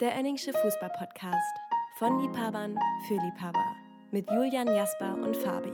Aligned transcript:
Der 0.00 0.14
Enningsche 0.14 0.52
Fußball-Podcast. 0.52 1.58
Von 1.98 2.20
Liebhabern 2.20 2.78
für 3.08 3.14
Liebhaber. 3.14 3.74
Mit 4.12 4.30
Julian 4.30 4.68
Jasper 4.68 5.14
und 5.14 5.36
Fabi. 5.36 5.72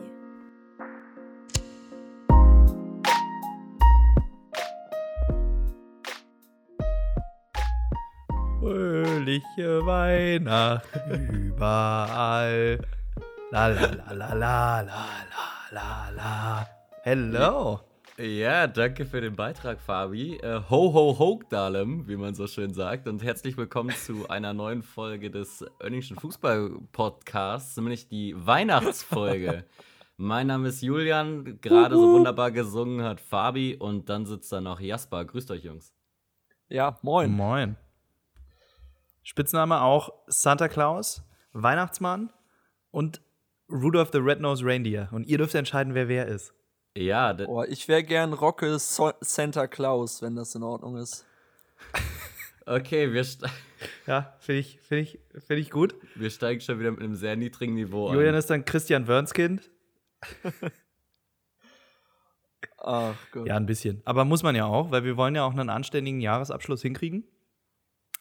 Fröhliche 8.61 9.85
Weihnachten 9.85 11.51
überall. 11.51 12.79
La 13.51 13.67
la 13.67 13.91
la 13.91 14.13
la 14.15 14.35
la 14.35 14.81
la 14.81 15.07
la 15.31 15.49
la 15.71 16.11
la. 16.17 16.69
Hello. 17.03 17.81
Ja, 18.17 18.69
danke 18.69 19.07
für 19.07 19.21
den 19.21 19.35
Beitrag, 19.35 19.81
Fabi. 19.81 20.37
Äh, 20.37 20.61
ho, 20.71 20.95
ho, 20.95 21.19
ho, 21.19 21.43
Dalem, 21.51 22.07
wie 22.07 22.17
man 22.17 22.37
so 22.37 22.47
schön 22.47 22.73
sagt. 22.73 23.09
Und 23.09 23.25
herzlich 23.25 23.57
willkommen 23.57 23.91
zu 23.91 24.29
einer 24.29 24.55
neuen 24.55 24.85
Folge 24.85 25.33
des 25.33 25.65
Önningschen 25.83 26.17
Fußball-Podcasts, 26.19 27.77
nämlich 27.77 28.07
die 28.07 28.33
Weihnachtsfolge. 28.37 29.65
mein 30.17 30.47
Name 30.47 30.69
ist 30.69 30.81
Julian, 30.81 31.61
gerade 31.61 31.97
so 31.97 32.13
wunderbar 32.13 32.53
gesungen 32.53 33.05
hat 33.05 33.21
Fabi 33.21 33.75
und 33.75 34.09
dann 34.09 34.27
sitzt 34.27 34.53
da 34.53 34.61
noch 34.61 34.79
Jasper. 34.79 35.25
Grüßt 35.25 35.51
euch, 35.51 35.65
Jungs. 35.65 35.93
Ja, 36.69 36.97
moin. 37.03 37.33
Moin. 37.33 37.77
Spitzname 39.25 39.81
auch 39.81 40.13
Santa 40.29 40.69
Claus, 40.69 41.25
Weihnachtsmann 41.53 42.33
und 42.93 43.23
Rudolph 43.69 44.11
the 44.13 44.19
Red-Nosed 44.19 44.65
Reindeer. 44.65 45.09
Und 45.11 45.27
ihr 45.27 45.39
dürft 45.39 45.57
entscheiden, 45.57 45.95
wer 45.95 46.07
wer 46.07 46.29
ist. 46.29 46.55
Ja, 46.97 47.37
Oh, 47.47 47.65
ich 47.65 47.89
wäre 47.89 48.05
gern 48.05 48.33
Rocke 48.33 48.79
so 48.79 49.13
Santa 49.21 49.67
Claus, 49.67 50.23
wenn 50.23 50.37
das 50.37 50.55
in 50.55 50.63
Ordnung 50.63 50.97
ist. 50.97 51.27
okay, 52.67 53.13
wir, 53.13 53.27
Ja, 54.07 54.37
finde 54.39 54.61
ich, 54.61 54.81
find 54.81 55.03
ich, 55.03 55.19
find 55.45 55.61
ich 55.61 55.71
gut. 55.71 55.95
wir 56.15 56.31
steigen 56.31 56.61
schon 56.61 56.79
wieder 56.79 56.91
mit 56.93 57.01
einem 57.01 57.17
sehr 57.17 57.37
niedrigen 57.37 57.75
Niveau 57.75 58.13
Julian 58.13 58.35
ein. 58.35 58.39
ist 58.39 58.49
dann 58.51 58.65
Christian 58.65 59.09
Wörnskind. 59.09 59.71
Ach 62.79 63.17
Gott. 63.33 63.47
Ja, 63.47 63.57
ein 63.57 63.67
bisschen. 63.67 64.03
Aber 64.05 64.25
muss 64.25 64.43
man 64.43 64.55
ja 64.55 64.67
auch, 64.67 64.91
weil 64.91 65.05
wir 65.05 65.17
wollen 65.17 65.35
ja 65.35 65.45
auch 65.45 65.53
einen 65.53 65.71
anständigen 65.71 66.21
Jahresabschluss 66.21 66.83
hinkriegen. 66.83 67.25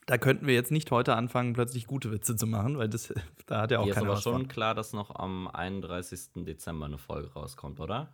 Da 0.05 0.17
könnten 0.17 0.47
wir 0.47 0.53
jetzt 0.53 0.71
nicht 0.71 0.91
heute 0.91 1.15
anfangen, 1.15 1.53
plötzlich 1.53 1.85
gute 1.87 2.11
Witze 2.11 2.35
zu 2.35 2.45
machen, 2.47 2.77
weil 2.77 2.89
das, 2.89 3.13
da 3.45 3.61
hat 3.61 3.71
ja 3.71 3.79
auch 3.79 3.83
Hier 3.83 3.91
ist 3.91 3.95
keiner 3.95 4.07
aber 4.09 4.17
was 4.17 4.23
schon 4.23 4.33
von. 4.33 4.47
klar, 4.49 4.75
dass 4.75 4.91
noch 4.93 5.15
am 5.15 5.47
31. 5.47 6.43
Dezember 6.45 6.87
eine 6.87 6.97
Folge 6.97 7.31
rauskommt, 7.33 7.79
oder? 7.79 8.13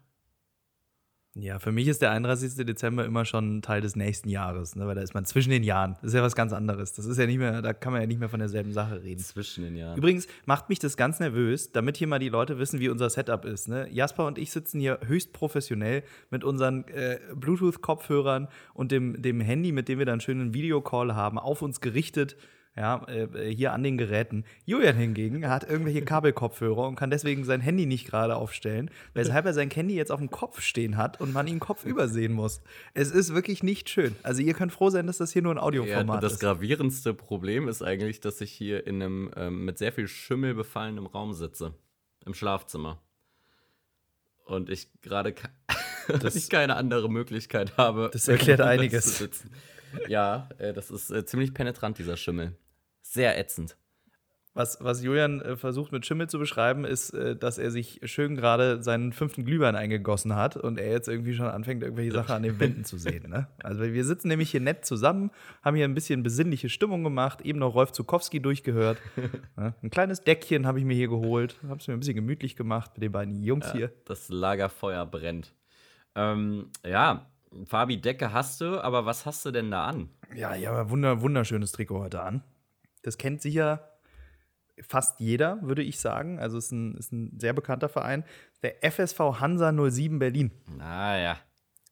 Ja, 1.42 1.60
für 1.60 1.72
mich 1.72 1.88
ist 1.88 2.02
der 2.02 2.12
31. 2.12 2.66
Dezember 2.66 3.06
immer 3.06 3.26
schon 3.26 3.62
Teil 3.62 3.82
des 3.82 3.96
nächsten 3.96 4.30
Jahres, 4.30 4.76
ne? 4.76 4.88
weil 4.88 4.96
da 4.96 5.02
ist 5.02 5.14
man 5.14 5.26
zwischen 5.26 5.50
den 5.50 5.64
Jahren. 5.64 5.94
Das 6.02 6.10
ist 6.10 6.14
ja 6.14 6.22
was 6.22 6.36
ganz 6.36 6.54
anderes. 6.54 6.94
Das 6.94 7.06
ist 7.06 7.18
ja 7.18 7.26
nicht 7.26 7.38
mehr, 7.38 7.62
da 7.62 7.74
kann 7.74 7.94
man 7.94 8.02
ja 8.02 8.08
nicht 8.08 8.20
mehr 8.20 8.30
von 8.30 8.40
derselben 8.40 8.74
Sache 8.74 9.02
reden. 9.04 9.20
Zwischen 9.20 9.64
den 9.64 9.76
Jahren. 9.76 9.98
Übrigens 9.98 10.28
macht 10.46 10.70
mich 10.70 10.80
das 10.80 10.98
ganz 10.98 11.20
nervös, 11.20 11.72
damit 11.72 11.98
hier 11.98 12.08
mal 12.08 12.20
die 12.20 12.30
Leute 12.30 12.60
wissen, 12.60 12.80
wie 12.80 12.90
unser 12.90 13.10
Setup 13.10 13.46
ist. 13.46 13.68
Ne? 13.68 13.88
Jasper 13.92 14.26
und 14.26 14.38
ich 14.38 14.52
sitzen 14.52 14.80
hier 14.80 15.00
höchst 15.06 15.34
professionell 15.34 16.04
mit 16.30 16.44
unseren 16.44 16.88
äh, 16.88 17.20
Bluetooth-Kopfhörern 17.36 18.48
und 18.74 18.92
dem, 18.92 19.22
dem 19.22 19.42
Handy, 19.42 19.72
mit 19.72 19.88
dem 19.88 20.00
wir 20.00 20.06
dann 20.06 20.22
schön 20.22 20.40
einen 20.40 20.54
Videocall 20.54 21.16
haben, 21.16 21.40
auf 21.40 21.62
uns 21.62 21.82
gerichtet. 21.82 22.36
Ja, 22.80 23.06
äh, 23.10 23.54
hier 23.54 23.74
an 23.74 23.84
den 23.84 23.98
Geräten. 23.98 24.46
Julian 24.66 24.96
hingegen 24.96 25.50
hat 25.50 25.70
irgendwelche 25.70 26.02
Kabelkopfhörer 26.02 26.88
und 26.88 26.96
kann 26.96 27.10
deswegen 27.10 27.44
sein 27.44 27.60
Handy 27.60 27.86
nicht 27.86 28.08
gerade 28.08 28.38
aufstellen, 28.38 28.90
weshalb 29.14 29.46
er 29.46 29.54
sein 29.54 29.70
Handy 29.70 29.96
jetzt 29.96 30.14
auf 30.14 30.20
dem 30.20 30.32
Kopf 30.32 30.62
stehen 30.62 30.96
hat 30.96 31.20
und 31.20 31.34
man 31.34 31.46
ihn 31.48 31.60
Kopf 31.60 31.84
übersehen 31.84 32.32
muss. 32.32 32.62
Es 32.94 33.12
ist 33.12 33.34
wirklich 33.36 33.64
nicht 33.64 33.90
schön. 33.90 34.16
Also 34.24 34.42
ihr 34.42 34.54
könnt 34.54 34.72
froh 34.72 34.90
sein, 34.90 35.08
dass 35.08 35.18
das 35.18 35.34
hier 35.34 35.42
nur 35.42 35.52
ein 35.54 35.58
Ja, 35.58 35.64
Audioformat 35.64 36.24
das 36.24 36.34
ist. 36.34 36.40
gravierendste 36.40 37.14
Problem 37.14 37.68
ist 37.68 37.82
eigentlich, 37.82 38.22
dass 38.22 38.40
ich 38.40 38.52
hier 38.54 38.88
in 38.88 39.02
einem 39.02 39.32
ähm, 39.36 39.66
mit 39.66 39.78
sehr 39.78 39.92
viel 39.92 40.08
Schimmel 40.08 40.54
befallenem 40.54 41.06
Raum 41.06 41.34
sitze. 41.34 41.74
Im 42.26 42.34
Schlafzimmer. 42.34 43.02
Und 44.46 44.70
ich 44.70 44.88
gerade 45.02 45.34
ke- 45.34 45.50
Das- 46.22 46.36
ich 46.36 46.50
keine 46.50 46.78
andere 46.78 47.10
Möglichkeit 47.10 47.76
habe. 47.78 48.10
Das 48.14 48.28
erklärt 48.30 48.62
einiges. 48.62 49.04
zu 49.04 49.12
sitzen. 49.26 49.52
Ja, 50.08 50.48
äh, 50.60 50.72
das 50.72 50.92
ist 50.92 51.12
äh, 51.12 51.26
ziemlich 51.26 51.54
penetrant, 51.54 51.98
dieser 51.98 52.16
Schimmel. 52.16 52.56
Sehr 53.10 53.40
ätzend. 53.40 53.76
Was, 54.54 54.78
was 54.82 55.02
Julian 55.04 55.42
äh, 55.42 55.56
versucht 55.58 55.92
mit 55.92 56.06
Schimmel 56.06 56.30
zu 56.30 56.38
beschreiben, 56.38 56.86
ist, 56.86 57.12
äh, 57.12 57.36
dass 57.36 57.58
er 57.58 57.72
sich 57.72 58.02
schön 58.04 58.36
gerade 58.36 58.84
seinen 58.84 59.14
fünften 59.14 59.46
Glühwein 59.46 59.76
eingegossen 59.76 60.36
hat 60.36 60.58
und 60.58 60.78
er 60.78 60.92
jetzt 60.92 61.08
irgendwie 61.08 61.34
schon 61.34 61.48
anfängt, 61.48 61.82
irgendwelche 61.82 62.12
Sachen 62.12 62.34
an 62.34 62.44
den 62.44 62.60
Wänden 62.60 62.86
zu 62.86 63.00
sehen. 63.00 63.30
Ne? 63.30 63.48
Also 63.64 63.82
wir 63.82 64.06
sitzen 64.06 64.28
nämlich 64.28 64.52
hier 64.52 64.60
nett 64.60 64.86
zusammen, 64.86 65.32
haben 65.64 65.76
hier 65.76 65.86
ein 65.86 65.96
bisschen 65.96 66.22
besinnliche 66.22 66.70
Stimmung 66.70 67.04
gemacht, 67.04 67.42
eben 67.42 67.58
noch 67.58 67.74
Rolf 67.74 67.94
Zukowski 67.94 68.42
durchgehört. 68.42 69.00
ne? 69.58 69.74
Ein 69.82 69.90
kleines 69.90 70.22
Deckchen 70.22 70.68
habe 70.68 70.78
ich 70.78 70.86
mir 70.86 70.96
hier 70.96 71.08
geholt, 71.08 71.58
habe 71.68 71.80
es 71.80 71.88
mir 71.88 71.96
ein 71.96 72.00
bisschen 72.00 72.16
gemütlich 72.16 72.56
gemacht 72.56 72.92
mit 72.94 73.04
den 73.04 73.12
beiden 73.12 73.42
Jungs 73.42 73.72
hier. 73.72 73.92
Das 74.06 74.30
Lagerfeuer 74.30 75.08
brennt. 75.08 75.56
Ähm, 76.16 76.70
ja, 76.86 77.28
Fabi, 77.66 78.00
Decke 78.00 78.34
hast 78.34 78.62
du, 78.62 78.84
aber 78.84 79.08
was 79.08 79.26
hast 79.26 79.46
du 79.46 79.52
denn 79.52 79.72
da 79.72 79.86
an? 79.86 80.10
Ja, 80.36 80.54
ja, 80.54 80.72
aber 80.72 80.92
wunder, 80.92 81.22
wunderschönes 81.22 81.72
Trikot 81.72 82.02
heute 82.02 82.22
an. 82.22 82.44
Das 83.02 83.18
kennt 83.18 83.42
sicher 83.42 83.90
fast 84.82 85.20
jeder, 85.20 85.60
würde 85.62 85.84
ich 85.84 86.00
sagen. 86.00 86.40
Also 86.40 86.58
es 86.58 86.66
ist 86.66 86.72
ein, 86.72 86.96
ist 86.96 87.12
ein 87.12 87.40
sehr 87.40 87.54
bekannter 87.54 87.90
Verein. 87.90 88.24
Der 88.62 88.84
FSV 88.90 89.20
Hansa 89.40 89.72
07 89.72 90.20
Berlin. 90.20 90.52
Naja. 90.78 91.38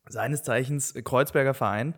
seines 0.08 0.44
Zeichens 0.44 0.94
Kreuzberger 0.94 1.54
Verein. 1.54 1.98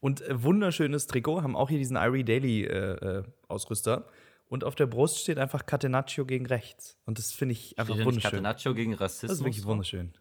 Und 0.00 0.24
wunderschönes 0.30 1.06
Trikot, 1.06 1.42
haben 1.42 1.54
auch 1.54 1.68
hier 1.68 1.78
diesen 1.78 1.96
Irie 1.96 2.24
Daily 2.24 2.64
äh, 2.64 3.18
äh, 3.18 3.22
Ausrüster. 3.48 4.08
Und 4.46 4.64
auf 4.64 4.74
der 4.74 4.86
Brust 4.86 5.18
steht 5.18 5.38
einfach 5.38 5.66
Catenaccio 5.66 6.24
gegen 6.24 6.46
rechts. 6.46 6.98
Und 7.04 7.18
das 7.18 7.32
finde 7.32 7.52
ich 7.52 7.78
einfach 7.78 7.94
Steht 7.94 8.00
ja 8.00 8.06
wunderschön. 8.06 8.30
Catenaccio 8.30 8.74
gegen 8.74 8.94
Rassismus. 8.94 9.28
Das 9.28 9.38
ist 9.38 9.44
wirklich 9.44 9.64
wunderschön. 9.64 10.12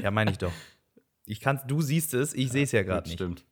Ja, 0.00 0.10
meine 0.10 0.32
ich 0.32 0.38
doch. 0.38 0.52
Ich 1.26 1.40
kann's, 1.40 1.62
du 1.66 1.80
siehst 1.80 2.12
es, 2.12 2.34
ich 2.34 2.50
sehe 2.50 2.64
es 2.64 2.72
ja 2.72 2.82
gerade 2.82 3.08
nicht. 3.08 3.18
Stimmt. 3.18 3.46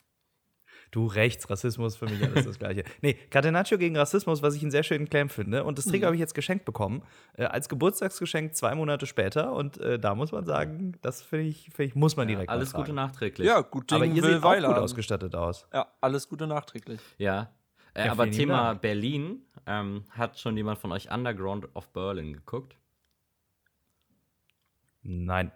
Du 0.92 1.06
rechts, 1.06 1.48
Rassismus, 1.48 1.96
für 1.96 2.04
mich 2.04 2.22
alles 2.22 2.44
das 2.44 2.58
Gleiche. 2.58 2.84
Nee, 3.00 3.14
Catenaccio 3.14 3.78
gegen 3.78 3.96
Rassismus, 3.96 4.42
was 4.42 4.54
ich 4.54 4.60
einen 4.62 4.70
sehr 4.70 4.82
schönen 4.82 5.08
Claim 5.08 5.30
finde. 5.30 5.64
Und 5.64 5.78
das 5.78 5.86
Trikot 5.86 6.04
habe 6.04 6.16
ich 6.16 6.20
jetzt 6.20 6.34
geschenkt 6.34 6.66
bekommen. 6.66 7.02
Äh, 7.32 7.44
als 7.44 7.70
Geburtstagsgeschenk 7.70 8.54
zwei 8.54 8.74
Monate 8.74 9.06
später. 9.06 9.54
Und 9.54 9.78
äh, 9.78 9.98
da 9.98 10.14
muss 10.14 10.32
man 10.32 10.44
sagen, 10.44 10.92
das 11.00 11.22
finde 11.22 11.46
ich, 11.46 11.70
find 11.74 11.88
ich, 11.88 11.94
muss 11.94 12.16
man 12.16 12.28
direkt 12.28 12.48
mal 12.48 12.56
Alles. 12.56 12.74
Gute 12.74 12.92
nachträglich. 12.92 13.48
Ja, 13.48 13.62
gut 13.62 13.90
Ding 13.90 13.96
Aber 13.96 14.04
ihr 14.04 14.22
seht 14.22 14.42
auch 14.44 14.54
gut 14.54 14.76
ausgestattet 14.78 15.34
aus. 15.34 15.66
Ja, 15.72 15.88
alles 16.02 16.28
Gute 16.28 16.46
nachträglich. 16.46 17.00
Ja. 17.16 17.50
Äh, 17.94 18.06
Ja, 18.06 18.12
aber 18.12 18.30
Thema 18.30 18.68
Dank. 18.68 18.82
Berlin, 18.82 19.46
ähm, 19.66 20.04
hat 20.10 20.38
schon 20.38 20.58
jemand 20.58 20.78
von 20.78 20.92
euch 20.92 21.10
Underground 21.10 21.74
of 21.74 21.88
Berlin 21.88 22.34
geguckt? 22.34 22.76
Nein. 25.02 25.52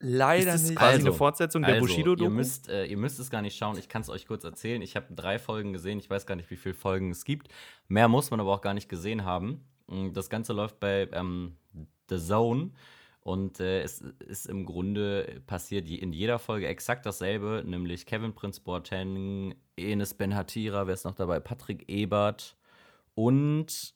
Leider 0.00 0.54
ist 0.54 0.68
nicht. 0.68 0.78
quasi 0.78 0.94
Also, 0.96 1.06
eine 1.08 1.16
Fortsetzung 1.16 1.62
der 1.62 1.74
Also, 1.74 1.86
Bushido-Doku? 1.86 2.24
ihr 2.30 2.30
müsst, 2.30 2.68
äh, 2.68 2.84
ihr 2.86 2.96
müsst 2.96 3.18
es 3.18 3.30
gar 3.30 3.42
nicht 3.42 3.56
schauen. 3.56 3.76
Ich 3.78 3.88
kann 3.88 4.02
es 4.02 4.08
euch 4.08 4.26
kurz 4.26 4.44
erzählen. 4.44 4.80
Ich 4.82 4.94
habe 4.96 5.12
drei 5.14 5.38
Folgen 5.38 5.72
gesehen. 5.72 5.98
Ich 5.98 6.08
weiß 6.08 6.24
gar 6.26 6.36
nicht, 6.36 6.50
wie 6.50 6.56
viele 6.56 6.74
Folgen 6.74 7.10
es 7.10 7.24
gibt. 7.24 7.48
Mehr 7.88 8.06
muss 8.08 8.30
man 8.30 8.38
aber 8.40 8.52
auch 8.54 8.60
gar 8.60 8.74
nicht 8.74 8.88
gesehen 8.88 9.24
haben. 9.24 9.64
Mm, 9.88 10.12
Das 10.12 10.30
Ganze 10.30 10.52
läuft 10.52 10.78
bei 10.78 11.08
ähm, 11.12 11.56
The 12.08 12.18
Zone. 12.18 12.70
Und 13.20 13.60
äh, 13.60 13.82
es 13.82 14.00
ist 14.00 14.46
im 14.46 14.64
Grunde 14.64 15.42
passiert 15.46 15.88
in 15.90 16.12
jeder 16.12 16.38
Folge 16.38 16.66
exakt 16.68 17.04
dasselbe, 17.04 17.62
nämlich 17.66 18.06
Kevin 18.06 18.32
Prince 18.32 18.60
Boateng, 18.62 19.54
Enes 19.76 20.14
Ben 20.14 20.34
Hatira, 20.34 20.86
wer 20.86 20.94
ist 20.94 21.04
noch 21.04 21.14
dabei? 21.16 21.38
Patrick 21.40 21.88
Ebert 21.90 22.56
und 23.14 23.94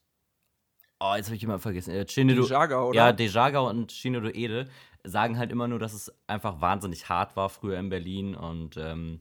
Oh, 1.05 1.15
jetzt 1.17 1.27
habe 1.27 1.37
ich 1.37 1.43
immer 1.43 1.59
vergessen. 1.59 1.93
Äh, 1.95 2.07
Chinedu, 2.07 2.43
Dejaga, 2.43 2.85
oder? 2.85 2.97
Ja, 2.97 3.13
Dejaga 3.13 3.59
und 3.61 3.91
Shinodo 3.91 4.29
Ede 4.29 4.69
sagen 5.05 5.39
halt 5.39 5.51
immer 5.53 5.69
nur, 5.69 5.79
dass 5.79 5.93
es 5.93 6.13
einfach 6.27 6.61
wahnsinnig 6.61 7.09
hart 7.09 7.37
war 7.37 7.49
früher 7.49 7.79
in 7.79 7.89
Berlin 7.89 8.35
und 8.35 8.77
ähm, 8.77 9.21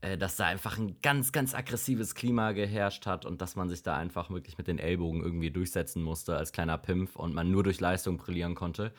äh, 0.00 0.18
dass 0.18 0.36
da 0.36 0.46
einfach 0.46 0.78
ein 0.78 0.96
ganz, 1.00 1.32
ganz 1.32 1.54
aggressives 1.54 2.14
Klima 2.14 2.52
geherrscht 2.52 3.06
hat 3.06 3.24
und 3.24 3.40
dass 3.40 3.54
man 3.54 3.68
sich 3.68 3.82
da 3.82 3.96
einfach 3.96 4.30
wirklich 4.30 4.58
mit 4.58 4.66
den 4.66 4.78
Ellbogen 4.78 5.22
irgendwie 5.22 5.50
durchsetzen 5.50 6.02
musste 6.02 6.36
als 6.36 6.52
kleiner 6.52 6.78
Pimpf 6.78 7.16
und 7.16 7.34
man 7.34 7.50
nur 7.50 7.62
durch 7.62 7.80
Leistung 7.80 8.16
brillieren 8.16 8.54
konnte. 8.54 8.92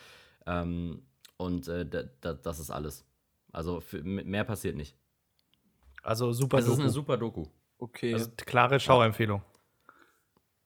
Ähm, 0.45 1.03
und 1.37 1.67
äh, 1.67 1.85
da, 1.85 2.03
da, 2.21 2.33
das 2.33 2.59
ist 2.59 2.69
alles. 2.69 3.05
Also 3.51 3.81
für, 3.81 4.01
mehr 4.01 4.45
passiert 4.45 4.75
nicht. 4.77 4.95
Also 6.01 6.31
super 6.31 6.57
Es 6.57 6.65
ist 6.65 6.71
Doku. 6.71 6.81
eine 6.81 6.89
super 6.89 7.17
Doku. 7.17 7.45
Okay. 7.77 8.13
also 8.13 8.29
klare 8.37 8.79
Schauempfehlung. 8.79 9.41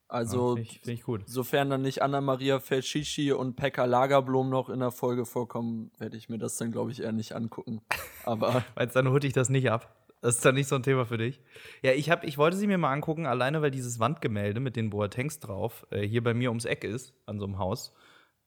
Also, 0.08 0.54
Finde 0.54 0.70
ich, 0.70 0.80
find 0.80 0.98
ich 0.98 1.32
sofern 1.32 1.68
dann 1.68 1.82
nicht 1.82 2.00
Anna-Maria 2.00 2.60
Felschischi 2.60 3.32
und 3.32 3.56
Pekka 3.56 3.84
Lagerblom 3.84 4.48
noch 4.48 4.70
in 4.70 4.80
der 4.80 4.90
Folge 4.90 5.26
vorkommen, 5.26 5.90
werde 5.98 6.16
ich 6.16 6.30
mir 6.30 6.38
das 6.38 6.56
dann, 6.56 6.72
glaube 6.72 6.90
ich, 6.90 7.02
eher 7.02 7.12
nicht 7.12 7.32
angucken. 7.32 7.82
Aber 8.24 8.64
Weil 8.74 8.86
dann 8.86 9.08
holte 9.08 9.26
ich 9.26 9.34
das 9.34 9.50
nicht 9.50 9.70
ab. 9.70 9.94
Das 10.22 10.36
ist 10.36 10.44
dann 10.44 10.54
nicht 10.54 10.66
so 10.66 10.74
ein 10.74 10.82
Thema 10.82 11.04
für 11.04 11.18
dich. 11.18 11.40
Ja, 11.82 11.92
ich, 11.92 12.10
hab, 12.10 12.24
ich 12.24 12.38
wollte 12.38 12.56
sie 12.56 12.66
mir 12.66 12.78
mal 12.78 12.92
angucken, 12.92 13.26
alleine 13.26 13.62
weil 13.62 13.70
dieses 13.70 14.00
Wandgemälde 14.00 14.60
mit 14.60 14.76
den 14.76 14.90
Boatengs 14.90 15.40
drauf 15.40 15.86
äh, 15.90 16.06
hier 16.06 16.24
bei 16.24 16.34
mir 16.34 16.48
ums 16.48 16.64
Eck 16.64 16.84
ist, 16.84 17.14
an 17.26 17.38
so 17.38 17.44
einem 17.44 17.58
Haus. 17.58 17.94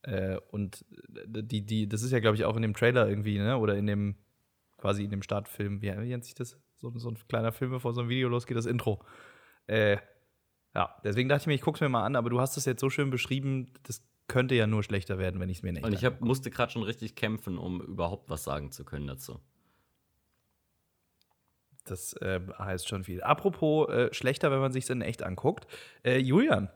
Äh, 0.02 0.38
und 0.50 0.84
die, 1.28 1.66
die, 1.66 1.88
das 1.88 2.02
ist 2.02 2.12
ja, 2.12 2.20
glaube 2.20 2.36
ich, 2.36 2.44
auch 2.44 2.56
in 2.56 2.64
dem 2.64 2.74
Trailer 2.74 3.08
irgendwie, 3.08 3.38
ne? 3.38 3.58
Oder 3.58 3.76
in 3.76 3.86
dem, 3.86 4.16
quasi 4.78 5.04
in 5.04 5.12
dem 5.12 5.22
Startfilm, 5.22 5.82
wie, 5.82 5.92
wie 5.92 6.10
nennt 6.10 6.26
sich 6.26 6.34
das? 6.34 6.60
So, 6.78 6.92
so 6.98 7.10
ein 7.10 7.18
kleiner 7.30 7.52
Film, 7.52 7.72
bevor 7.72 7.94
so 7.94 8.02
ein 8.02 8.10
Video 8.10 8.28
losgeht, 8.28 8.58
das 8.58 8.66
Intro. 8.66 9.06
Äh, 9.68 9.98
ja, 10.76 10.96
deswegen 11.04 11.30
dachte 11.30 11.44
ich 11.44 11.48
mir, 11.48 11.54
ich 11.54 11.62
gucke 11.62 11.78
es 11.78 11.82
mir 11.82 11.90
mal 11.90 12.06
an, 12.06 12.16
aber 12.16 12.30
du 12.30 12.40
hast 12.40 12.58
es 12.58 12.66
jetzt 12.66 12.80
so 12.80 12.90
schön 12.90 13.10
beschrieben, 13.10 13.74
das 13.84 14.02
könnte 14.28 14.56
ja 14.56 14.68
nur 14.68 14.84
schlechter 14.84 15.18
werden, 15.18 15.40
wenn 15.42 15.50
ich 15.50 15.58
es 15.58 15.64
mir 15.64 15.74
nicht 15.74 15.84
Und 15.84 15.94
ich 15.94 16.06
hab, 16.06 16.22
musste 16.22 16.50
gerade 16.52 16.72
schon 16.72 16.84
richtig 16.84 17.16
kämpfen, 17.16 17.58
um 17.58 17.82
überhaupt 17.82 18.30
was 18.30 18.44
sagen 18.44 18.72
zu 18.72 18.86
können 18.86 19.08
dazu. 19.08 19.40
Das 21.84 22.14
äh, 22.14 22.40
heißt 22.58 22.88
schon 22.88 23.04
viel. 23.04 23.22
Apropos 23.22 23.90
äh, 23.90 24.14
schlechter, 24.14 24.52
wenn 24.52 24.60
man 24.60 24.72
sich 24.72 24.90
in 24.90 25.02
echt 25.02 25.24
anguckt. 25.24 25.68
Äh, 26.04 26.20
Julian, 26.20 26.70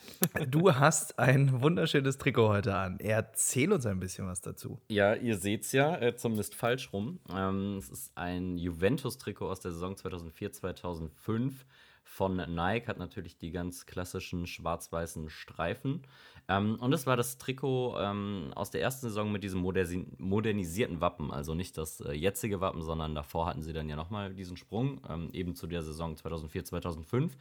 du 0.48 0.74
hast 0.74 1.18
ein 1.18 1.60
wunderschönes 1.60 2.18
Trikot 2.18 2.48
heute 2.48 2.74
an. 2.74 2.98
Erzähl 2.98 3.72
uns 3.72 3.86
ein 3.86 4.00
bisschen 4.00 4.26
was 4.26 4.40
dazu. 4.40 4.80
Ja, 4.88 5.14
ihr 5.14 5.36
seht's 5.36 5.70
ja, 5.72 5.96
äh, 6.00 6.16
zumindest 6.16 6.54
falsch 6.54 6.92
rum. 6.92 7.20
Ähm, 7.32 7.76
es 7.78 7.90
ist 7.90 8.12
ein 8.16 8.58
Juventus-Trikot 8.58 9.48
aus 9.48 9.60
der 9.60 9.72
Saison 9.72 9.96
2004, 9.96 10.52
2005 10.52 11.66
von 12.12 12.36
Nike, 12.36 12.88
hat 12.88 12.98
natürlich 12.98 13.38
die 13.38 13.52
ganz 13.52 13.86
klassischen 13.86 14.46
schwarz-weißen 14.46 15.30
Streifen. 15.30 16.02
Ähm, 16.46 16.76
und 16.78 16.92
es 16.92 17.06
war 17.06 17.16
das 17.16 17.38
Trikot 17.38 17.96
ähm, 17.98 18.52
aus 18.54 18.70
der 18.70 18.82
ersten 18.82 19.06
Saison 19.06 19.32
mit 19.32 19.42
diesem 19.42 19.62
modernisierten 19.62 21.00
Wappen. 21.00 21.30
Also 21.30 21.54
nicht 21.54 21.78
das 21.78 22.00
äh, 22.00 22.12
jetzige 22.12 22.60
Wappen, 22.60 22.82
sondern 22.82 23.14
davor 23.14 23.46
hatten 23.46 23.62
sie 23.62 23.72
dann 23.72 23.88
ja 23.88 23.96
nochmal 23.96 24.34
diesen 24.34 24.58
Sprung, 24.58 25.00
ähm, 25.08 25.30
eben 25.32 25.54
zu 25.54 25.66
der 25.66 25.82
Saison 25.82 26.14
2004, 26.14 26.66
2005. 26.66 27.36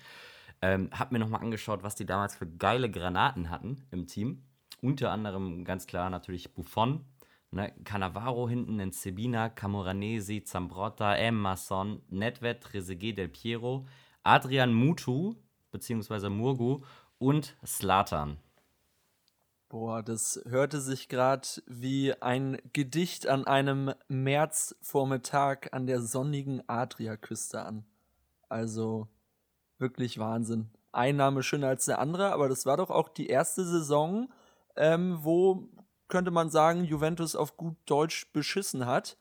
Ähm, 0.62 0.90
hab 0.98 1.12
mir 1.12 1.20
nochmal 1.20 1.42
angeschaut, 1.42 1.84
was 1.84 1.96
die 1.96 2.06
damals 2.06 2.36
für 2.36 2.48
geile 2.48 2.90
Granaten 2.90 3.50
hatten 3.50 3.84
im 3.92 4.08
Team. 4.08 4.44
Unter 4.82 5.12
anderem 5.12 5.66
ganz 5.66 5.86
klar 5.86 6.10
natürlich 6.10 6.54
Buffon, 6.54 7.04
ne, 7.52 7.74
Cannavaro 7.84 8.48
hinten 8.48 8.80
in 8.80 8.94
Sebina, 8.94 9.50
Camoranesi, 9.50 10.44
Zambrotta, 10.44 11.16
Emerson, 11.18 12.02
Nedved, 12.10 12.62
Trezeguet, 12.62 13.18
Del 13.18 13.28
Piero, 13.28 13.86
Adrian 14.24 14.74
Mutu, 14.74 15.36
beziehungsweise 15.72 16.30
Murgu 16.30 16.82
und 17.18 17.56
Slatan. 17.66 18.38
Boah, 19.70 20.04
das 20.04 20.42
hörte 20.50 20.82
sich 20.82 21.08
gerade 21.08 21.48
wie 21.66 22.14
ein 22.22 22.58
Gedicht 22.74 23.28
an 23.28 23.48
einem 23.48 23.94
Märzvormittag 24.10 25.72
an 25.72 25.88
der 25.88 26.02
sonnigen 26.02 26.68
Adriaküste 26.68 27.64
an. 27.64 27.86
Also 28.50 29.08
wirklich 29.78 30.20
Wahnsinn. 30.20 30.70
Ein 30.92 31.16
Name 31.16 31.42
schöner 31.42 31.70
als 31.70 31.86
der 31.86 32.00
andere, 32.00 32.34
aber 32.34 32.50
das 32.50 32.66
war 32.66 32.76
doch 32.76 32.90
auch 32.90 33.08
die 33.08 33.28
erste 33.28 33.66
Saison, 33.66 34.30
ähm, 34.76 35.20
wo, 35.22 35.70
könnte 36.10 36.32
man 36.32 36.50
sagen, 36.50 36.84
Juventus 36.84 37.38
auf 37.38 37.56
gut 37.56 37.78
Deutsch 37.86 38.30
beschissen 38.34 38.86
hat. 38.86 39.18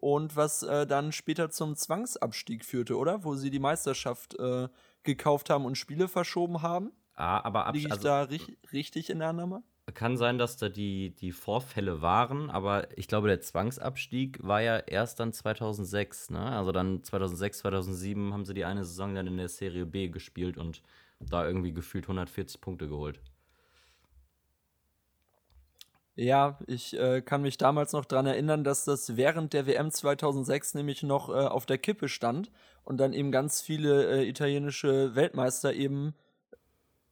Und 0.00 0.36
was 0.36 0.62
äh, 0.62 0.86
dann 0.86 1.10
später 1.10 1.50
zum 1.50 1.74
Zwangsabstieg 1.74 2.64
führte, 2.64 2.96
oder? 2.96 3.24
Wo 3.24 3.34
sie 3.34 3.50
die 3.50 3.58
Meisterschaft 3.58 4.38
äh, 4.38 4.68
gekauft 5.02 5.50
haben 5.50 5.64
und 5.64 5.76
Spiele 5.76 6.06
verschoben 6.06 6.62
haben. 6.62 6.92
Ah, 7.14 7.40
aber 7.44 7.66
Abs- 7.66 7.74
Liege 7.76 7.88
ich 7.88 7.92
also, 7.92 8.04
da 8.04 8.22
ri 8.22 8.40
richtig 8.72 9.10
in 9.10 9.18
der 9.18 9.28
Annahme? 9.28 9.62
Kann 9.94 10.16
sein, 10.16 10.38
dass 10.38 10.56
da 10.56 10.68
die, 10.68 11.14
die 11.16 11.32
Vorfälle 11.32 12.02
waren, 12.02 12.50
aber 12.50 12.86
ich 12.96 13.08
glaube, 13.08 13.26
der 13.26 13.40
Zwangsabstieg 13.40 14.38
war 14.42 14.60
ja 14.60 14.76
erst 14.78 15.18
dann 15.18 15.32
2006, 15.32 16.30
ne? 16.30 16.38
Also 16.40 16.72
dann 16.72 17.02
2006, 17.02 17.58
2007 17.58 18.32
haben 18.32 18.44
sie 18.44 18.54
die 18.54 18.66
eine 18.66 18.84
Saison 18.84 19.14
dann 19.14 19.26
in 19.26 19.38
der 19.38 19.48
Serie 19.48 19.86
B 19.86 20.08
gespielt 20.10 20.58
und 20.58 20.82
da 21.18 21.44
irgendwie 21.44 21.72
gefühlt 21.72 22.04
140 22.04 22.60
Punkte 22.60 22.86
geholt. 22.86 23.20
Ja, 26.20 26.58
ich 26.66 26.98
äh, 26.98 27.22
kann 27.22 27.42
mich 27.42 27.58
damals 27.58 27.92
noch 27.92 28.04
dran 28.04 28.26
erinnern, 28.26 28.64
dass 28.64 28.84
das 28.84 29.16
während 29.16 29.52
der 29.52 29.68
WM 29.68 29.92
2006 29.92 30.74
nämlich 30.74 31.04
noch 31.04 31.28
äh, 31.28 31.46
auf 31.46 31.64
der 31.64 31.78
Kippe 31.78 32.08
stand 32.08 32.50
und 32.82 32.96
dann 32.96 33.12
eben 33.12 33.30
ganz 33.30 33.60
viele 33.60 34.04
äh, 34.10 34.28
italienische 34.28 35.14
Weltmeister 35.14 35.72
eben 35.74 36.16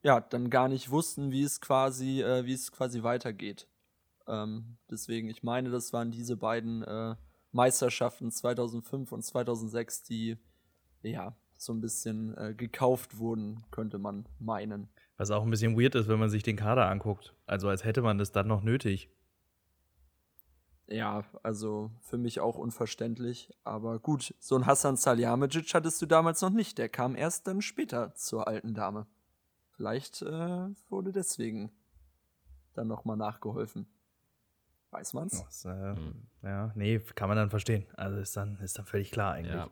ja 0.03 0.19
dann 0.19 0.49
gar 0.49 0.67
nicht 0.67 0.91
wussten, 0.91 1.31
wie 1.31 1.43
es 1.43 1.61
quasi 1.61 2.21
äh, 2.21 2.43
wie 2.43 2.51
es 2.51 2.69
quasi 2.73 3.01
weitergeht. 3.01 3.69
Ähm, 4.27 4.75
deswegen, 4.91 5.29
ich 5.29 5.41
meine, 5.41 5.69
das 5.69 5.93
waren 5.93 6.11
diese 6.11 6.35
beiden 6.35 6.83
äh, 6.83 7.15
Meisterschaften 7.53 8.29
2005 8.29 9.09
und 9.13 9.23
2006, 9.23 10.03
die 10.03 10.35
ja 11.01 11.33
so 11.55 11.71
ein 11.71 11.79
bisschen 11.79 12.37
äh, 12.37 12.53
gekauft 12.53 13.19
wurden, 13.19 13.63
könnte 13.71 13.99
man 13.99 14.27
meinen. 14.37 14.89
Was 15.17 15.31
auch 15.31 15.43
ein 15.43 15.49
bisschen 15.49 15.79
weird 15.79 15.95
ist, 15.95 16.07
wenn 16.07 16.19
man 16.19 16.29
sich 16.29 16.43
den 16.43 16.55
Kader 16.55 16.89
anguckt. 16.89 17.33
Also 17.45 17.69
als 17.69 17.83
hätte 17.83 18.01
man 18.01 18.17
das 18.17 18.31
dann 18.31 18.47
noch 18.47 18.61
nötig. 18.61 19.09
Ja, 20.87 21.25
also 21.43 21.91
für 22.01 22.17
mich 22.17 22.39
auch 22.39 22.57
unverständlich. 22.57 23.53
Aber 23.63 23.99
gut, 23.99 24.33
so 24.39 24.55
ein 24.55 24.65
Hassan 24.65 24.95
Salihamidzic 24.95 25.73
hattest 25.73 26.01
du 26.01 26.05
damals 26.05 26.41
noch 26.41 26.51
nicht. 26.51 26.77
Der 26.77 26.87
kam 26.87 27.15
erst 27.15 27.47
dann 27.47 27.61
später 27.61 28.13
zur 28.13 28.47
alten 28.47 28.73
Dame. 28.73 29.05
Vielleicht 29.75 30.21
äh, 30.21 30.69
wurde 30.89 31.11
deswegen 31.11 31.71
dann 32.73 32.87
nochmal 32.87 33.17
nachgeholfen. 33.17 33.87
Weiß 34.91 35.13
man's? 35.13 35.43
Das, 35.43 35.65
äh, 35.65 35.95
Ja, 36.43 36.71
nee, 36.75 36.99
kann 36.99 37.27
man 37.27 37.37
dann 37.37 37.49
verstehen. 37.49 37.85
Also 37.95 38.17
ist 38.17 38.37
dann, 38.37 38.57
ist 38.61 38.77
dann 38.77 38.85
völlig 38.85 39.11
klar 39.11 39.33
eigentlich. 39.33 39.55
Ja. 39.55 39.69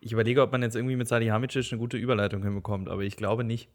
Ich 0.00 0.12
überlege, 0.12 0.42
ob 0.42 0.52
man 0.52 0.62
jetzt 0.62 0.76
irgendwie 0.76 0.96
mit 0.96 1.08
Salihamidzic 1.08 1.72
eine 1.72 1.78
gute 1.80 1.96
Überleitung 1.96 2.42
hinbekommt, 2.42 2.88
aber 2.88 3.02
ich 3.02 3.16
glaube 3.16 3.44
nicht. 3.44 3.68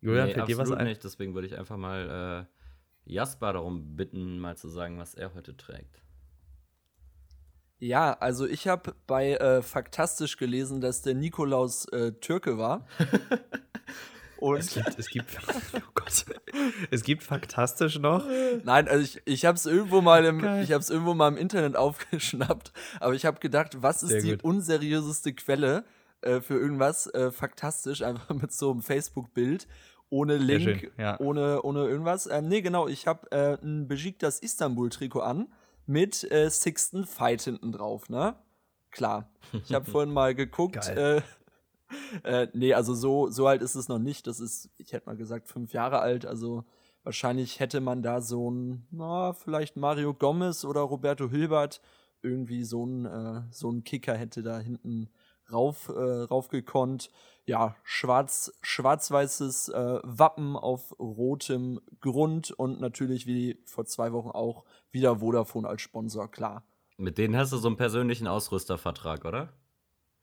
Julian, 0.00 0.28
Nee, 0.28 0.34
fällt 0.34 0.48
dir 0.48 0.58
was 0.58 0.62
absolut 0.62 0.78
ein? 0.80 0.86
nicht, 0.86 1.02
deswegen 1.04 1.34
würde 1.34 1.46
ich 1.46 1.56
einfach 1.58 1.76
mal 1.76 2.46
äh, 3.06 3.12
Jasper 3.12 3.52
darum 3.54 3.96
bitten, 3.96 4.38
mal 4.38 4.56
zu 4.56 4.68
sagen, 4.68 4.98
was 4.98 5.14
er 5.14 5.34
heute 5.34 5.56
trägt. 5.56 6.02
Ja, 7.80 8.12
also 8.14 8.46
ich 8.46 8.66
habe 8.66 8.94
bei 9.06 9.34
äh, 9.34 9.62
Faktastisch 9.62 10.36
gelesen, 10.36 10.80
dass 10.80 11.02
der 11.02 11.14
Nikolaus 11.14 11.86
äh, 11.86 12.12
Türke 12.12 12.58
war. 12.58 12.86
Es 14.54 14.68
Und 14.70 14.84
gibt, 14.84 14.98
es 15.00 15.08
gibt, 15.10 15.36
oh 15.74 15.80
Gott, 15.94 16.24
es 16.92 17.02
gibt 17.02 17.24
faktastisch 17.24 17.98
noch. 17.98 18.24
nein, 18.62 18.86
also 18.86 19.02
ich, 19.02 19.20
ich 19.24 19.44
habe 19.44 19.56
es 19.56 19.66
irgendwo 19.66 20.00
mal 20.00 20.24
im 20.24 20.38
Geil. 20.40 20.62
ich 20.62 20.70
habe 20.70 20.80
es 20.80 20.90
irgendwo 20.90 21.14
mal 21.14 21.26
im 21.26 21.36
Internet 21.36 21.74
aufgeschnappt, 21.74 22.72
aber 23.00 23.14
ich 23.14 23.26
habe 23.26 23.40
gedacht, 23.40 23.82
was 23.82 24.04
ist 24.04 24.10
Sehr 24.10 24.22
die 24.22 24.30
gut. 24.30 24.44
unseriöseste 24.44 25.32
Quelle 25.34 25.84
äh, 26.20 26.40
für 26.40 26.54
irgendwas 26.54 27.08
äh, 27.08 27.32
faktastisch 27.32 28.02
einfach 28.02 28.32
mit 28.32 28.52
so 28.52 28.70
einem 28.70 28.80
Facebook 28.80 29.34
Bild 29.34 29.66
ohne 30.10 30.36
Link, 30.36 30.80
schön, 30.80 30.90
ja. 30.98 31.18
ohne 31.20 31.62
ohne 31.62 31.86
irgendwas. 31.86 32.26
Ähm, 32.26 32.48
nee, 32.48 32.60
genau, 32.62 32.88
ich 32.88 33.06
habe 33.06 33.30
äh, 33.30 33.58
ein 33.62 33.88
Besiktas 33.88 34.40
Istanbul 34.40 34.88
Trikot 34.90 35.20
an 35.20 35.48
mit 35.86 36.30
äh, 36.30 36.50
Sixten 36.50 37.06
Fight 37.06 37.42
hinten 37.42 37.72
drauf, 37.72 38.08
ne? 38.08 38.36
Klar. 38.90 39.30
Ich 39.52 39.72
habe 39.72 39.84
vorhin 39.90 40.12
mal 40.12 40.34
geguckt, 40.34 40.86
Geil. 40.86 41.22
äh, 42.24 42.24
äh, 42.42 42.48
nee, 42.52 42.74
also 42.74 42.94
so, 42.94 43.30
so 43.30 43.46
alt 43.46 43.62
ist 43.62 43.74
es 43.74 43.88
noch 43.88 43.98
nicht. 43.98 44.26
Das 44.26 44.40
ist, 44.40 44.70
ich 44.76 44.92
hätte 44.92 45.06
mal 45.06 45.16
gesagt, 45.16 45.48
fünf 45.48 45.72
Jahre 45.72 46.00
alt. 46.00 46.26
Also 46.26 46.64
wahrscheinlich 47.02 47.60
hätte 47.60 47.80
man 47.80 48.02
da 48.02 48.20
so 48.20 48.50
ein, 48.50 48.86
na, 48.90 49.32
vielleicht 49.32 49.76
Mario 49.76 50.14
Gomez 50.14 50.64
oder 50.64 50.80
Roberto 50.82 51.30
Hilbert, 51.30 51.80
irgendwie 52.22 52.64
so 52.64 52.84
ein, 52.84 53.06
äh, 53.06 53.42
so 53.50 53.70
ein 53.70 53.84
Kicker 53.84 54.14
hätte 54.14 54.42
da 54.42 54.58
hinten 54.58 55.08
rauf, 55.50 55.88
äh, 55.88 56.22
raufgekonnt. 56.22 57.10
Ja, 57.48 57.76
schwarz, 57.82 58.52
schwarz-weißes 58.60 59.70
äh, 59.70 60.00
Wappen 60.02 60.54
auf 60.54 60.94
rotem 60.98 61.80
Grund 62.02 62.50
und 62.50 62.78
natürlich 62.78 63.26
wie 63.26 63.58
vor 63.64 63.86
zwei 63.86 64.12
Wochen 64.12 64.28
auch 64.28 64.64
wieder 64.90 65.20
Vodafone 65.20 65.66
als 65.66 65.80
Sponsor, 65.80 66.30
klar. 66.30 66.62
Mit 66.98 67.16
denen 67.16 67.36
hast 67.38 67.52
du 67.52 67.56
so 67.56 67.68
einen 67.68 67.78
persönlichen 67.78 68.26
Ausrüstervertrag, 68.26 69.24
oder? 69.24 69.54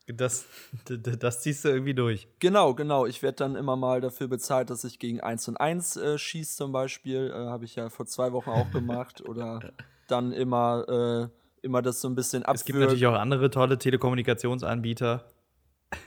Das, 0.06 0.46
das 0.86 1.42
ziehst 1.42 1.66
du 1.66 1.70
irgendwie 1.70 1.96
durch. 1.96 2.28
Genau, 2.38 2.76
genau. 2.76 3.08
Ich 3.08 3.24
werde 3.24 3.38
dann 3.38 3.56
immer 3.56 3.76
mal 3.76 4.02
dafür 4.02 4.28
bezahlt, 4.28 4.70
dass 4.70 4.84
ich 4.84 5.00
gegen 5.00 5.20
1 5.20 5.48
und 5.48 5.58
1 5.58 5.98
äh, 5.98 6.18
schieße 6.20 6.58
zum 6.58 6.72
Beispiel. 6.72 7.32
Äh, 7.32 7.48
Habe 7.48 7.66
ich 7.66 7.76
ja 7.76 7.90
vor 7.90 8.06
zwei 8.06 8.34
Wochen 8.34 8.52
auch 8.52 8.70
gemacht. 8.70 9.22
Oder 9.28 9.72
dann 10.08 10.32
immer, 10.32 11.32
äh, 11.32 11.66
immer 11.66 11.82
das 11.82 12.02
so 12.02 12.08
ein 12.08 12.14
bisschen 12.14 12.44
abführen. 12.44 12.56
Es 12.56 12.66
gibt 12.66 12.80
natürlich 12.80 13.08
auch 13.08 13.16
andere 13.16 13.50
tolle 13.50 13.80
Telekommunikationsanbieter. 13.80 15.26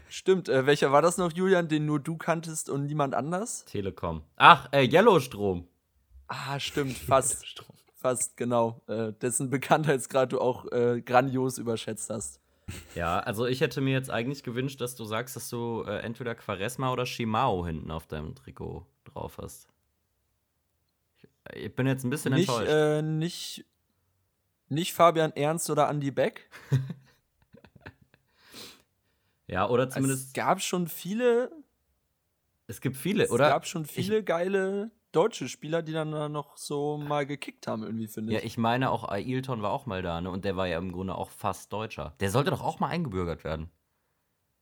Stimmt. 0.09 0.49
Äh, 0.49 0.67
welcher 0.67 0.93
war 0.93 1.03
das 1.03 1.19
noch, 1.19 1.33
Julian, 1.33 1.69
den 1.69 1.87
nur 1.87 2.01
du 2.01 2.17
kanntest 2.17 2.71
und 2.71 2.87
niemand 2.87 3.15
anders? 3.15 3.65
Telekom. 3.67 4.23
Ach, 4.37 4.69
äh, 4.73 4.87
Yellowstrom. 4.87 5.67
Ah, 6.27 6.59
stimmt. 6.61 6.97
Fast. 6.97 7.45
fast, 7.95 8.37
genau. 8.37 8.81
Äh, 8.87 9.13
dessen 9.15 9.51
Bekanntheitsgrad 9.51 10.33
du 10.33 10.41
auch 10.41 10.71
äh, 10.73 11.01
grandios 11.03 11.59
überschätzt 11.59 12.11
hast. 12.11 12.41
Ja, 12.95 13.19
also 13.21 13.47
ich 13.47 13.61
hätte 13.63 13.81
mir 13.81 13.93
jetzt 13.95 14.11
eigentlich 14.11 14.43
gewünscht, 14.43 14.81
dass 14.83 14.95
du 14.95 15.05
sagst, 15.05 15.37
dass 15.37 15.49
du 15.49 15.85
äh, 15.87 16.01
entweder 16.01 16.35
Quaresma 16.35 16.93
oder 16.93 17.07
Shimao 17.07 17.65
hinten 17.65 17.91
auf 17.91 18.07
deinem 18.07 18.35
Trikot 18.35 18.87
drauf 19.05 19.39
hast. 19.39 19.69
Ich, 21.17 21.63
ich 21.65 21.75
bin 21.75 21.87
jetzt 21.87 22.05
ein 22.05 22.11
bisschen 22.11 22.35
Nicht, 22.35 22.49
enttäuscht. 22.49 22.71
äh, 22.71 23.01
nicht, 23.01 23.65
nicht 24.69 24.93
Fabian 24.93 25.33
Ernst 25.33 25.71
oder 25.71 25.89
Andy 25.89 26.11
Beck. 26.11 26.51
ja, 29.49 29.69
oder 29.69 29.89
Es 29.89 29.95
zumindest. 29.95 30.35
gab 30.35 30.61
schon 30.61 30.87
viele 30.89 31.51
Es 32.67 32.81
gibt 32.81 32.97
viele, 32.97 33.25
Es 33.25 33.31
oder? 33.31 33.49
gab 33.49 33.67
schon 33.67 33.85
viele 33.87 34.23
geile 34.23 34.91
deutsche 35.13 35.49
Spieler, 35.49 35.83
die 35.83 35.93
dann 35.93 36.13
da 36.13 36.29
noch 36.29 36.57
so 36.59 36.99
mal 36.99 37.25
gekickt 37.27 37.67
haben, 37.67 37.83
irgendwie, 37.83 38.07
finde 38.09 38.35
ich. 38.35 38.41
Ja, 38.41 38.47
ich 38.47 38.59
meine 38.59 38.91
auch 38.91 39.09
Ailton 39.09 39.63
war 39.63 39.73
auch 39.73 39.87
mal 39.87 40.03
da, 40.03 40.21
ne? 40.21 40.31
Und 40.31 40.45
der 40.45 40.57
war 40.57 40.67
ja 40.67 40.79
im 40.79 40.93
Grunde 40.93 41.15
auch 41.15 41.31
fast 41.31 41.73
Deutscher. 41.73 42.15
Der 42.21 42.31
sollte 42.31 42.51
doch 42.51 42.63
auch 42.63 42.79
mal 42.79 42.89
eingebürgert 42.89 43.43
werden. 43.43 43.71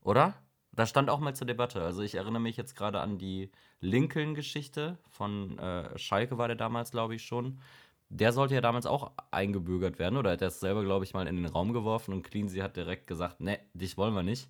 Oder? 0.03 0.35
Das 0.73 0.91
stand 0.91 1.11
auch 1.11 1.21
mal 1.21 1.35
zur 1.35 1.47
Debatte. 1.47 1.83
Also 1.83 2.03
ich 2.03 2.15
erinnere 2.15 2.41
mich 2.41 2.57
jetzt 2.57 2.77
gerade 2.77 3.01
an 3.01 3.19
die 3.19 3.51
Lincoln-Geschichte 3.81 4.99
von 5.09 5.59
äh, 5.59 5.99
Schalke 5.99 6.39
war 6.39 6.49
der 6.49 6.57
damals, 6.57 6.91
glaube 6.91 7.15
ich, 7.15 7.25
schon. 7.25 7.61
Der 8.09 8.33
sollte 8.33 8.55
ja 8.55 8.61
damals 8.61 8.87
auch 8.87 9.13
eingebürgert 9.31 9.99
werden 9.99 10.17
oder 10.17 10.31
hat 10.31 10.43
er 10.43 10.49
es 10.49 10.61
selber, 10.61 10.85
glaube 10.85 11.05
ich, 11.05 11.13
mal 11.13 11.27
in 11.27 11.37
den 11.37 11.47
Raum 11.47 11.73
geworfen 11.73 12.13
und 12.15 12.23
Cleansey 12.23 12.61
hat 12.61 12.77
direkt 12.77 13.07
gesagt, 13.07 13.41
ne, 13.41 13.59
dich 13.75 13.97
wollen 13.97 14.15
wir 14.15 14.23
nicht. 14.23 14.49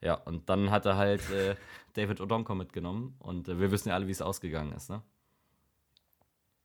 Ja, 0.00 0.14
und 0.14 0.48
dann 0.48 0.70
hat 0.70 0.86
er 0.86 0.96
halt 0.96 1.22
äh, 1.30 1.54
David 1.94 2.20
Odonko 2.20 2.54
mitgenommen 2.54 3.14
und 3.20 3.48
äh, 3.48 3.60
wir 3.60 3.70
wissen 3.70 3.88
ja 3.88 3.94
alle, 3.94 4.06
wie 4.06 4.12
es 4.12 4.22
ausgegangen 4.22 4.72
ist, 4.72 4.90
ne? 4.90 5.02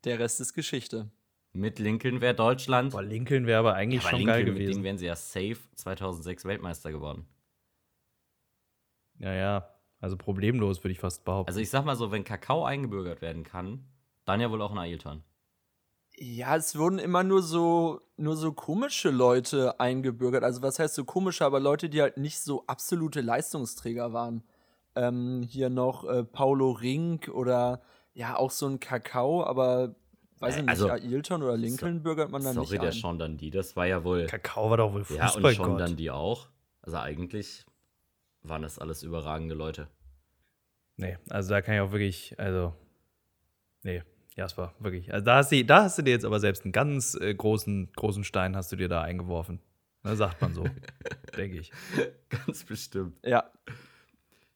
Der 0.04 0.20
Rest 0.20 0.42
ist 0.42 0.54
Geschichte. 0.54 1.10
Mit 1.54 1.80
Lincoln 1.80 2.20
wäre 2.20 2.34
Deutschland. 2.34 2.92
Boah, 2.92 3.04
Lincoln 3.04 3.46
wäre 3.46 3.60
aber 3.60 3.76
eigentlich 3.76 4.02
Ja, 4.02 4.10
aber 4.10 4.18
schon 4.18 4.26
Lincoln, 4.26 4.36
geil 4.36 4.46
Mit 4.46 4.58
denen 4.58 4.66
gewesen. 4.66 4.84
wären 4.84 4.98
sie 4.98 5.06
ja 5.06 5.16
safe 5.16 5.58
2006 5.76 6.46
Weltmeister 6.46 6.92
geworden. 6.92 7.26
Ja, 9.20 9.34
ja. 9.34 9.70
Also 10.00 10.18
problemlos, 10.18 10.84
würde 10.84 10.92
ich 10.92 11.00
fast 11.00 11.24
behaupten. 11.24 11.48
Also 11.48 11.62
ich 11.62 11.70
sag 11.70 11.86
mal 11.86 11.96
so, 11.96 12.12
wenn 12.12 12.24
Kakao 12.26 12.66
eingebürgert 12.66 13.22
werden 13.22 13.44
kann, 13.44 13.86
dann 14.26 14.42
ja 14.42 14.52
wohl 14.52 14.62
auch 14.62 14.72
ein 14.72 14.78
Ailton. 14.78 15.24
Ja, 16.18 16.56
es 16.56 16.78
wurden 16.78 17.00
immer 17.00 17.24
nur 17.24 17.42
so, 17.42 18.02
nur 18.18 18.36
so 18.36 18.54
komische 18.54 19.10
Leute 19.10 19.80
eingebürgert. 19.80 20.44
Also 20.44 20.62
was 20.62 20.78
heißt 20.80 20.94
so 20.96 21.06
komische, 21.06 21.44
aber 21.46 21.60
Leute, 21.60 21.90
die 21.90 22.02
halt 22.02 22.18
nicht 22.18 22.40
so 22.40 22.66
absolute 22.68 23.22
Leistungsträger 23.22 24.14
waren. 24.14 24.44
Ähm, 24.96 25.42
hier 25.50 25.70
noch 25.72 26.04
äh, 26.06 26.24
Paulo 26.24 26.72
Rink 26.72 27.30
oder 27.30 27.82
ja, 28.14 28.36
auch 28.36 28.52
so 28.52 28.68
ein 28.68 28.80
Kakao, 28.80 29.44
aber 29.44 29.96
weiß 30.40 30.56
Äh, 30.56 30.60
ich 30.60 30.66
nicht, 30.66 30.70
also- 30.70 30.90
Ailton 30.90 31.42
oder 31.42 31.58
Lincoln 31.58 32.04
bürgert 32.04 32.30
man 32.30 32.44
dann 32.44 32.54
Sorry, 32.54 32.74
nicht 32.74 32.82
der 32.84 32.90
ein. 32.90 32.92
Sean 32.92 33.18
Dundee, 33.18 33.50
das 33.50 33.76
war 33.76 33.88
ja 33.88 34.04
wohl. 34.04 34.28
Kakao 34.28 34.70
war 34.70 34.78
doch 34.78 34.94
wohl 34.94 35.04
Ja, 35.16 35.32
und. 35.32 35.44
Sean 35.56 35.78
Dundee 35.80 36.12
auch. 36.12 36.48
Also 36.84 36.98
eigentlich 36.98 37.66
waren 38.44 38.62
das 38.62 38.78
alles 38.78 39.02
überragende 39.02 39.56
Leute. 39.56 39.88
Nee, 40.96 41.18
also 41.30 41.50
da 41.50 41.62
kann 41.64 41.74
ich 41.74 41.82
auch 41.82 41.92
wirklich, 41.92 42.38
also, 42.38 42.74
nee, 43.82 44.04
Jasper, 44.36 44.74
wirklich. 44.80 45.14
Also 45.14 45.26
da 45.26 45.38
hast 45.38 45.52
du, 45.52 45.64
da 45.64 45.84
hast 45.84 45.98
du 45.98 46.02
dir 46.02 46.12
jetzt 46.12 46.26
aber 46.26 46.40
selbst 46.40 46.64
einen 46.64 46.72
ganz 46.72 47.16
äh, 47.16 47.34
großen, 47.34 47.92
großen 47.96 48.24
Stein 48.24 48.56
hast 48.56 48.72
du 48.72 48.76
dir 48.76 48.90
da 48.90 49.02
eingeworfen. 49.02 49.60
Ne, 50.04 50.16
sagt 50.16 50.42
man 50.42 50.54
so, 50.54 50.66
denke 51.38 51.60
ich. 51.60 51.72
Ganz 52.30 52.64
bestimmt. 52.64 53.18
Ja. 53.24 53.50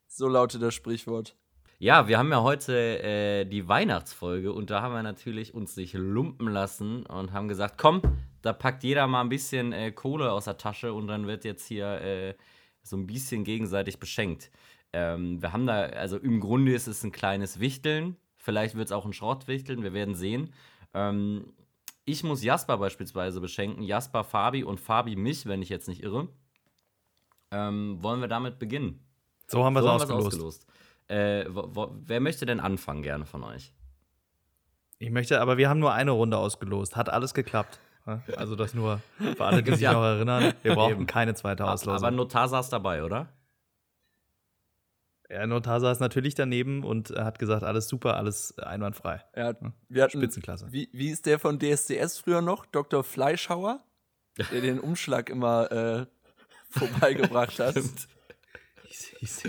So 0.06 0.28
lautet 0.28 0.62
das 0.62 0.74
Sprichwort. 0.74 1.36
Ja, 1.78 2.08
wir 2.08 2.18
haben 2.18 2.30
ja 2.32 2.42
heute 2.42 2.74
äh, 3.02 3.44
die 3.44 3.68
Weihnachtsfolge 3.68 4.52
und 4.52 4.68
da 4.68 4.82
haben 4.82 4.94
wir 4.94 5.02
natürlich 5.04 5.54
uns 5.54 5.76
nicht 5.76 5.94
lumpen 5.94 6.48
lassen 6.48 7.06
und 7.06 7.32
haben 7.32 7.46
gesagt, 7.46 7.78
komm, 7.78 8.02
da 8.42 8.52
packt 8.52 8.82
jeder 8.82 9.06
mal 9.06 9.20
ein 9.20 9.28
bisschen 9.28 9.72
äh, 9.72 9.92
Kohle 9.92 10.32
aus 10.32 10.46
der 10.46 10.58
Tasche 10.58 10.92
und 10.92 11.06
dann 11.06 11.28
wird 11.28 11.44
jetzt 11.44 11.66
hier 11.68 12.00
äh, 12.00 12.34
so 12.82 12.96
ein 12.96 13.06
bisschen 13.06 13.44
gegenseitig 13.44 14.00
beschenkt. 14.00 14.50
Ähm, 14.92 15.40
wir 15.40 15.52
haben 15.52 15.66
da, 15.66 15.82
also 15.82 16.18
im 16.18 16.40
Grunde 16.40 16.74
ist 16.74 16.88
es 16.88 17.04
ein 17.04 17.12
kleines 17.12 17.60
Wichteln, 17.60 18.16
vielleicht 18.48 18.76
wird 18.76 18.86
es 18.86 18.92
auch 18.92 19.04
ein 19.04 19.12
Schrottwichteln, 19.12 19.82
wir 19.82 19.92
werden 19.92 20.14
sehen. 20.14 20.54
Ähm, 20.94 21.52
ich 22.06 22.24
muss 22.24 22.42
Jasper 22.42 22.78
beispielsweise 22.78 23.42
beschenken, 23.42 23.82
Jasper 23.82 24.24
Fabi 24.24 24.64
und 24.64 24.80
Fabi 24.80 25.16
mich, 25.16 25.44
wenn 25.44 25.60
ich 25.60 25.68
jetzt 25.68 25.86
nicht 25.86 26.02
irre. 26.02 26.28
Ähm, 27.50 27.98
wollen 28.02 28.22
wir 28.22 28.28
damit 28.28 28.58
beginnen? 28.58 29.04
So 29.48 29.62
haben 29.66 29.74
wir 29.74 29.80
es 29.80 29.84
So 29.84 29.90
haben 29.90 30.00
wir's 30.00 30.10
ausgelost. 30.10 30.66
Äh, 31.08 31.44
wo, 31.50 31.68
wo, 31.74 31.94
wer 32.06 32.20
möchte 32.20 32.46
denn 32.46 32.58
anfangen 32.60 33.02
gerne 33.02 33.26
von 33.26 33.44
euch? 33.44 33.74
Ich 34.98 35.10
möchte, 35.10 35.42
aber 35.42 35.58
wir 35.58 35.68
haben 35.68 35.78
nur 35.80 35.92
eine 35.92 36.12
Runde 36.12 36.38
ausgelost. 36.38 36.96
Hat 36.96 37.10
alles 37.10 37.34
geklappt. 37.34 37.78
Also 38.38 38.56
das 38.56 38.72
nur 38.72 39.02
für 39.18 39.44
alle, 39.44 39.62
die 39.62 39.72
sich 39.72 39.80
Ja. 39.82 39.92
noch 39.92 40.02
erinnern. 40.02 40.54
Wir 40.62 40.74
brauchen 40.74 40.92
Eben. 40.92 41.06
keine 41.06 41.34
zweite 41.34 41.64
Aber 41.64 41.74
Auslosung. 41.74 42.14
Notar 42.16 42.48
saß 42.48 42.70
dabei, 42.70 43.04
oder? 43.04 43.28
Ja, 45.30 45.46
Notar 45.46 45.80
saß 45.80 46.00
natürlich 46.00 46.34
daneben 46.34 46.84
und 46.84 47.10
er 47.10 47.24
hat 47.26 47.38
gesagt, 47.38 47.62
alles 47.62 47.86
super, 47.88 48.16
alles 48.16 48.56
einwandfrei. 48.58 49.22
Ja, 49.36 49.54
wir 49.88 50.02
hatten, 50.04 50.18
Spitzenklasse. 50.18 50.72
Wie, 50.72 50.88
wie 50.92 51.10
ist 51.10 51.26
der 51.26 51.38
von 51.38 51.58
DSDS 51.58 52.18
früher 52.18 52.40
noch? 52.40 52.64
Dr. 52.66 53.04
Fleischhauer? 53.04 53.84
Der 54.52 54.60
den 54.62 54.78
Umschlag 54.80 55.28
immer 55.28 55.70
äh, 55.70 56.06
vorbeigebracht 56.70 57.58
hat. 57.58 57.72
Stimmt. 57.72 58.08
Hieß, 58.86 59.06
hieß, 59.18 59.42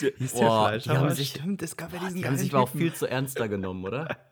Der- 0.00 0.12
hieß 0.16 0.32
Boah, 0.32 0.70
der 0.70 0.78
die 0.78 0.82
Fleischhauer? 0.84 0.98
haben 1.08 1.14
sich- 1.14 1.28
Stimmt, 1.30 1.62
es 1.62 1.76
gab 1.76 1.92
ja 1.92 1.98
diesen 1.98 2.16
Die 2.16 2.26
haben 2.26 2.36
sich 2.38 2.54
aber 2.54 2.62
auch 2.62 2.70
viel 2.70 2.94
zu 2.94 3.06
ernster 3.06 3.48
genommen, 3.48 3.84
oder? 3.84 4.16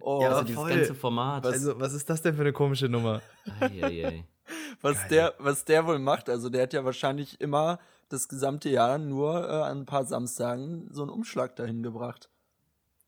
Oh, 0.00 0.20
Ja, 0.20 0.28
also 0.28 0.38
aber 0.40 0.46
dieses 0.48 0.62
voll. 0.62 0.74
ganze 0.76 0.94
Format. 0.94 1.46
Also, 1.46 1.80
was 1.80 1.94
ist 1.94 2.10
das 2.10 2.20
denn 2.20 2.34
für 2.34 2.42
eine 2.42 2.52
komische 2.52 2.88
Nummer? 2.90 3.22
Eieiei. 3.60 4.24
was, 4.82 4.96
geil. 4.98 5.08
der, 5.10 5.34
was 5.38 5.64
der 5.64 5.86
wohl 5.86 5.98
macht, 5.98 6.28
also 6.28 6.50
der 6.50 6.64
hat 6.64 6.74
ja 6.74 6.84
wahrscheinlich 6.84 7.40
immer 7.40 7.78
das 8.08 8.28
gesamte 8.28 8.68
Jahr 8.68 8.98
nur 8.98 9.48
äh, 9.48 9.52
an 9.52 9.80
ein 9.80 9.86
paar 9.86 10.04
Samstagen 10.04 10.88
so 10.90 11.02
einen 11.02 11.10
Umschlag 11.10 11.56
dahin 11.56 11.82
gebracht. 11.82 12.28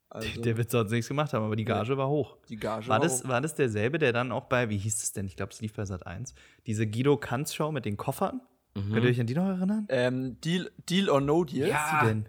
Also, 0.08 0.40
Der 0.40 0.56
wird 0.56 0.70
sonst 0.70 0.92
nichts 0.92 1.08
gemacht 1.08 1.32
haben, 1.32 1.44
aber 1.44 1.56
die 1.56 1.64
Gage 1.64 1.96
war 1.98 2.08
hoch. 2.08 2.36
die 2.48 2.56
Gage 2.56 2.86
War 2.88 3.00
das, 3.00 3.24
hoch. 3.24 3.28
war 3.28 3.40
das 3.40 3.54
derselbe, 3.54 3.98
der 3.98 4.12
dann 4.12 4.30
auch 4.32 4.44
bei, 4.44 4.70
wie 4.70 4.78
hieß 4.78 5.02
es 5.02 5.12
denn? 5.12 5.26
Ich 5.26 5.36
glaube, 5.36 5.52
es 5.52 5.60
lief 5.60 5.74
bei 5.74 5.84
Sat 5.84 6.06
1. 6.06 6.32
Diese 6.66 6.86
Guido 6.86 7.16
Kanz 7.16 7.52
Show 7.54 7.72
mit 7.72 7.84
den 7.84 7.96
Koffern. 7.96 8.40
Mhm. 8.76 8.92
Könnt 8.92 9.04
ihr 9.04 9.10
euch 9.10 9.20
an 9.20 9.26
die 9.26 9.34
noch 9.34 9.46
erinnern? 9.48 9.86
ähm, 9.88 10.40
Deal, 10.40 10.70
Deal 10.88 11.10
or 11.10 11.20
No 11.20 11.44
Deal? 11.44 11.68
Was 11.70 11.92
ist 11.92 12.00
die 12.02 12.06
denn? 12.06 12.28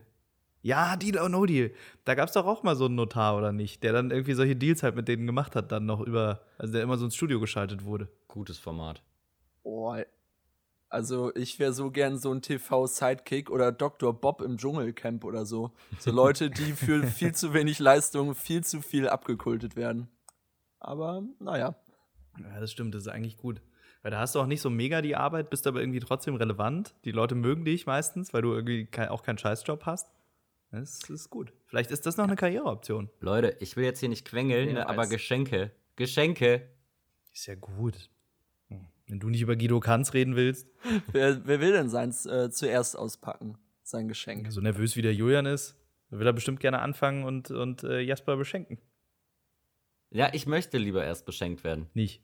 Ja, 0.64 0.96
Deal 0.98 1.18
or 1.20 1.30
No 1.30 1.46
Deal. 1.46 1.72
Da 2.04 2.16
gab 2.16 2.28
es 2.28 2.34
doch 2.34 2.46
auch 2.48 2.64
mal 2.64 2.76
so 2.76 2.86
einen 2.86 2.96
Notar, 2.96 3.38
oder 3.38 3.52
nicht? 3.54 3.84
Der 3.84 3.94
dann 3.94 4.10
irgendwie 4.12 4.34
solche 4.34 4.56
Deals 4.56 4.82
halt 4.82 4.96
mit 4.96 5.08
denen 5.08 5.28
gemacht 5.28 5.56
hat, 5.56 5.72
dann 5.72 5.86
noch 5.86 6.02
über, 6.02 6.42
also 6.58 6.74
der 6.74 6.82
immer 6.82 6.98
so 6.98 7.06
ins 7.06 7.16
Studio 7.16 7.40
geschaltet 7.40 7.86
wurde. 7.86 8.10
Gutes 8.28 8.58
Format. 8.58 9.04
Oh, 9.64 9.96
also 10.90 11.34
ich 11.36 11.60
wäre 11.60 11.74
so 11.74 11.92
gern 11.92 12.18
so 12.18 12.32
ein 12.32 12.42
TV-Sidekick 12.42 13.50
oder 13.50 13.72
Dr. 13.72 14.14
Bob 14.14 14.42
im 14.42 14.58
Dschungelcamp 14.58 15.24
oder 15.24 15.46
so. 15.46 15.72
So 16.00 16.12
Leute, 16.12 16.50
die 16.50 16.74
für 16.74 17.04
viel 17.08 17.34
zu 17.34 17.54
wenig 17.54 17.80
Leistung 17.80 18.36
viel 18.36 18.64
zu 18.64 18.82
viel 18.82 19.10
abgekultet 19.10 19.76
werden. 19.76 20.10
Aber 20.80 21.24
naja. 21.40 21.76
Ja, 22.40 22.60
das 22.60 22.72
stimmt, 22.72 22.96
das 22.96 23.04
ist 23.04 23.08
eigentlich 23.10 23.38
gut. 23.38 23.62
Weil 24.04 24.12
da 24.12 24.20
hast 24.20 24.36
du 24.36 24.40
auch 24.40 24.46
nicht 24.46 24.62
so 24.62 24.70
mega 24.70 25.02
die 25.02 25.16
Arbeit, 25.16 25.50
bist 25.50 25.68
aber 25.68 25.82
irgendwie 25.82 26.00
trotzdem 26.00 26.36
relevant. 26.36 26.96
Die 27.04 27.12
Leute 27.12 27.36
mögen 27.36 27.66
dich 27.66 27.86
meistens, 27.86 28.34
weil 28.34 28.42
du 28.42 28.54
irgendwie 28.54 28.86
kein, 28.86 29.10
auch 29.10 29.24
keinen 29.24 29.38
Scheißjob 29.38 29.86
hast. 29.86 30.12
Das 30.72 31.10
ist 31.10 31.30
gut. 31.30 31.54
Vielleicht 31.66 31.92
ist 31.92 32.06
das 32.06 32.18
noch 32.18 32.26
eine 32.26 32.36
Karriereoption. 32.36 33.10
Leute, 33.20 33.56
ich 33.60 33.76
will 33.76 33.86
jetzt 33.86 34.00
hier 34.00 34.10
nicht 34.10 34.28
quengeln, 34.28 34.74
ne, 34.74 34.88
aber. 34.88 35.08
Geschenke. 35.08 35.72
Geschenke. 35.96 36.70
Ist 37.34 37.48
ja 37.48 37.56
gut. 37.56 38.10
Wenn 39.08 39.20
du 39.20 39.30
nicht 39.30 39.42
über 39.42 39.56
Guido 39.56 39.80
Kanz 39.80 40.14
reden 40.14 40.36
willst, 40.36 40.68
Wer, 41.12 41.46
wer 41.46 41.60
will 41.62 41.72
denn 41.72 41.90
seins 41.90 42.26
äh, 42.26 42.50
zuerst 42.50 42.98
auspacken? 42.98 43.58
Sein 43.84 44.10
Geschenk. 44.10 44.52
so 44.52 44.60
nervös 44.60 44.98
wie 44.98 45.02
der 45.02 45.14
Julian 45.14 45.46
ist, 45.46 45.78
will 46.10 46.28
er 46.28 46.34
bestimmt 46.34 46.60
gerne 46.60 46.80
anfangen 46.80 47.24
und, 47.24 47.52
und 47.52 47.84
äh, 47.84 48.02
Jasper 48.02 48.36
beschenken. 48.36 48.80
Ja, 50.10 50.30
ich 50.34 50.46
möchte 50.46 50.78
lieber 50.78 51.04
erst 51.06 51.26
beschenkt 51.26 51.64
werden. 51.64 51.88
Nicht. 51.94 52.22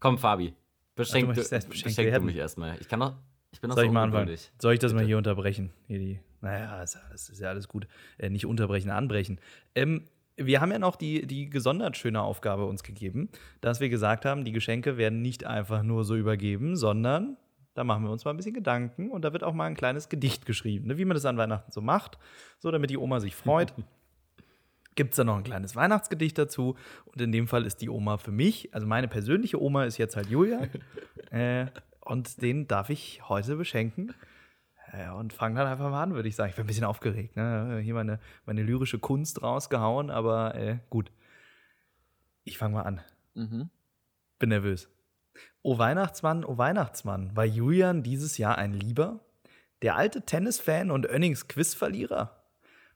Komm, 0.00 0.18
Fabi. 0.18 0.54
Beschenk, 0.96 1.14
Ach, 1.14 1.18
du 1.18 1.20
du, 1.20 1.26
möchtest 1.28 1.52
erst 1.52 1.68
beschenkt 1.68 1.96
beschenk 1.96 2.14
du 2.14 2.20
mich 2.22 2.36
erstmal. 2.36 2.76
Ich 2.80 2.88
kann 2.88 2.98
noch. 2.98 3.16
Ich 3.52 3.60
bin 3.60 3.68
noch 3.68 3.76
Soll 3.76 3.84
so 3.84 3.88
ich 3.88 3.94
mal 3.94 4.02
anfangen? 4.02 4.36
Soll 4.60 4.74
ich 4.74 4.80
das 4.80 4.92
mal 4.92 4.98
Bitte. 4.98 5.06
hier 5.08 5.18
unterbrechen? 5.18 5.72
Hier 5.86 5.98
die, 5.98 6.20
naja, 6.40 6.70
alles, 6.76 6.98
ist 7.12 7.40
ja 7.40 7.48
alles 7.48 7.68
gut. 7.68 7.86
Äh, 8.18 8.30
nicht 8.30 8.46
unterbrechen, 8.46 8.90
anbrechen. 8.90 9.40
Ähm, 9.74 10.04
wir 10.38 10.60
haben 10.60 10.70
ja 10.72 10.78
noch 10.78 10.96
die, 10.96 11.26
die 11.26 11.50
gesondert 11.50 11.96
schöne 11.96 12.22
Aufgabe 12.22 12.64
uns 12.64 12.82
gegeben, 12.82 13.28
dass 13.60 13.80
wir 13.80 13.88
gesagt 13.88 14.24
haben, 14.24 14.44
die 14.44 14.52
Geschenke 14.52 14.96
werden 14.96 15.20
nicht 15.20 15.44
einfach 15.44 15.82
nur 15.82 16.04
so 16.04 16.16
übergeben, 16.16 16.76
sondern 16.76 17.36
da 17.74 17.84
machen 17.84 18.04
wir 18.04 18.10
uns 18.10 18.24
mal 18.24 18.32
ein 18.32 18.36
bisschen 18.36 18.54
Gedanken 18.54 19.10
und 19.10 19.22
da 19.24 19.32
wird 19.32 19.44
auch 19.44 19.52
mal 19.52 19.66
ein 19.66 19.76
kleines 19.76 20.08
Gedicht 20.08 20.46
geschrieben, 20.46 20.88
ne, 20.88 20.98
wie 20.98 21.04
man 21.04 21.14
das 21.14 21.24
an 21.24 21.36
Weihnachten 21.36 21.70
so 21.70 21.80
macht, 21.80 22.18
so 22.58 22.70
damit 22.70 22.90
die 22.90 22.98
Oma 22.98 23.20
sich 23.20 23.36
freut. 23.36 23.74
Gibt 24.94 25.12
es 25.12 25.16
da 25.16 25.22
noch 25.22 25.36
ein 25.36 25.44
kleines 25.44 25.76
Weihnachtsgedicht 25.76 26.36
dazu? 26.36 26.74
Und 27.06 27.20
in 27.20 27.30
dem 27.30 27.46
Fall 27.46 27.64
ist 27.64 27.80
die 27.82 27.88
Oma 27.88 28.16
für 28.16 28.32
mich, 28.32 28.74
also 28.74 28.84
meine 28.84 29.06
persönliche 29.06 29.62
Oma 29.62 29.84
ist 29.84 29.96
jetzt 29.96 30.16
halt 30.16 30.28
Julia. 30.28 30.66
äh, 31.30 31.66
und 32.00 32.42
den 32.42 32.66
darf 32.66 32.90
ich 32.90 33.28
heute 33.28 33.54
beschenken. 33.54 34.12
Ja, 34.92 35.12
und 35.12 35.32
fang 35.32 35.54
dann 35.54 35.66
einfach 35.66 35.90
mal 35.90 36.02
an, 36.02 36.14
würde 36.14 36.28
ich 36.28 36.36
sagen. 36.36 36.50
Ich 36.50 36.56
bin 36.56 36.64
ein 36.64 36.68
bisschen 36.68 36.84
aufgeregt. 36.84 37.36
Ne? 37.36 37.80
Hier 37.82 37.94
meine, 37.94 38.18
meine 38.46 38.62
lyrische 38.62 38.98
Kunst 38.98 39.42
rausgehauen, 39.42 40.10
aber 40.10 40.54
äh, 40.54 40.78
gut. 40.88 41.10
Ich 42.44 42.58
fange 42.58 42.74
mal 42.74 42.82
an. 42.82 43.00
Mhm. 43.34 43.70
Bin 44.38 44.48
nervös. 44.48 44.88
O 45.62 45.78
Weihnachtsmann, 45.78 46.44
o 46.44 46.56
Weihnachtsmann, 46.56 47.36
war 47.36 47.44
Julian 47.44 48.02
dieses 48.02 48.38
Jahr 48.38 48.56
ein 48.56 48.72
Lieber? 48.72 49.20
Der 49.82 49.96
alte 49.96 50.22
Tennisfan 50.22 50.90
und 50.90 51.06
Önnings 51.06 51.48
Quizverlierer? 51.48 52.42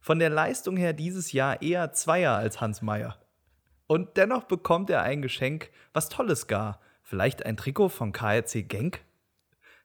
Von 0.01 0.19
der 0.19 0.31
Leistung 0.31 0.77
her 0.77 0.93
dieses 0.93 1.33
Jahr 1.33 1.63
eher 1.63 1.93
Zweier 1.93 2.35
als 2.35 2.61
Hans 2.61 2.83
Meyer. 2.83 3.19
Und 3.87 4.17
dennoch 4.17 4.45
bekommt 4.45 4.91
er 4.91 5.03
ein 5.03 5.23
Geschenk, 5.23 5.71
was 5.93 6.09
Tolles 6.09 6.47
gar. 6.47 6.81
Vielleicht 7.03 7.45
ein 7.45 7.57
Trikot 7.57 7.91
von 7.91 8.13
KRC 8.13 8.63
Genk? 8.69 9.05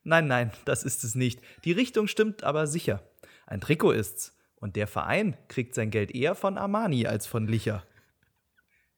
Nein, 0.08 0.28
nein, 0.28 0.52
das 0.64 0.86
ist 0.86 1.04
es 1.04 1.16
nicht. 1.16 1.42
Die 1.66 1.74
Richtung 1.74 2.08
stimmt 2.08 2.46
aber 2.46 2.66
sicher. 2.66 3.04
Ein 3.46 3.60
Trikot 3.60 3.92
ist's. 3.92 4.38
Und 4.56 4.78
der 4.78 4.88
Verein 4.88 5.36
kriegt 5.50 5.76
sein 5.76 5.92
Geld 5.92 6.16
eher 6.16 6.34
von 6.34 6.58
Armani 6.58 7.06
als 7.08 7.28
von 7.28 7.46
Licher. 7.46 7.84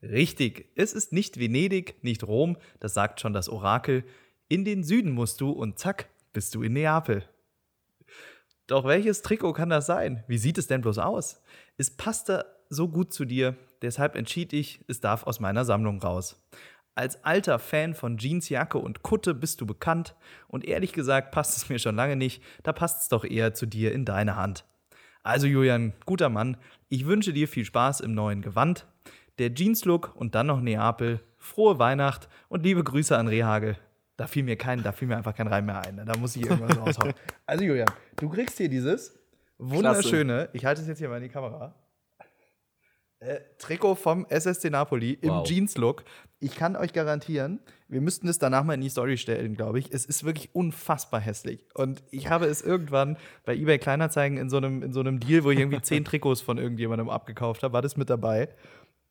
Richtig, 0.04 0.72
es 0.76 0.94
ist 0.94 1.12
nicht 1.12 1.40
Venedig, 1.40 2.04
nicht 2.04 2.24
Rom, 2.24 2.58
das 2.80 2.94
sagt 2.94 3.22
schon 3.22 3.34
das 3.34 3.50
Orakel. 3.50 4.04
In 4.50 4.64
den 4.64 4.84
Süden 4.84 5.12
musst 5.12 5.42
du 5.42 5.50
und 5.50 5.80
zack, 5.80 6.10
bist 6.32 6.54
du 6.54 6.62
in 6.62 6.74
Neapel. 6.74 7.28
Doch 8.68 8.86
welches 8.86 9.24
Trikot 9.24 9.54
kann 9.54 9.72
das 9.72 9.88
sein? 9.88 10.24
Wie 10.28 10.38
sieht 10.38 10.60
es 10.60 10.68
denn 10.68 10.82
bloß 10.82 11.00
aus? 11.00 11.42
Es 11.78 11.90
passte 11.90 12.46
so 12.70 12.88
gut 12.88 13.12
zu 13.14 13.26
dir, 13.26 13.58
deshalb 13.82 14.16
entschied 14.16 14.54
ich, 14.54 14.86
es 14.88 15.02
darf 15.02 15.24
aus 15.24 15.40
meiner 15.40 15.66
Sammlung 15.66 16.00
raus. 16.04 16.40
Als 16.96 17.24
alter 17.24 17.60
Fan 17.60 17.94
von 17.94 18.18
Jeansjacke 18.18 18.78
und 18.78 19.04
Kutte 19.04 19.34
bist 19.34 19.62
du 19.62 19.66
bekannt 19.66 20.16
und 20.48 20.66
ehrlich 20.66 20.92
gesagt 20.92 21.32
passt 21.32 21.56
es 21.58 21.70
mir 21.70 21.80
schon 21.80 21.96
lange 21.96 22.16
nicht, 22.16 22.44
da 22.64 22.74
passt 22.74 23.04
es 23.04 23.10
doch 23.10 23.24
eher 23.24 23.54
zu 23.54 23.66
dir 23.66 23.94
in 23.94 24.06
deine 24.06 24.36
Hand. 24.36 24.66
Also 25.24 25.48
Julian, 25.48 25.94
guter 26.06 26.30
Mann, 26.30 26.58
ich 26.90 27.06
wünsche 27.06 27.34
dir 27.34 27.48
viel 27.48 27.66
Spaß 27.66 28.00
im 28.02 28.14
neuen 28.14 28.42
Gewand, 28.42 28.86
der 29.38 29.54
Jeans-Look 29.54 30.14
und 30.16 30.36
dann 30.36 30.48
noch 30.48 30.60
Neapel, 30.60 31.22
frohe 31.38 31.80
Weihnacht 31.80 32.28
und 32.50 32.64
liebe 32.64 32.84
Grüße 32.84 33.18
an 33.18 33.28
Rehagel. 33.28 33.78
Da 34.18 34.28
fiel 34.28 34.44
mir 34.44 34.58
kein, 34.58 34.84
da 34.84 34.92
fiel 34.92 35.08
mir 35.08 35.16
einfach 35.16 35.34
kein 35.36 35.48
Reim 35.48 35.66
mehr 35.66 35.82
ein. 35.82 35.96
ne? 35.96 36.06
Da 36.06 36.18
muss 36.18 36.36
ich 36.36 36.46
irgendwas 36.46 36.78
raushauen. 36.78 37.14
Also 37.46 37.64
Julian, 37.64 37.90
du 38.18 38.30
kriegst 38.30 38.58
hier 38.58 38.70
dieses 38.70 39.18
wunderschöne, 39.58 40.50
ich 40.54 40.66
halte 40.66 40.82
es 40.82 40.88
jetzt 40.88 41.00
hier 41.00 41.10
mal 41.10 41.18
in 41.18 41.24
die 41.24 41.30
Kamera. 41.30 41.74
Äh, 43.22 43.40
Trikot 43.58 43.96
vom 43.96 44.26
SSC 44.30 44.70
Napoli 44.70 45.12
im 45.14 45.30
Wow. 45.30 45.48
Jeans-Look. 45.48 46.06
Ich 46.40 46.56
kann 46.56 46.78
euch 46.78 46.94
garantieren, 46.94 47.60
wir 47.90 48.00
müssten 48.00 48.30
es 48.30 48.40
danach 48.40 48.64
mal 48.64 48.76
in 48.76 48.82
die 48.82 48.90
Story 48.90 49.18
stellen, 49.18 49.56
glaube 49.56 49.80
ich. 49.80 49.92
Es 49.92 50.06
ist 50.06 50.24
wirklich 50.24 50.56
unfassbar 50.56 51.20
hässlich. 51.20 51.66
Und 51.74 52.02
ich 52.12 52.30
habe 52.30 52.46
es 52.46 52.62
irgendwann 52.62 53.18
bei 53.44 53.56
eBay 53.56 53.78
Kleinanzeigen 53.78 54.38
in 54.38 54.50
so 54.50 54.56
einem, 54.56 54.84
in 54.84 54.94
so 54.94 55.02
einem 55.02 55.20
Deal, 55.20 55.44
wo 55.44 55.52
ich 55.52 55.60
irgendwie 55.60 55.82
zehn 55.82 56.06
Trikots 56.06 56.40
von 56.40 56.58
irgendjemandem 56.58 57.10
abgekauft 57.10 57.64
habe, 57.64 57.74
war 57.74 57.82
das 57.82 57.98
mit 57.98 58.10
dabei. 58.10 58.48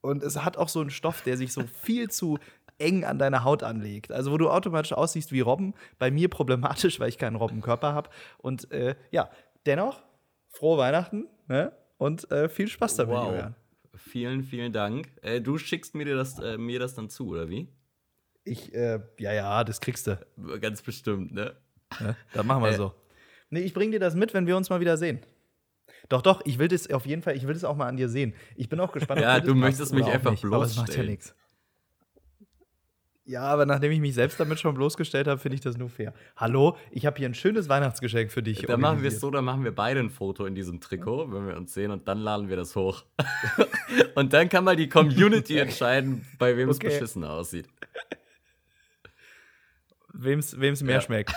Und 0.00 0.22
es 0.22 0.42
hat 0.42 0.56
auch 0.56 0.68
so 0.70 0.80
einen 0.80 0.90
Stoff, 0.90 1.20
der 1.22 1.36
sich 1.36 1.52
so 1.52 1.64
viel 1.82 2.08
zu 2.08 2.38
eng 2.78 3.04
an 3.04 3.18
deine 3.18 3.44
Haut 3.44 3.62
anlegt. 3.62 4.10
Also, 4.12 4.30
wo 4.32 4.38
du 4.38 4.48
automatisch 4.48 4.92
aussiehst 4.94 5.32
wie 5.32 5.40
Robben. 5.40 5.74
Bei 5.98 6.10
mir 6.10 6.30
problematisch, 6.30 6.98
weil 6.98 7.10
ich 7.10 7.18
keinen 7.18 7.36
Robbenkörper 7.36 7.92
habe. 7.92 8.08
Und 8.38 8.70
äh, 8.70 8.94
ja, 9.10 9.28
dennoch, 9.66 10.02
frohe 10.48 10.78
Weihnachten 10.78 11.26
ne? 11.48 11.72
und 11.98 12.30
äh, 12.30 12.48
viel 12.48 12.68
Spaß 12.68 12.96
damit, 12.96 13.14
Wow. 13.16 13.26
Julian. 13.26 13.54
Vielen, 13.98 14.42
vielen 14.42 14.72
Dank. 14.72 15.08
Äh, 15.22 15.40
du 15.40 15.58
schickst 15.58 15.94
mir 15.94 16.04
das, 16.14 16.38
äh, 16.38 16.56
mir 16.58 16.78
das 16.78 16.94
dann 16.94 17.08
zu, 17.10 17.28
oder 17.28 17.48
wie? 17.48 17.68
Ich, 18.44 18.72
äh, 18.74 19.00
ja, 19.18 19.32
ja, 19.32 19.64
das 19.64 19.80
kriegst 19.80 20.06
du. 20.06 20.18
Ganz 20.60 20.80
bestimmt, 20.82 21.32
ne? 21.32 21.56
Ne? 22.00 22.16
Dann 22.32 22.46
machen 22.46 22.62
wir 22.62 22.70
Äh. 22.70 22.76
so. 22.76 22.94
Nee, 23.50 23.60
ich 23.60 23.74
bring 23.74 23.90
dir 23.90 24.00
das 24.00 24.14
mit, 24.14 24.34
wenn 24.34 24.46
wir 24.46 24.56
uns 24.56 24.70
mal 24.70 24.80
wieder 24.80 24.96
sehen. 24.96 25.20
Doch, 26.08 26.22
doch, 26.22 26.42
ich 26.44 26.58
will 26.58 26.68
das 26.68 26.88
auf 26.90 27.06
jeden 27.06 27.22
Fall, 27.22 27.36
ich 27.36 27.46
will 27.46 27.54
das 27.54 27.64
auch 27.64 27.76
mal 27.76 27.86
an 27.88 27.96
dir 27.96 28.08
sehen. 28.08 28.34
Ich 28.56 28.68
bin 28.68 28.78
auch 28.80 28.92
gespannt, 28.92 29.20
Ja, 29.20 29.38
das 29.38 29.46
du 29.46 29.54
möchtest 29.54 29.92
mich 29.94 30.06
einfach 30.06 30.30
nicht, 30.30 30.44
aber 30.44 30.62
es 30.62 30.76
macht 30.76 30.88
ja 30.88 30.94
bloßstellen. 30.94 31.10
nichts. 31.10 31.34
Ja, 33.28 33.42
aber 33.42 33.66
nachdem 33.66 33.92
ich 33.92 34.00
mich 34.00 34.14
selbst 34.14 34.40
damit 34.40 34.58
schon 34.58 34.75
bloßgestellt 34.75 35.26
habe, 35.26 35.38
finde 35.38 35.56
ich 35.56 35.61
das 35.61 35.76
nur 35.76 35.90
fair. 35.90 36.14
Hallo, 36.38 36.78
ich 36.90 37.04
habe 37.04 37.18
hier 37.18 37.28
ein 37.28 37.35
schönes 37.35 37.68
Weihnachtsgeschenk 37.68 38.32
für 38.32 38.42
dich. 38.42 38.62
Dann 38.62 38.80
machen 38.80 39.02
wir 39.02 39.08
es 39.08 39.20
so, 39.20 39.30
dann 39.30 39.44
machen 39.44 39.64
wir 39.64 39.75
beide 39.75 40.00
ein 40.00 40.08
Foto 40.08 40.47
in 40.47 40.54
diesem 40.54 40.80
Trikot, 40.80 41.30
wenn 41.30 41.47
wir 41.47 41.54
uns 41.58 41.75
sehen, 41.75 41.90
und 41.90 42.08
dann 42.08 42.20
laden 42.20 42.49
wir 42.49 42.56
das 42.56 42.75
hoch. 42.75 43.04
und 44.14 44.32
dann 44.32 44.49
kann 44.49 44.64
mal 44.64 44.76
die 44.76 44.88
Community 44.88 45.58
entscheiden, 45.58 46.25
bei 46.38 46.56
wem 46.56 46.70
es 46.70 46.76
Okay. 46.76 46.88
beschissen 46.88 47.23
aussieht. 47.23 47.66
Wem's, 50.14 50.58
wem's 50.58 50.82
mehr 50.82 50.94
Ja. 50.94 51.00
schmeckt. 51.02 51.35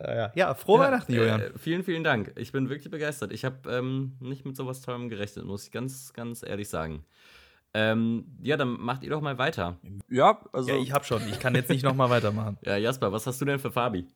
Äh, 0.00 0.16
ja. 0.16 0.32
ja, 0.34 0.54
frohe 0.54 0.80
Weihnachten, 0.80 1.12
Julian. 1.14 1.40
Äh, 1.42 1.50
vielen, 1.56 1.84
vielen 1.84 2.02
Dank. 2.02 2.32
Ich 2.34 2.50
bin 2.50 2.68
wirklich 2.70 2.90
begeistert. 2.90 3.32
Ich 3.32 3.44
habe 3.44 3.70
ähm, 3.70 4.16
nicht 4.18 4.44
mit 4.44 4.56
sowas 4.56 4.80
Tollem 4.80 5.08
gerechnet, 5.08 5.44
muss 5.44 5.64
ich 5.64 5.70
ganz, 5.70 6.12
ganz 6.12 6.42
ehrlich 6.42 6.68
sagen. 6.68 7.04
Ähm, 7.74 8.38
ja, 8.42 8.56
dann 8.56 8.80
macht 8.80 9.04
ihr 9.04 9.10
doch 9.10 9.20
mal 9.20 9.38
weiter. 9.38 9.78
Ja, 10.08 10.40
also 10.52 10.70
ja, 10.70 10.76
ich 10.76 10.92
habe 10.92 11.04
schon. 11.04 11.22
Ich 11.28 11.38
kann 11.38 11.54
jetzt 11.54 11.68
nicht 11.68 11.84
noch 11.84 11.94
mal 11.94 12.10
weitermachen. 12.10 12.58
Ja, 12.64 12.76
Jasper, 12.76 13.12
was 13.12 13.26
hast 13.26 13.40
du 13.40 13.44
denn 13.44 13.58
für 13.58 13.70
Fabi? 13.70 14.06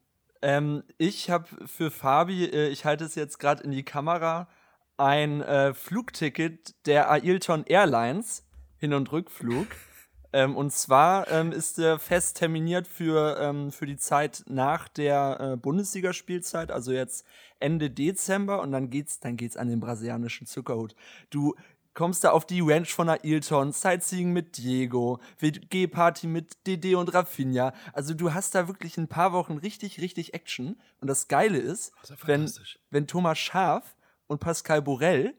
Ähm, 0.40 0.82
ich 0.98 1.30
habe 1.30 1.46
für 1.66 1.90
Fabi, 1.90 2.46
äh, 2.46 2.68
ich 2.68 2.84
halte 2.84 3.04
es 3.04 3.14
jetzt 3.14 3.38
gerade 3.38 3.62
in 3.62 3.70
die 3.70 3.84
Kamera, 3.84 4.48
ein 4.96 5.42
äh, 5.42 5.74
Flugticket 5.74 6.86
der 6.86 7.10
Ailton 7.10 7.64
Airlines, 7.64 8.44
Hin- 8.78 8.94
und 8.94 9.12
Rückflug. 9.12 9.66
ähm, 10.32 10.56
und 10.56 10.72
zwar 10.72 11.30
ähm, 11.30 11.52
ist 11.52 11.78
er 11.78 11.98
fest 11.98 12.38
terminiert 12.38 12.88
für, 12.88 13.38
ähm, 13.40 13.70
für 13.70 13.86
die 13.86 13.96
Zeit 13.96 14.44
nach 14.48 14.88
der 14.88 15.38
äh, 15.40 15.56
Bundesligaspielzeit, 15.56 16.72
also 16.72 16.90
jetzt 16.90 17.26
Ende 17.60 17.90
Dezember 17.90 18.62
und 18.62 18.72
dann 18.72 18.90
geht's, 18.90 19.20
dann 19.20 19.36
geht's 19.36 19.56
an 19.56 19.68
den 19.68 19.78
brasilianischen 19.78 20.46
Zuckerhut. 20.46 20.96
Du 21.30 21.54
kommst 21.94 22.24
da 22.24 22.30
auf 22.30 22.46
die 22.46 22.60
Ranch 22.60 22.92
von 22.92 23.08
Ailton, 23.08 23.72
Sightseeing 23.72 24.32
mit 24.32 24.56
Diego, 24.56 25.20
WG-Party 25.38 26.26
mit 26.26 26.66
Dede 26.66 26.96
und 26.96 27.12
Rafinha. 27.12 27.72
Also 27.92 28.14
du 28.14 28.32
hast 28.32 28.54
da 28.54 28.68
wirklich 28.68 28.96
ein 28.96 29.08
paar 29.08 29.32
Wochen 29.32 29.58
richtig, 29.58 30.00
richtig 30.00 30.34
Action. 30.34 30.80
Und 31.00 31.08
das 31.08 31.28
Geile 31.28 31.58
ist, 31.58 31.92
ist 32.02 32.10
ja 32.10 32.16
wenn, 32.24 32.50
wenn 32.90 33.06
Thomas 33.06 33.38
Schaf 33.38 33.96
und 34.26 34.40
Pascal 34.40 34.82
Borel 34.82 35.34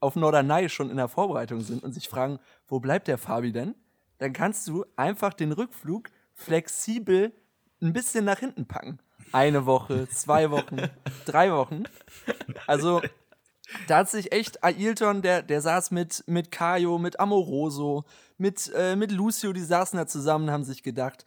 auf 0.00 0.16
Norderney 0.16 0.68
schon 0.68 0.90
in 0.90 0.96
der 0.96 1.08
Vorbereitung 1.08 1.60
sind 1.60 1.84
und 1.84 1.92
sich 1.92 2.08
fragen, 2.08 2.40
wo 2.66 2.80
bleibt 2.80 3.06
der 3.06 3.18
Fabi 3.18 3.52
denn? 3.52 3.74
Dann 4.18 4.32
kannst 4.32 4.66
du 4.68 4.84
einfach 4.96 5.32
den 5.32 5.52
Rückflug 5.52 6.10
flexibel 6.34 7.32
ein 7.80 7.92
bisschen 7.92 8.24
nach 8.24 8.38
hinten 8.38 8.66
packen. 8.66 8.98
Eine 9.32 9.66
Woche, 9.66 10.08
zwei 10.08 10.50
Wochen, 10.50 10.82
drei 11.24 11.52
Wochen. 11.52 11.84
Also 12.66 13.00
da 13.88 13.98
hat 13.98 14.10
sich 14.10 14.32
echt 14.32 14.62
Ailton, 14.64 15.22
der, 15.22 15.42
der 15.42 15.60
saß 15.60 15.90
mit, 15.90 16.24
mit 16.26 16.50
Kayo, 16.50 16.98
mit 16.98 17.20
Amoroso, 17.20 18.04
mit, 18.38 18.70
äh, 18.74 18.96
mit 18.96 19.12
Lucio, 19.12 19.52
die 19.52 19.60
saßen 19.60 19.96
da 19.96 20.06
zusammen, 20.06 20.50
haben 20.50 20.64
sich 20.64 20.82
gedacht, 20.82 21.24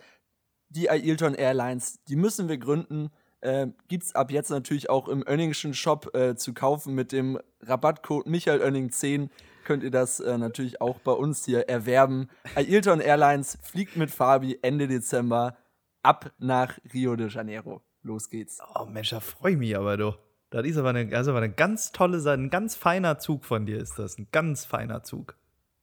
die 0.69 0.89
Ailton 0.89 1.35
Airlines, 1.35 2.03
die 2.07 2.15
müssen 2.15 2.49
wir 2.49 2.57
gründen. 2.57 3.09
Äh, 3.41 3.67
gibt's 3.87 4.15
ab 4.15 4.31
jetzt 4.31 4.49
natürlich 4.49 4.89
auch 4.89 5.07
im 5.07 5.23
Önningschen 5.27 5.73
Shop 5.73 6.15
äh, 6.15 6.35
zu 6.35 6.53
kaufen 6.53 6.95
mit 6.95 7.11
dem 7.11 7.39
Rabattcode 7.61 8.27
Michael 8.27 8.61
Önning 8.61 8.91
10 8.91 9.29
könnt 9.65 9.83
ihr 9.83 9.91
das 9.91 10.21
äh, 10.21 10.37
natürlich 10.37 10.79
auch 10.79 10.99
bei 10.99 11.11
uns 11.11 11.43
hier 11.43 11.67
erwerben. 11.67 12.29
Ailton 12.55 13.01
Airlines 13.01 13.57
fliegt 13.61 13.97
mit 13.97 14.11
Fabi 14.11 14.59
Ende 14.61 14.87
Dezember 14.87 15.57
ab 16.03 16.31
nach 16.37 16.77
Rio 16.93 17.17
de 17.17 17.27
Janeiro. 17.27 17.81
Los 18.03 18.29
geht's. 18.29 18.59
Oh 18.75 18.85
Mensch, 18.85 19.09
da 19.09 19.19
freue 19.19 19.53
ich 19.53 19.57
mich 19.57 19.75
aber 19.75 19.97
doch. 19.97 20.19
Das 20.55 20.65
ist 20.65 20.77
aber 20.77 20.91
eine, 20.91 21.13
aber 21.13 21.37
eine 21.39 21.51
ganz 21.51 21.91
tolle 21.91 22.21
Sache. 22.21 22.35
Ein 22.35 22.49
ganz 22.49 22.77
feiner 22.77 23.19
Zug 23.19 23.43
von 23.43 23.65
dir 23.65 23.77
ist 23.77 23.99
das. 23.99 24.17
Ein 24.17 24.29
ganz 24.31 24.63
feiner 24.63 25.03
Zug. 25.03 25.35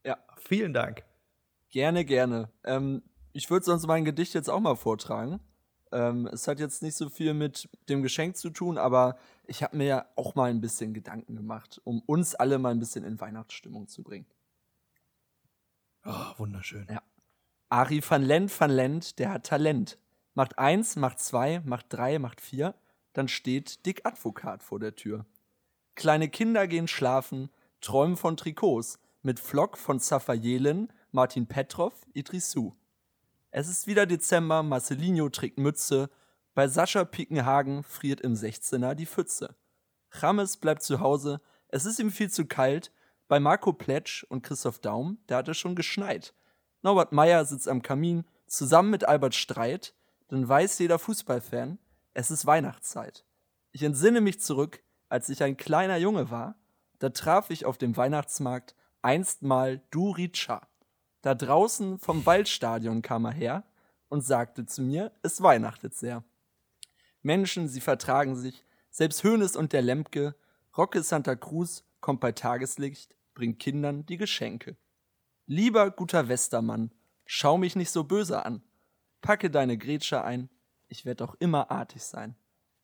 Ja. 0.03 0.17
Vielen 0.37 0.73
Dank. 0.73 1.03
Gerne, 1.69 2.03
gerne. 2.05 2.49
Ähm, 2.63 3.03
ich 3.33 3.51
würde 3.51 3.65
sonst 3.65 3.85
mein 3.85 4.03
Gedicht 4.03 4.33
jetzt 4.33 4.49
auch 4.49 4.59
mal 4.59 4.75
vortragen. 4.75 5.39
Ähm, 5.91 6.25
es 6.25 6.47
hat 6.47 6.59
jetzt 6.59 6.81
nicht 6.81 6.95
so 6.95 7.09
viel 7.09 7.35
mit 7.35 7.69
dem 7.87 8.01
Geschenk 8.01 8.35
zu 8.35 8.49
tun, 8.49 8.79
aber 8.79 9.15
ich 9.45 9.61
habe 9.61 9.77
mir 9.77 9.85
ja 9.85 10.05
auch 10.15 10.33
mal 10.33 10.49
ein 10.49 10.59
bisschen 10.59 10.95
Gedanken 10.95 11.35
gemacht, 11.35 11.79
um 11.83 12.01
uns 12.07 12.33
alle 12.33 12.57
mal 12.57 12.71
ein 12.71 12.79
bisschen 12.79 13.05
in 13.05 13.21
Weihnachtsstimmung 13.21 13.87
zu 13.87 14.01
bringen. 14.01 14.25
Oh, 16.03 16.33
wunderschön. 16.37 16.87
Ja. 16.89 17.03
Ari 17.69 18.01
van 18.03 18.23
Lent 18.23 18.59
van 18.59 18.71
Lent, 18.71 19.19
der 19.19 19.33
hat 19.33 19.45
Talent. 19.45 19.99
Macht 20.33 20.57
eins, 20.57 20.95
macht 20.95 21.19
zwei, 21.19 21.61
macht 21.63 21.85
drei, 21.89 22.17
macht 22.17 22.41
vier, 22.41 22.73
dann 23.13 23.27
steht 23.27 23.85
Dick 23.85 24.05
Advokat 24.05 24.63
vor 24.63 24.79
der 24.79 24.95
Tür. 24.95 25.25
Kleine 25.95 26.29
Kinder 26.29 26.67
gehen 26.67 26.87
schlafen, 26.87 27.49
träumen 27.81 28.17
von 28.17 28.37
Trikots, 28.37 28.99
mit 29.21 29.39
Flock 29.39 29.77
von 29.77 29.99
Zafayelen, 29.99 30.91
Martin 31.11 31.47
Petrov, 31.47 31.93
Idrissou. 32.13 32.75
Es 33.51 33.67
ist 33.67 33.87
wieder 33.87 34.05
Dezember, 34.05 34.63
Marcelinho 34.63 35.29
trägt 35.29 35.57
Mütze, 35.57 36.09
bei 36.55 36.67
Sascha 36.67 37.05
Pickenhagen 37.05 37.83
friert 37.83 38.21
im 38.21 38.33
16er 38.33 38.95
die 38.95 39.05
Pfütze. 39.05 39.55
Chames 40.09 40.57
bleibt 40.57 40.83
zu 40.83 40.99
Hause, 40.99 41.41
es 41.69 41.85
ist 41.85 41.99
ihm 41.99 42.11
viel 42.11 42.29
zu 42.29 42.45
kalt, 42.45 42.91
bei 43.27 43.39
Marco 43.39 43.73
Pletsch 43.73 44.23
und 44.25 44.43
Christoph 44.43 44.79
Daum, 44.79 45.17
da 45.27 45.37
hat 45.37 45.47
es 45.47 45.57
schon 45.57 45.75
geschneit. 45.75 46.33
Norbert 46.81 47.13
Meyer 47.13 47.45
sitzt 47.45 47.67
am 47.67 47.81
Kamin, 47.81 48.25
zusammen 48.45 48.89
mit 48.89 49.05
Albert 49.07 49.33
Streit, 49.35 49.95
dann 50.27 50.47
weiß 50.47 50.79
jeder 50.79 50.99
Fußballfan, 50.99 51.79
es 52.13 52.31
ist 52.31 52.45
Weihnachtszeit. 52.45 53.25
Ich 53.71 53.83
entsinne 53.83 54.21
mich 54.21 54.39
zurück, 54.39 54.83
als 55.09 55.29
ich 55.29 55.43
ein 55.43 55.57
kleiner 55.57 55.97
Junge 55.97 56.31
war, 56.31 56.55
da 56.99 57.09
traf 57.09 57.49
ich 57.49 57.65
auf 57.65 57.77
dem 57.77 57.97
Weihnachtsmarkt 57.97 58.75
einstmal 59.01 59.81
Duricha. 59.91 60.67
Da 61.21 61.35
draußen 61.35 61.99
vom 61.99 62.25
Waldstadion 62.25 63.01
kam 63.01 63.25
er 63.25 63.31
her 63.31 63.63
und 64.09 64.21
sagte 64.21 64.65
zu 64.65 64.81
mir, 64.81 65.11
es 65.21 65.41
weihnachtet 65.41 65.95
sehr. 65.95 66.23
Menschen, 67.21 67.67
sie 67.67 67.81
vertragen 67.81 68.35
sich, 68.35 68.63
selbst 68.91 69.23
Hönes 69.23 69.55
und 69.55 69.73
der 69.73 69.81
Lemke, 69.81 70.35
Rocke 70.77 71.01
Santa 71.01 71.35
Cruz 71.35 71.83
kommt 71.99 72.19
bei 72.19 72.31
Tageslicht, 72.31 73.15
bringt 73.33 73.59
Kindern 73.59 74.05
die 74.05 74.17
Geschenke. 74.17 74.77
Lieber 75.45 75.91
guter 75.91 76.27
Westermann, 76.27 76.91
schau 77.25 77.57
mich 77.57 77.75
nicht 77.75 77.91
so 77.91 78.03
böse 78.03 78.45
an. 78.45 78.61
Packe 79.21 79.49
deine 79.49 79.77
Grätsche 79.77 80.23
ein, 80.23 80.49
ich 80.93 81.05
werd 81.05 81.23
auch 81.23 81.35
immer 81.39 81.71
artig 81.71 82.03
sein. 82.03 82.35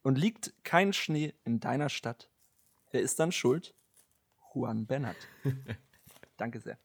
Und 0.02 0.17
liegt 0.17 0.54
kein 0.63 0.93
Schnee 0.93 1.36
in 1.45 1.60
deiner 1.60 1.89
Stadt, 1.89 2.32
wer 2.91 3.02
ist 3.02 3.19
dann 3.19 3.32
schuld? 3.32 3.76
Juan 4.54 4.88
Bernat. 4.88 5.15
Danke 6.38 6.60
sehr. 6.60 6.80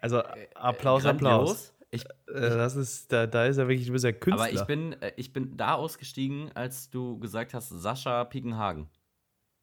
Also 0.00 0.22
Applaus, 0.54 1.02
Grandios. 1.02 1.30
Applaus. 1.30 1.74
Ich, 1.90 2.04
äh, 2.04 2.08
das 2.34 2.76
ist, 2.76 3.12
da, 3.12 3.26
da 3.26 3.44
ist 3.44 3.58
er 3.58 3.68
wirklich, 3.68 3.86
du 3.86 3.92
bist 3.92 4.04
ja 4.04 4.12
Künstler. 4.12 4.46
aber 4.46 4.52
ich 4.52 4.64
bin, 4.64 5.00
äh, 5.02 5.12
ich 5.16 5.32
bin 5.32 5.56
da 5.56 5.74
ausgestiegen, 5.74 6.50
als 6.54 6.90
du 6.90 7.18
gesagt 7.18 7.54
hast, 7.54 7.68
Sascha 7.68 8.24
Piekenhagen. 8.24 8.88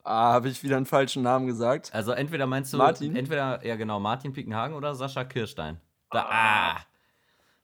Ah, 0.03 0.33
habe 0.33 0.49
ich 0.49 0.63
wieder 0.63 0.77
einen 0.77 0.85
falschen 0.85 1.23
Namen 1.23 1.47
gesagt? 1.47 1.93
Also 1.93 2.11
entweder 2.11 2.47
meinst 2.47 2.73
du, 2.73 2.77
Martin? 2.77 3.15
entweder, 3.15 3.65
ja 3.65 3.75
genau, 3.75 3.99
Martin 3.99 4.33
Piekenhagen 4.33 4.75
oder 4.75 4.95
Sascha 4.95 5.23
Kirstein. 5.23 5.79
Da, 6.11 6.25
ah. 6.29 6.90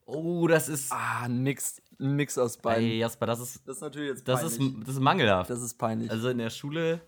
Oh, 0.09 0.47
das 0.47 0.69
ist, 0.69 0.91
Ah, 0.91 1.23
ein 1.23 1.43
Mix, 1.43 1.81
ein 1.99 2.15
Mix 2.15 2.37
aus 2.37 2.57
beiden. 2.57 2.85
ey, 2.85 2.97
Jasper, 2.99 3.25
das 3.25 3.39
ist, 3.41 3.67
Das 3.67 3.75
ist 3.77 3.81
natürlich 3.81 4.09
jetzt 4.09 4.27
das 4.27 4.41
ist, 4.41 4.57
peinlich. 4.57 4.85
das 4.85 4.93
ist 4.95 5.01
mangelhaft. 5.01 5.49
das 5.49 5.61
ist 5.61 5.73
peinlich. 5.75 6.09
Also 6.09 6.29
in 6.29 6.37
der 6.37 6.49
Schule 6.49 7.01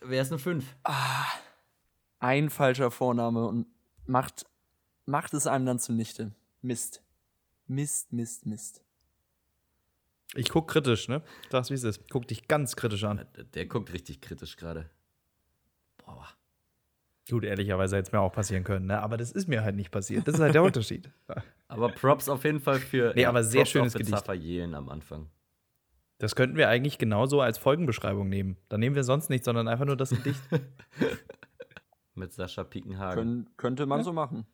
wäre 0.00 0.22
es 0.22 0.30
eine 0.32 0.38
5. 0.38 0.64
ein 2.20 2.50
falscher 2.50 2.90
Vorname 2.90 3.46
und 3.46 3.66
macht, 4.06 4.46
macht 5.06 5.34
es 5.34 5.46
einem 5.46 5.66
dann 5.66 5.78
zunichte. 5.78 6.32
Mist. 6.62 7.02
Mist, 7.66 8.12
Mist, 8.12 8.46
Mist. 8.46 8.80
Ich 10.34 10.48
guck 10.48 10.68
kritisch, 10.68 11.08
ne? 11.08 11.22
Das 11.50 11.70
wie 11.70 11.74
es 11.74 11.84
ist. 11.84 12.08
Guck 12.10 12.26
dich 12.28 12.48
ganz 12.48 12.76
kritisch 12.76 13.04
an. 13.04 13.26
Der, 13.36 13.44
der 13.44 13.66
guckt 13.66 13.92
richtig 13.92 14.20
kritisch 14.22 14.56
gerade. 14.56 14.88
Boah. 16.04 16.26
Gut, 17.30 17.44
ehrlicherweise 17.44 17.96
hätte 17.96 18.08
es 18.08 18.12
mir 18.12 18.20
auch 18.20 18.32
passieren 18.32 18.64
können, 18.64 18.86
ne? 18.86 19.00
Aber 19.02 19.16
das 19.18 19.32
ist 19.32 19.48
mir 19.48 19.62
halt 19.62 19.76
nicht 19.76 19.90
passiert. 19.90 20.26
Das 20.26 20.34
ist 20.36 20.40
halt 20.40 20.54
der 20.54 20.62
Unterschied. 20.64 21.10
Aber 21.68 21.90
Props 21.90 22.28
auf 22.28 22.44
jeden 22.44 22.60
Fall 22.60 22.80
für. 22.80 23.12
Nee, 23.14 23.26
aber 23.26 23.44
sehr 23.44 23.60
Props 23.60 23.70
schönes 23.70 23.92
Gedicht. 23.94 24.26
Jelen 24.34 24.74
am 24.74 24.88
Anfang. 24.88 25.28
Das 26.18 26.34
könnten 26.34 26.56
wir 26.56 26.68
eigentlich 26.68 26.98
genauso 26.98 27.40
als 27.40 27.58
Folgenbeschreibung 27.58 28.28
nehmen. 28.28 28.56
Da 28.68 28.76
nehmen 28.78 28.96
wir 28.96 29.04
sonst 29.04 29.30
nichts, 29.30 29.44
sondern 29.44 29.68
einfach 29.68 29.84
nur 29.84 29.96
das 29.96 30.10
Gedicht. 30.10 30.40
Mit 32.14 32.32
Sascha 32.32 32.64
Piekenhagen. 32.64 33.44
Kön 33.44 33.48
könnte 33.56 33.86
man 33.86 34.02
so 34.02 34.12
machen. 34.12 34.44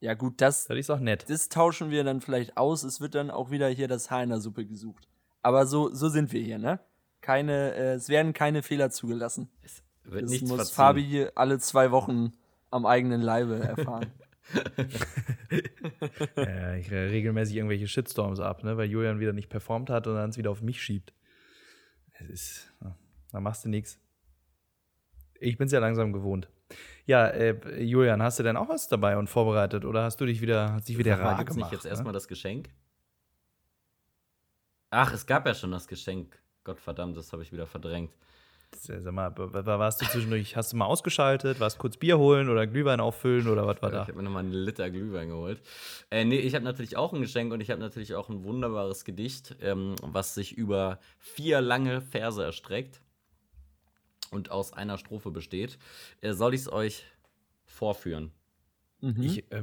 Ja, 0.00 0.14
gut, 0.14 0.40
das, 0.40 0.66
Das 0.66 0.76
ist 0.76 0.90
auch 0.90 1.00
nett. 1.00 1.24
das 1.28 1.48
tauschen 1.48 1.90
wir 1.90 2.04
dann 2.04 2.20
vielleicht 2.20 2.56
aus. 2.56 2.82
Es 2.84 3.00
wird 3.00 3.14
dann 3.14 3.30
auch 3.30 3.50
wieder 3.50 3.68
hier 3.68 3.88
das 3.88 4.10
Haar 4.10 4.22
in 4.22 4.30
der 4.30 4.40
Suppe 4.40 4.66
gesucht. 4.66 5.08
Aber 5.42 5.66
so, 5.66 5.92
so 5.94 6.08
sind 6.08 6.32
wir 6.32 6.42
hier, 6.42 6.58
ne? 6.58 6.80
Keine, 7.22 7.74
äh, 7.74 7.92
es 7.94 8.08
werden 8.08 8.32
keine 8.32 8.62
Fehler 8.62 8.90
zugelassen. 8.90 9.50
Es 9.62 9.82
wird 10.04 10.24
Das 10.24 10.30
nichts 10.30 10.48
muss 10.48 10.56
verziehen. 10.56 10.74
Fabi 10.74 11.26
alle 11.34 11.58
zwei 11.58 11.90
Wochen 11.90 12.32
am 12.70 12.84
eigenen 12.86 13.20
Leibe 13.22 13.58
erfahren. 13.60 14.06
Ja, 16.36 16.74
ich 16.74 16.90
äh, 16.90 17.08
regelmäßig 17.08 17.56
irgendwelche 17.56 17.88
Shitstorms 17.88 18.40
ab, 18.40 18.62
ne? 18.64 18.76
Weil 18.76 18.88
Julian 18.88 19.20
wieder 19.20 19.32
nicht 19.32 19.48
performt 19.48 19.90
hat 19.90 20.06
und 20.06 20.14
dann 20.14 20.30
es 20.30 20.38
wieder 20.38 20.50
auf 20.50 20.62
mich 20.62 20.82
schiebt. 20.82 21.12
Es 22.12 22.28
ist. 22.28 22.72
Da 23.32 23.40
machst 23.40 23.64
du 23.64 23.68
nichts. 23.68 23.98
Ich 25.38 25.56
bin's 25.56 25.72
ja 25.72 25.80
langsam 25.80 26.12
gewohnt. 26.12 26.48
Ja, 27.06 27.26
äh, 27.26 27.82
Julian, 27.82 28.22
hast 28.22 28.38
du 28.38 28.42
denn 28.42 28.56
auch 28.56 28.68
was 28.68 28.88
dabei 28.88 29.16
und 29.16 29.28
vorbereitet 29.28 29.84
oder 29.84 30.04
hast 30.04 30.20
du 30.20 30.26
dich 30.26 30.40
wieder, 30.40 30.72
hast 30.72 30.88
dich 30.88 30.98
wieder 30.98 31.16
mal, 31.16 31.34
rar 31.34 31.44
gemacht? 31.44 31.56
nicht 31.56 31.72
jetzt 31.72 31.84
ne? 31.84 31.90
erstmal 31.90 32.12
das 32.12 32.28
Geschenk? 32.28 32.68
Ach, 34.90 35.12
es 35.12 35.26
gab 35.26 35.46
ja 35.46 35.54
schon 35.54 35.70
das 35.70 35.88
Geschenk. 35.88 36.40
Gottverdammt, 36.64 37.16
das 37.16 37.32
habe 37.32 37.42
ich 37.42 37.52
wieder 37.52 37.66
verdrängt. 37.66 38.12
Sag 38.76 39.04
mal, 39.12 39.36
wa- 39.36 39.52
wa- 39.66 39.78
warst 39.78 40.00
du 40.00 40.06
zwischendurch, 40.06 40.56
hast 40.56 40.72
du 40.72 40.76
mal 40.76 40.86
ausgeschaltet, 40.86 41.60
warst 41.60 41.78
kurz 41.78 41.96
Bier 41.96 42.18
holen 42.18 42.48
oder 42.48 42.66
Glühwein 42.66 43.00
auffüllen 43.00 43.46
oder 43.48 43.66
was 43.66 43.82
war 43.82 43.90
Ich 43.90 43.94
da? 43.94 44.00
habe 44.06 44.14
mir 44.14 44.22
nochmal 44.22 44.44
einen 44.44 44.52
Liter 44.52 44.90
Glühwein 44.90 45.28
geholt. 45.28 45.60
Äh, 46.10 46.24
nee, 46.24 46.38
ich 46.38 46.54
habe 46.54 46.64
natürlich 46.64 46.96
auch 46.96 47.12
ein 47.12 47.20
Geschenk 47.20 47.52
und 47.52 47.60
ich 47.60 47.70
habe 47.70 47.80
natürlich 47.80 48.14
auch 48.14 48.28
ein 48.30 48.42
wunderbares 48.44 49.04
Gedicht, 49.04 49.56
ähm, 49.60 49.96
was 50.02 50.34
sich 50.34 50.56
über 50.56 50.98
vier 51.18 51.60
lange 51.60 52.00
Verse 52.00 52.42
erstreckt 52.42 53.00
und 54.30 54.50
aus 54.50 54.72
einer 54.72 54.96
Strophe 54.98 55.30
besteht. 55.30 55.78
Äh, 56.22 56.32
soll 56.32 56.54
ich 56.54 56.62
es 56.62 56.72
euch 56.72 57.04
vorführen? 57.66 58.30
Mhm. 59.00 59.22
Ich, 59.22 59.50
äh, 59.52 59.62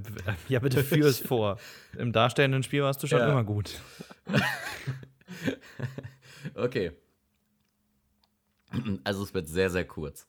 ja, 0.50 0.60
bitte 0.60 0.84
führ 0.84 1.08
es 1.08 1.20
vor. 1.20 1.58
Im 1.98 2.12
darstellenden 2.12 2.62
Spiel 2.64 2.84
warst 2.84 3.02
du 3.04 3.08
schon 3.08 3.20
Ja. 3.20 3.30
immer 3.32 3.44
gut. 3.44 3.82
Okay. 6.56 6.92
Also 9.04 9.24
es 9.24 9.34
wird 9.34 9.48
sehr, 9.48 9.70
sehr 9.70 9.86
kurz. 9.86 10.28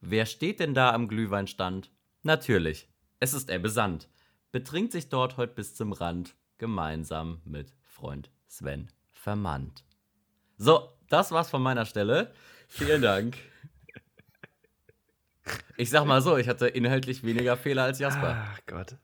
Wer 0.00 0.26
steht 0.26 0.60
denn 0.60 0.74
da 0.74 0.92
am 0.92 1.08
Glühweinstand? 1.08 1.90
Natürlich, 2.22 2.88
es 3.20 3.32
ist 3.32 3.50
Ebbe 3.50 3.70
Sand. 3.70 4.08
Betrinkt 4.52 4.92
sich 4.92 5.08
dort 5.08 5.36
heute 5.36 5.54
bis 5.54 5.74
zum 5.74 5.92
Rand, 5.92 6.34
gemeinsam 6.58 7.40
mit 7.44 7.74
Freund 7.82 8.30
Sven 8.46 8.88
Vermandt. 9.12 9.84
So, 10.58 10.90
das 11.08 11.32
war's 11.32 11.50
von 11.50 11.62
meiner 11.62 11.86
Stelle. 11.86 12.32
Vielen 12.68 13.02
Dank. 13.02 13.36
Ich 15.76 15.90
sag 15.90 16.04
mal 16.06 16.22
so, 16.22 16.36
ich 16.36 16.48
hatte 16.48 16.68
inhaltlich 16.68 17.22
weniger 17.24 17.56
Fehler 17.56 17.82
als 17.82 17.98
Jasper. 17.98 18.36
Ach 18.52 18.60
Gott. 18.66 18.96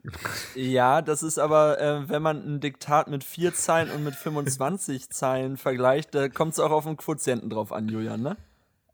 Ja, 0.54 1.02
das 1.02 1.22
ist 1.22 1.38
aber, 1.38 1.80
äh, 1.80 2.08
wenn 2.08 2.22
man 2.22 2.36
ein 2.44 2.60
Diktat 2.60 3.08
mit 3.08 3.24
vier 3.24 3.52
Zeilen 3.52 3.90
und 3.90 4.04
mit 4.04 4.14
25 4.14 5.10
Zeilen 5.10 5.56
vergleicht, 5.56 6.14
da 6.14 6.28
kommt 6.28 6.52
es 6.54 6.60
auch 6.60 6.70
auf 6.70 6.84
den 6.84 6.96
Quotienten 6.96 7.50
drauf 7.50 7.72
an, 7.72 7.88
Julian, 7.88 8.22
ne? 8.22 8.36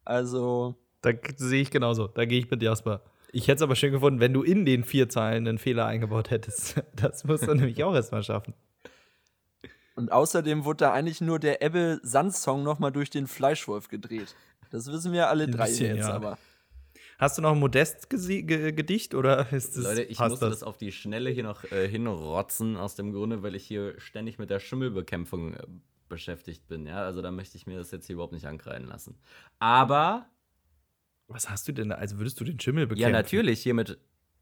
Also, 0.05 0.75
Da 1.03 1.11
sehe 1.37 1.63
ich 1.63 1.71
genauso. 1.71 2.09
Da 2.09 2.25
gehe 2.25 2.39
ich 2.39 2.51
mit 2.51 2.63
Jasper. 2.63 3.03
Ich 3.33 3.49
hätte 3.49 3.57
es 3.57 3.63
aber 3.63 3.77
schön 3.77 3.93
gefunden, 3.93 4.21
wenn 4.21 4.33
du 4.33 4.43
in 4.43 4.65
den 4.65 4.85
vier 4.85 5.09
Zeilen 5.09 5.47
einen 5.47 5.59
Fehler 5.59 5.87
eingebaut 5.87 6.31
hättest. 6.31 6.83
Das 6.97 7.25
musst 7.25 7.47
du 7.47 7.55
nämlich 7.55 7.85
auch 7.85 7.95
erstmal 7.95 8.23
schaffen. 8.23 8.55
und 9.95 10.11
außerdem 10.11 10.65
wurde 10.65 10.79
da 10.79 10.93
eigentlich 10.93 11.21
nur 11.21 11.39
der 11.39 11.61
Ebbe-Sand-Song 11.63 12.63
nochmal 12.63 12.93
durch 12.93 13.11
den 13.11 13.27
Fleischwolf 13.27 13.89
gedreht. 13.89 14.35
Das 14.71 14.91
wissen 14.91 15.13
wir 15.13 15.29
alle 15.29 15.49
drei 15.49 15.67
bisschen, 15.67 15.97
jetzt 15.97 16.09
ja. 16.09 16.15
aber. 16.15 16.39
Hast 17.19 17.39
du 17.39 17.43
noch 17.43 17.53
ein 17.53 17.59
Modest-Gedicht 17.59 19.15
oder 19.15 19.51
ist 19.53 19.77
das, 19.77 19.85
Leute, 19.85 20.03
ich 20.03 20.19
musste 20.19 20.51
das? 20.51 20.63
auf 20.63 20.77
die 20.77 20.93
Schnelle 20.93 21.31
hier 21.31 21.45
noch 21.45 21.65
äh, 21.73 21.89
hinrotzen, 21.89 22.77
aus 22.77 22.95
dem 22.95 23.13
Grunde, 23.13 23.43
weil 23.43 23.55
ich 23.55 23.65
hier 23.67 23.99
ständig 23.99 24.39
mit 24.39 24.51
der 24.51 24.61
Schimmelbekämpfung 24.61 25.55
äh, 25.55 25.63
beschäftigt 26.09 26.67
bin. 26.69 26.87
Ja, 26.87 27.03
also 27.05 27.23
da 27.23 27.31
möchte 27.31 27.57
ich 27.57 27.67
mir 27.67 27.79
das 27.79 27.91
jetzt 27.91 28.07
hier 28.07 28.15
überhaupt 28.15 28.33
nicht 28.35 28.47
ankreiden 28.47 28.87
lassen. 28.87 29.17
Aber, 29.59 30.27
Was 31.29 31.49
hast 31.51 31.67
du 31.69 31.73
denn 31.73 31.89
da? 31.89 31.95
Also 31.97 32.19
würdest 32.19 32.39
du 32.39 32.45
den 32.45 32.61
Schimmel 32.61 32.87
bekämpfen? 32.87 33.03
ja, 33.03 33.17
natürlich, 33.17 33.63
hier 33.63 33.75
mit, 33.75 33.99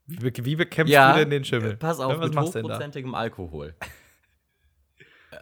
Wie, 0.06 0.30
be- 0.30 0.44
wie 0.44 0.56
bekämpfst 0.56 0.92
ja, 0.92 1.12
du 1.12 1.20
denn 1.20 1.30
den 1.30 1.44
Schimmel? 1.44 1.72
äh, 1.72 1.76
pass 1.76 2.00
auf, 2.00 2.12
Ja, 2.12 2.18
mit 2.26 2.36
hochprozentigem 2.38 3.14
Alkohol. 3.14 3.74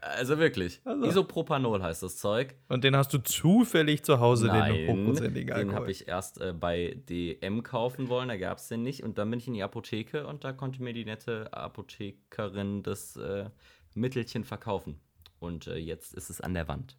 Also 0.05 0.39
wirklich. 0.39 0.81
Also. 0.85 1.05
Isopropanol 1.07 1.81
heißt 1.83 2.03
das 2.03 2.17
Zeug. 2.17 2.55
Und 2.69 2.83
den 2.83 2.97
hast 2.97 3.13
du 3.15 3.19
zufällig 3.19 4.03
zu 4.03 4.19
Hause, 4.19 4.47
den 4.49 4.57
Nein, 4.59 4.89
hochprozentigen 4.89 5.47
den 5.47 5.55
Alkohol. 5.57 5.75
habe 5.77 5.91
ich 5.93 6.09
erst 6.09 6.41
äh, 6.41 6.53
bei 6.53 7.01
DM 7.09 7.63
kaufen 7.63 8.09
wollen, 8.09 8.29
da 8.29 8.37
gab 8.37 8.59
es 8.59 8.67
den 8.69 8.83
nicht. 8.83 9.05
Und 9.05 9.19
dann 9.19 9.31
bin 9.31 9.39
ich 9.39 9.47
in 9.47 9.55
die 9.55 9.63
Apotheke 9.63 10.27
und 10.27 10.43
da 10.43 10.53
konnte 10.53 10.83
mir 10.83 10.93
die 10.93 11.05
nette 11.05 11.53
Apothekerin 11.53 12.83
das 12.83 13.17
äh, 13.17 13.49
Mittelchen 13.95 14.43
verkaufen. 14.45 14.99
Und 15.39 15.69
äh, 15.69 15.77
jetzt 15.77 16.15
ist 16.15 16.31
es 16.31 16.41
an 16.41 16.55
der 16.55 16.67
Wand. 16.67 16.97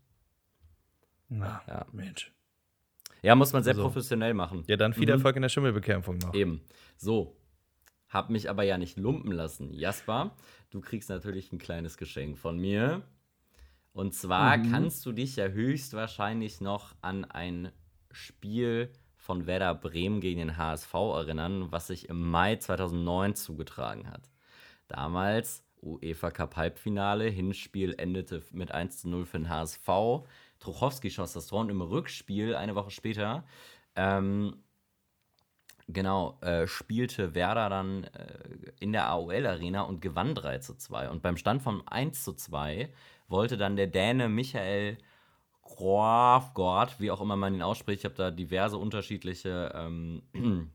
Na, 1.30 1.62
Ja. 1.68 1.86
Mensch. 1.92 2.32
Ja, 3.22 3.36
muss 3.36 3.54
man 3.54 3.63
sehr 3.63 3.72
Also. 3.72 3.84
professionell 3.84 4.34
machen. 4.34 4.63
Ja, 4.68 4.76
dann 4.78 4.94
viel 4.94 5.04
Mhm. 5.06 5.10
Erfolg 5.13 5.36
in 5.36 5.42
der 5.42 5.50
Schimmelbekämpfung 5.50 6.18
noch. 6.20 6.34
Eben. 6.34 6.62
So. 6.98 7.36
Hab 8.10 8.30
mich 8.30 8.50
aber 8.50 8.63
ja 8.63 8.78
nicht 8.78 8.98
lumpen 8.98 9.32
lassen. 9.32 9.74
Jasper, 9.74 10.36
du 10.73 10.81
kriegst 10.81 11.09
natürlich 11.09 11.51
ein 11.51 11.59
kleines 11.59 11.97
Geschenk 11.97 12.38
von 12.38 12.57
mir. 12.57 13.03
Und 13.93 14.13
zwar 14.13 14.57
Mhm. 14.57 14.71
kannst 14.71 15.05
du 15.05 15.12
dich 15.12 15.36
ja 15.36 15.47
höchstwahrscheinlich 15.47 16.62
noch 16.62 16.95
an 17.01 17.25
ein 17.25 17.71
Spiel 18.12 18.91
von 19.15 19.45
Werder 19.45 19.75
Bremen 19.75 20.19
gegen 20.19 20.39
den 20.39 20.57
HSV 20.57 20.93
erinnern, 20.93 21.71
was 21.71 21.88
sich 21.88 22.09
im 22.09 22.29
Mai 22.29 22.55
2009 22.57 23.36
zugetragen 23.36 24.09
hat. 24.09 24.31
Damals 24.88 25.63
UEFA 25.81 26.31
Cup 26.31 26.55
Halbfinale, 26.55 27.25
Hinspiel 27.29 27.93
endete 27.97 28.41
mit 28.51 28.71
1 28.71 28.99
zu 29.01 29.09
0 29.09 29.25
für 29.25 29.38
den 29.38 29.49
HSV. 29.49 30.25
Truchowski 30.59 31.09
schoss 31.12 31.33
das 31.33 31.47
Tor 31.47 31.62
und 31.62 31.69
im 31.69 31.81
Rückspiel, 31.81 32.55
eine 32.55 32.75
Woche 32.75 32.89
später, 32.91 33.45
ähm, 33.95 34.63
Genau, 35.88 36.38
äh, 36.41 36.65
spielte 36.65 37.36
Werder 37.36 37.69
dann 37.69 38.06
äh, 38.06 38.38
in 38.80 38.93
der 38.93 39.10
AOL-Arena 39.10 39.82
und 39.82 40.02
gewann 40.02 40.34
3 40.34 40.60
zu 40.60 40.76
2. 40.76 41.10
Und 41.10 41.22
beim 41.22 41.36
Stand 41.36 41.62
von 41.62 41.86
1 41.88 42.24
zu 42.24 42.34
2 42.34 42.89
wollte 43.28 43.58
dann 43.58 43.76
der 43.76 43.88
Däne 43.88 44.30
Michael 44.30 44.98
Grafgård, 45.63 47.00
wie 47.00 47.12
auch 47.12 47.22
immer 47.22 47.36
man 47.36 47.56
ihn 47.56 47.62
ausspricht, 47.62 48.00
ich 48.00 48.06
habe 48.06 48.15
da 48.15 48.32
diverse 48.32 48.78
unterschiedliche 48.78 49.72
ähm, 49.76 50.22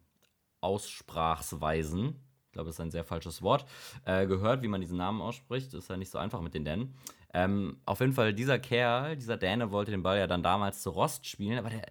Aussprachsweisen, 0.61 2.16
ich 2.47 2.53
glaube, 2.53 2.66
das 2.66 2.77
ist 2.77 2.81
ein 2.81 2.90
sehr 2.90 3.05
falsches 3.05 3.42
Wort, 3.42 3.66
äh, 4.05 4.27
gehört, 4.27 4.62
wie 4.62 4.68
man 4.68 4.81
diesen 4.81 4.97
Namen 4.97 5.21
ausspricht. 5.21 5.75
Ist 5.75 5.90
ja 5.90 5.97
nicht 5.97 6.11
so 6.11 6.18
einfach 6.18 6.40
mit 6.40 6.55
den 6.55 6.64
Dänen. 6.64 6.94
Ähm, 7.35 7.79
auf 7.85 8.01
jeden 8.01 8.14
Fall, 8.14 8.33
dieser 8.33 8.59
Kerl, 8.59 9.16
dieser 9.16 9.37
Däne 9.37 9.71
wollte 9.71 9.90
den 9.90 10.03
Ball 10.03 10.18
ja 10.18 10.27
dann 10.27 10.42
damals 10.42 10.83
zu 10.83 10.90
Rost 10.90 11.27
spielen, 11.27 11.59
aber 11.59 11.68
der, 11.68 11.87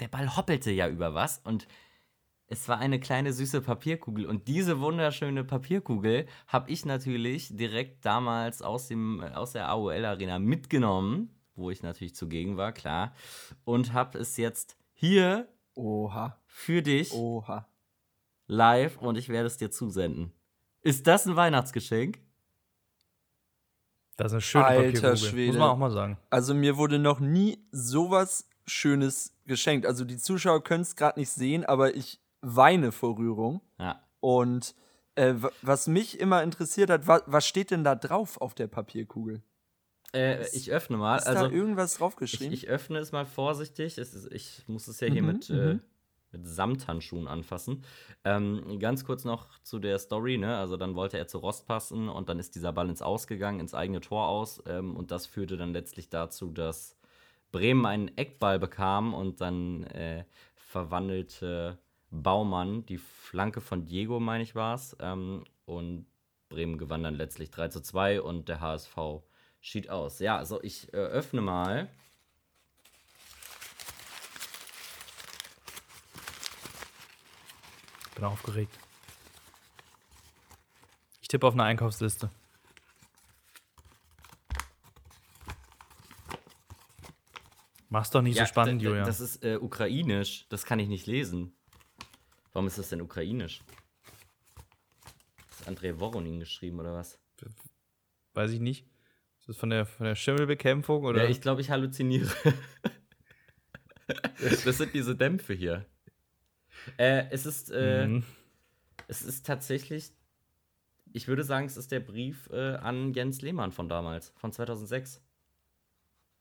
der 0.00 0.08
Ball 0.08 0.34
hoppelte 0.34 0.70
ja 0.70 0.88
über 0.88 1.14
was 1.14 1.38
und 1.44 1.68
es 2.52 2.68
war 2.68 2.78
eine 2.78 3.00
kleine 3.00 3.32
süße 3.32 3.62
Papierkugel 3.62 4.26
und 4.26 4.46
diese 4.46 4.78
wunderschöne 4.78 5.42
Papierkugel 5.42 6.26
habe 6.46 6.70
ich 6.70 6.84
natürlich 6.84 7.56
direkt 7.56 8.04
damals 8.04 8.60
aus, 8.60 8.88
dem, 8.88 9.22
aus 9.22 9.52
der 9.52 9.70
AOL-Arena 9.70 10.38
mitgenommen, 10.38 11.34
wo 11.56 11.70
ich 11.70 11.82
natürlich 11.82 12.14
zugegen 12.14 12.58
war, 12.58 12.72
klar, 12.72 13.14
und 13.64 13.94
habe 13.94 14.18
es 14.18 14.36
jetzt 14.36 14.76
hier 14.92 15.48
Oha, 15.74 16.38
für 16.44 16.82
dich 16.82 17.14
oha. 17.14 17.66
live 18.48 18.98
und 18.98 19.16
ich 19.16 19.30
werde 19.30 19.46
es 19.46 19.56
dir 19.56 19.70
zusenden. 19.70 20.30
Ist 20.82 21.06
das 21.06 21.26
ein 21.26 21.36
Weihnachtsgeschenk? 21.36 22.18
Das 24.18 24.26
ist 24.26 24.32
eine 24.34 24.40
schöne 24.42 24.64
Alter 24.66 24.82
Papierkugel. 24.82 25.16
Schwede. 25.16 25.52
Muss 25.52 25.58
man 25.58 25.70
auch 25.70 25.78
mal 25.78 25.90
sagen. 25.90 26.18
Also 26.28 26.52
mir 26.52 26.76
wurde 26.76 26.98
noch 26.98 27.18
nie 27.18 27.64
sowas 27.70 28.46
Schönes 28.66 29.34
geschenkt. 29.46 29.86
Also 29.86 30.04
die 30.04 30.18
Zuschauer 30.18 30.62
können 30.62 30.82
es 30.82 30.96
gerade 30.96 31.18
nicht 31.18 31.30
sehen, 31.30 31.64
aber 31.64 31.96
ich 31.96 32.20
weine 32.42 32.92
vor 32.92 33.16
Rührung. 33.18 33.62
Ja. 33.78 34.02
Und 34.20 34.74
äh, 35.14 35.34
wa- 35.36 35.50
was 35.62 35.86
mich 35.88 36.20
immer 36.20 36.42
interessiert 36.42 36.90
hat, 36.90 37.06
wa 37.06 37.20
was 37.26 37.46
steht 37.46 37.70
denn 37.70 37.84
da 37.84 37.94
drauf 37.94 38.40
auf 38.40 38.54
der 38.54 38.66
Papierkugel? 38.66 39.42
Äh, 40.14 40.46
ich 40.52 40.70
öffne 40.70 40.96
mal. 40.98 41.16
Ist 41.16 41.26
also, 41.26 41.46
da 41.48 41.50
irgendwas 41.50 41.92
ich, 41.92 41.98
draufgeschrieben? 41.98 42.52
ich 42.52 42.68
öffne 42.68 42.98
es 42.98 43.12
mal 43.12 43.24
vorsichtig. 43.24 43.96
Es 43.98 44.12
ist, 44.14 44.30
ich 44.32 44.62
muss 44.68 44.86
es 44.88 45.00
ja 45.00 45.08
hier 45.08 45.22
Mhm, 45.22 45.28
mit, 45.28 45.48
äh, 45.50 45.74
mhm. 45.74 45.80
mit 46.32 46.46
Samthandschuhen 46.46 47.28
anfassen. 47.28 47.82
Ähm, 48.24 48.78
ganz 48.78 49.04
kurz 49.06 49.24
noch 49.24 49.48
zu 49.62 49.78
der 49.78 49.98
Story. 49.98 50.36
Ne? 50.36 50.56
Also, 50.56 50.76
dann 50.76 50.94
wollte 50.94 51.16
er 51.16 51.28
zu 51.28 51.38
Rost 51.38 51.66
passen 51.66 52.08
und 52.10 52.28
dann 52.28 52.38
ist 52.38 52.54
dieser 52.54 52.72
Ball 52.72 52.88
ins 52.90 53.00
Ausgegangen, 53.02 53.60
ins 53.60 53.74
eigene 53.74 54.00
Tor 54.00 54.28
aus. 54.28 54.62
Ähm, 54.66 54.96
und 54.96 55.10
das 55.10 55.26
führte 55.26 55.56
dann 55.56 55.72
letztlich 55.72 56.10
dazu, 56.10 56.50
dass 56.50 56.96
Bremen 57.50 57.86
einen 57.86 58.16
Eckball 58.16 58.58
bekam 58.58 59.14
und 59.14 59.40
dann 59.40 59.84
äh, 59.84 60.24
verwandelte 60.54 61.78
Baumann 62.12 62.84
die 62.84 62.98
Flanke 62.98 63.60
von 63.60 63.86
Diego, 63.86 64.20
meine 64.20 64.44
ich, 64.44 64.54
war 64.54 64.74
es. 64.74 64.94
Ähm, 65.00 65.44
und 65.64 66.06
Bremen 66.50 66.76
gewann 66.76 67.02
dann 67.02 67.14
letztlich 67.14 67.50
3 67.50 67.68
zu 67.68 67.80
2 67.80 68.20
und 68.20 68.48
der 68.48 68.60
HSV 68.60 68.96
schied 69.60 69.88
aus. 69.88 70.18
Ja, 70.18 70.36
also 70.36 70.62
ich 70.62 70.92
äh, 70.92 70.98
öffne 70.98 71.40
mal. 71.40 71.88
Bin 78.14 78.24
aufgeregt. 78.24 78.78
Ich 81.22 81.28
tippe 81.28 81.46
auf 81.46 81.54
eine 81.54 81.64
Einkaufsliste. 81.64 82.30
Mach's 87.88 88.10
doch 88.10 88.22
nicht 88.22 88.38
so 88.38 88.44
spannend, 88.44 88.82
Julian. 88.82 89.06
Das 89.06 89.20
ist 89.20 89.42
äh, 89.42 89.56
ukrainisch. 89.56 90.46
Das 90.50 90.64
kann 90.64 90.78
ich 90.78 90.88
nicht 90.88 91.06
lesen. 91.06 91.54
Warum 92.52 92.66
ist 92.66 92.78
das 92.78 92.88
denn 92.90 93.00
ukrainisch? 93.00 93.60
Ist 95.50 95.66
Andrei 95.68 95.98
Voronin 95.98 96.40
geschrieben 96.40 96.80
oder 96.80 96.94
was? 96.94 97.18
Weiß 98.34 98.50
ich 98.50 98.60
nicht. 98.60 98.86
Ist 99.40 99.48
das 99.48 99.56
von 99.56 99.70
der, 99.70 99.86
von 99.86 100.06
der 100.06 100.14
Schimmelbekämpfung 100.14 101.04
oder? 101.04 101.24
Ja, 101.24 101.28
ich 101.30 101.40
glaube, 101.40 101.60
ich 101.60 101.70
halluziniere. 101.70 102.30
das 104.64 104.78
sind 104.78 104.94
diese 104.94 105.16
Dämpfe 105.16 105.54
hier. 105.54 105.86
Äh, 106.96 107.24
es 107.30 107.46
ist, 107.46 107.70
äh, 107.70 108.06
Mhm. 108.06 108.24
es 109.08 109.22
ist 109.22 109.46
tatsächlich, 109.46 110.12
ich 111.12 111.28
würde 111.28 111.44
sagen, 111.44 111.66
es 111.66 111.76
ist 111.76 111.92
der 111.92 112.00
Brief 112.00 112.48
äh, 112.52 112.74
an 112.76 113.12
Jens 113.14 113.42
Lehmann 113.42 113.72
von 113.72 113.88
damals, 113.88 114.32
von 114.36 114.52
2006. 114.52 115.22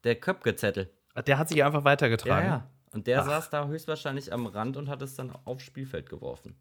Der 0.03 0.15
Köpke-Zettel. 0.15 0.89
Der 1.27 1.37
hat 1.37 1.49
sich 1.49 1.63
einfach 1.63 1.83
weitergetragen. 1.83 2.47
Ja, 2.47 2.55
ja. 2.57 2.71
Und 2.93 3.07
der 3.07 3.21
Ach. 3.21 3.25
saß 3.25 3.49
da 3.49 3.67
höchstwahrscheinlich 3.67 4.33
am 4.33 4.45
Rand 4.45 4.77
und 4.77 4.89
hat 4.89 5.01
es 5.01 5.15
dann 5.15 5.31
aufs 5.45 5.63
Spielfeld 5.63 6.09
geworfen. 6.09 6.55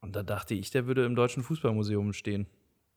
Und 0.00 0.16
da 0.16 0.22
dachte 0.22 0.54
ich, 0.54 0.70
der 0.70 0.86
würde 0.86 1.04
im 1.04 1.14
Deutschen 1.14 1.42
Fußballmuseum 1.42 2.12
stehen. 2.12 2.46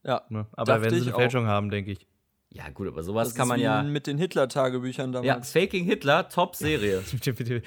ja. 0.04 0.22
Ne? 0.30 0.48
Aber 0.54 0.82
wenn 0.82 0.90
sie 0.94 1.02
eine 1.02 1.14
auch. 1.16 1.20
Fälschung 1.20 1.48
haben, 1.48 1.70
denke 1.70 1.92
ich. 1.92 2.08
Ja, 2.50 2.70
gut, 2.70 2.88
aber 2.88 3.02
sowas 3.02 3.30
Das 3.30 3.36
kann 3.36 3.46
ist 3.46 3.50
man 3.50 3.60
wie 3.60 3.64
ja. 3.64 3.82
mit 3.84 4.06
den 4.06 4.18
Hitler-Tagebüchern 4.20 5.12
Ja, 5.12 5.22
damals. 5.22 5.52
Faking 5.52 5.86
Hitler, 5.86 6.30
Top-Serie. 6.30 7.02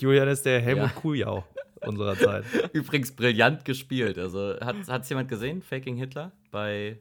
Julian 0.00 0.28
ist 0.28 0.44
der 0.44 0.60
Helmut 0.60 0.90
Ja. 0.90 1.00
Kujau 1.00 1.44
unserer 1.80 2.16
Zeit. 2.16 2.44
Übrigens 2.72 3.12
brillant 3.14 3.64
gespielt. 3.64 4.18
Also, 4.18 4.58
hat 4.60 4.76
es 5.02 5.08
jemand 5.08 5.28
gesehen? 5.28 5.62
Faking 5.62 5.96
Hitler? 5.96 6.32
Bei 6.50 6.98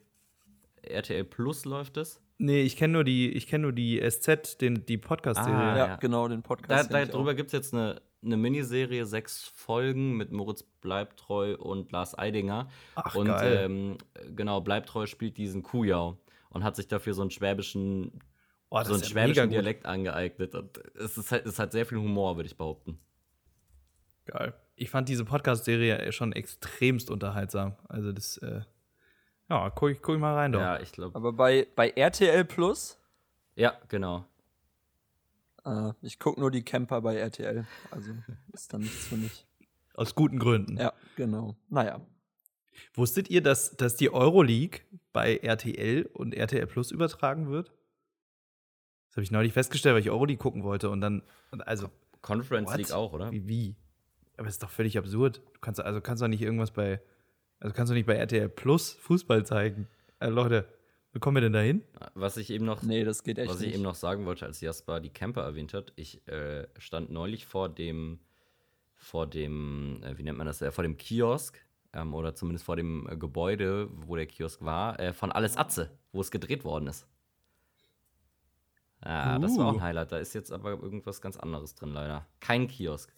RTL 0.83 1.25
Plus 1.25 1.65
läuft 1.65 1.97
es. 1.97 2.21
Nee, 2.39 2.61
ich 2.61 2.75
kenne 2.75 2.93
nur 2.93 3.03
die, 3.03 3.31
ich 3.31 3.47
kenne 3.47 3.63
nur 3.63 3.73
die 3.73 3.99
SZ, 3.99 4.61
den, 4.61 4.85
die 4.85 4.97
Podcast-Serie. 4.97 5.55
Ah, 5.57 5.77
ja, 5.77 5.87
ja. 5.87 5.95
genau, 5.95 6.27
den 6.27 6.41
Da, 6.43 6.47
Podcast. 6.47 6.93
ich 6.93 7.09
darüber 7.09 7.33
gibt 7.33 7.47
es 7.47 7.53
jetzt 7.53 7.73
eine, 7.73 8.01
eine 8.23 8.37
Miniserie, 8.37 9.05
sechs 9.05 9.51
Folgen 9.55 10.17
mit 10.17 10.31
Moritz 10.31 10.63
Bleibtreu 10.63 11.55
und 11.57 11.91
Lars 11.91 12.17
Eidinger. 12.17 12.69
Ach, 12.95 13.15
und 13.15 13.27
geil. 13.27 13.61
Ähm, 13.63 13.97
genau, 14.35 14.61
Bleibtreu 14.61 15.07
spielt 15.07 15.37
diesen 15.37 15.63
Kujau 15.63 16.19
und 16.49 16.63
hat 16.63 16.75
sich 16.75 16.87
dafür 16.87 17.13
so 17.13 17.21
einen 17.21 17.31
schwäbischen, 17.31 18.19
Oh, 18.69 18.83
so 18.83 18.93
einen 18.93 19.01
ja 19.01 19.07
schwäbischen. 19.09 19.49
Dialekt 19.49 19.85
angeeignet. 19.85 20.53
Und 20.53 20.77
es, 20.95 21.17
ist 21.17 21.31
halt, 21.31 21.45
es 21.45 21.57
hat 21.57 21.71
sehr 21.71 21.85
viel 21.85 21.97
Humor, 21.99 22.35
würde 22.35 22.47
ich 22.47 22.57
behaupten. 22.57 22.99
Geil. 24.25 24.53
Ich 24.75 24.89
fand 24.89 25.09
diese 25.09 25.23
Podcast-Serie 25.25 26.11
schon 26.11 26.33
extremst 26.33 27.09
unterhaltsam. 27.09 27.77
Also 27.87 28.11
das, 28.11 28.37
äh, 28.37 28.61
ja, 29.49 29.69
guck, 29.69 29.89
ich- 29.89 30.01
guck 30.01 30.15
ich 30.15 30.21
mal 30.21 30.33
rein 30.35 30.51
doch. 30.51 30.59
Ja, 30.59 30.79
ich 30.79 30.91
glaube. 30.91 31.15
Aber 31.15 31.33
bei, 31.33 31.67
bei 31.75 31.89
RTL 31.91 32.45
Plus, 32.45 32.97
Ja, 33.55 33.77
genau. 33.87 34.25
äh, 35.65 35.91
ich 36.01 36.19
gucke 36.19 36.39
nur 36.39 36.51
die 36.51 36.63
Camper 36.63 37.01
bei 37.01 37.15
RTL. 37.17 37.65
Also 37.91 38.11
ist 38.53 38.73
dann 38.73 38.81
nichts 38.81 39.07
für 39.07 39.17
mich. 39.17 39.45
Aus 39.93 40.13
guten 40.15 40.37
Gründen. 40.39 40.77
Ja, 40.77 40.93
genau. 41.15 41.55
Naja. 41.69 42.01
Wusstet 42.93 43.29
ihr, 43.29 43.41
dass, 43.41 43.75
dass 43.75 43.95
die 43.95 44.11
Euroleague 44.13 44.81
bei 45.11 45.37
RTL 45.37 46.05
und 46.13 46.33
RTL 46.35 46.67
Plus 46.67 46.91
übertragen 46.91 47.49
wird? 47.49 47.71
Das 49.07 49.15
habe 49.15 49.23
ich 49.23 49.31
neulich 49.31 49.53
festgestellt, 49.53 49.95
weil 49.95 50.01
ich 50.01 50.11
Euroleague 50.11 50.37
gucken 50.41 50.63
wollte 50.63 50.91
und 50.91 51.01
dann, 51.01 51.23
also, 51.65 51.89
Conference 52.21 52.69
What? 52.69 52.77
League 52.77 52.91
auch, 52.91 53.13
oder? 53.13 53.31
wie, 53.31 53.47
wie? 53.47 53.75
Aber 54.37 54.47
ist 54.47 54.61
doch 54.61 54.69
völlig 54.69 54.95
absurd. 54.99 55.41
Du 55.55 55.59
kannst, 55.61 55.79
also 55.81 56.01
kannst 56.01 56.21
doch 56.21 56.27
nicht 56.27 56.41
irgendwas 56.43 56.69
bei, 56.69 57.01
also 57.59 57.73
kannst 57.73 57.89
du 57.91 57.93
nicht 57.95 58.05
bei 58.05 58.15
RTL 58.15 58.49
Plus 58.49 58.93
Fußball 58.93 59.45
zeigen. 59.45 59.87
Äh, 60.19 60.29
Leute, 60.29 60.67
wie 61.13 61.19
kommen 61.19 61.35
wir 61.37 61.41
denn 61.41 61.53
da 61.53 61.59
hin? 61.61 61.83
Was 62.13 62.37
ich 62.37 62.49
eben 62.49 62.65
noch 62.65 62.83
Nee, 62.83 63.03
das 63.03 63.23
geht 63.23 63.39
echt 63.39 63.49
Was 63.49 63.59
ich 63.61 63.67
nicht. 63.67 63.75
eben 63.75 63.83
noch 63.83 63.95
sagen 63.95 64.25
wollte, 64.25 64.45
als 64.45 64.61
Jasper 64.61 64.99
die 64.99 65.09
Camper 65.09 65.43
erwähnt 65.43 65.73
hat, 65.73 65.93
ich 65.95 66.27
äh, 66.27 66.67
stand 66.77 67.09
neulich 67.11 67.45
vor 67.45 67.69
dem, 67.69 68.19
vor 68.95 69.25
dem, 69.27 70.01
äh, 70.03 70.17
wie 70.17 70.23
nennt 70.23 70.37
man 70.37 70.47
das, 70.47 70.61
äh, 70.61 70.71
vor 70.71 70.83
dem 70.83 70.97
Kiosk, 70.97 71.59
ähm, 71.93 72.13
oder 72.13 72.35
zumindest 72.35 72.65
vor 72.65 72.75
dem 72.75 73.07
äh, 73.09 73.15
Gebäude, 73.17 73.89
wo 73.91 74.15
der 74.15 74.27
Kiosk 74.27 74.61
war, 74.63 74.99
äh, 74.99 75.13
von 75.13 75.31
Alles 75.31 75.57
Atze, 75.57 75.89
wo 76.11 76.21
es 76.21 76.29
gedreht 76.31 76.63
worden 76.63 76.87
ist. 76.87 77.07
Ja, 79.05 79.37
das 79.39 79.55
war 79.57 79.67
auch 79.67 79.73
ein 79.73 79.77
Uh. 79.77 79.81
Highlight. 79.81 80.11
Da 80.11 80.17
ist 80.17 80.33
jetzt 80.33 80.51
aber 80.51 80.71
irgendwas 80.71 81.21
ganz 81.21 81.37
anderes 81.37 81.75
drin, 81.75 81.89
leider. 81.89 82.25
Kein 82.39 82.67
Kiosk. 82.67 83.13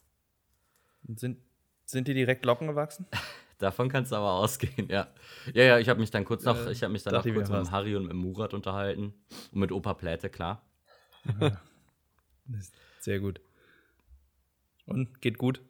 Sind, 1.15 1.37
sind 1.85 2.07
dir 2.07 2.13
direkt 2.13 2.45
Locken 2.45 2.67
gewachsen? 2.67 3.05
Davon 3.59 3.89
kannst 3.89 4.11
du 4.13 4.15
aber 4.15 4.31
ausgehen, 4.31 4.87
ja. 4.89 5.07
Ja, 5.53 5.63
ja, 5.63 5.79
ich 5.79 5.89
habe 5.89 5.99
mich 5.99 6.11
dann 6.11 6.23
kurz 6.23 6.45
noch, 6.45 6.55
Äh, 6.65 6.71
ich 6.71 6.81
habe 6.81 6.93
mich 6.93 7.03
dann 7.03 7.13
noch 7.13 7.23
kurz 7.23 7.49
mit. 7.49 7.71
Harry 7.71 7.95
und 7.95 8.05
mit 8.07 8.15
Murat 8.15 8.53
unterhalten. 8.53 9.13
Und 9.51 9.59
mit 9.59 9.71
Opa 9.71 9.93
Pläte, 9.93 10.29
klar. 10.29 10.65
Sehr 12.99 13.19
gut. 13.19 13.41
Und 14.85 15.21
geht 15.21 15.37
gut? 15.37 15.61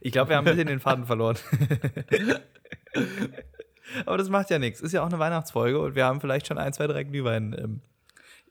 ich 0.00 0.12
glaube, 0.12 0.28
wir 0.30 0.36
haben 0.36 0.46
ein 0.46 0.54
bisschen 0.54 0.68
den 0.68 0.80
Faden 0.80 1.06
verloren. 1.06 1.38
Aber 4.06 4.18
das 4.18 4.28
macht 4.28 4.50
ja 4.50 4.58
nichts. 4.58 4.82
Ist 4.82 4.92
ja 4.92 5.02
auch 5.02 5.08
eine 5.08 5.18
Weihnachtsfolge 5.18 5.80
und 5.80 5.94
wir 5.94 6.04
haben 6.04 6.20
vielleicht 6.20 6.46
schon 6.46 6.58
ein, 6.58 6.72
zwei, 6.74 6.86
drei 6.86 7.04
Glühwein 7.04 7.56
ähm, 7.58 7.80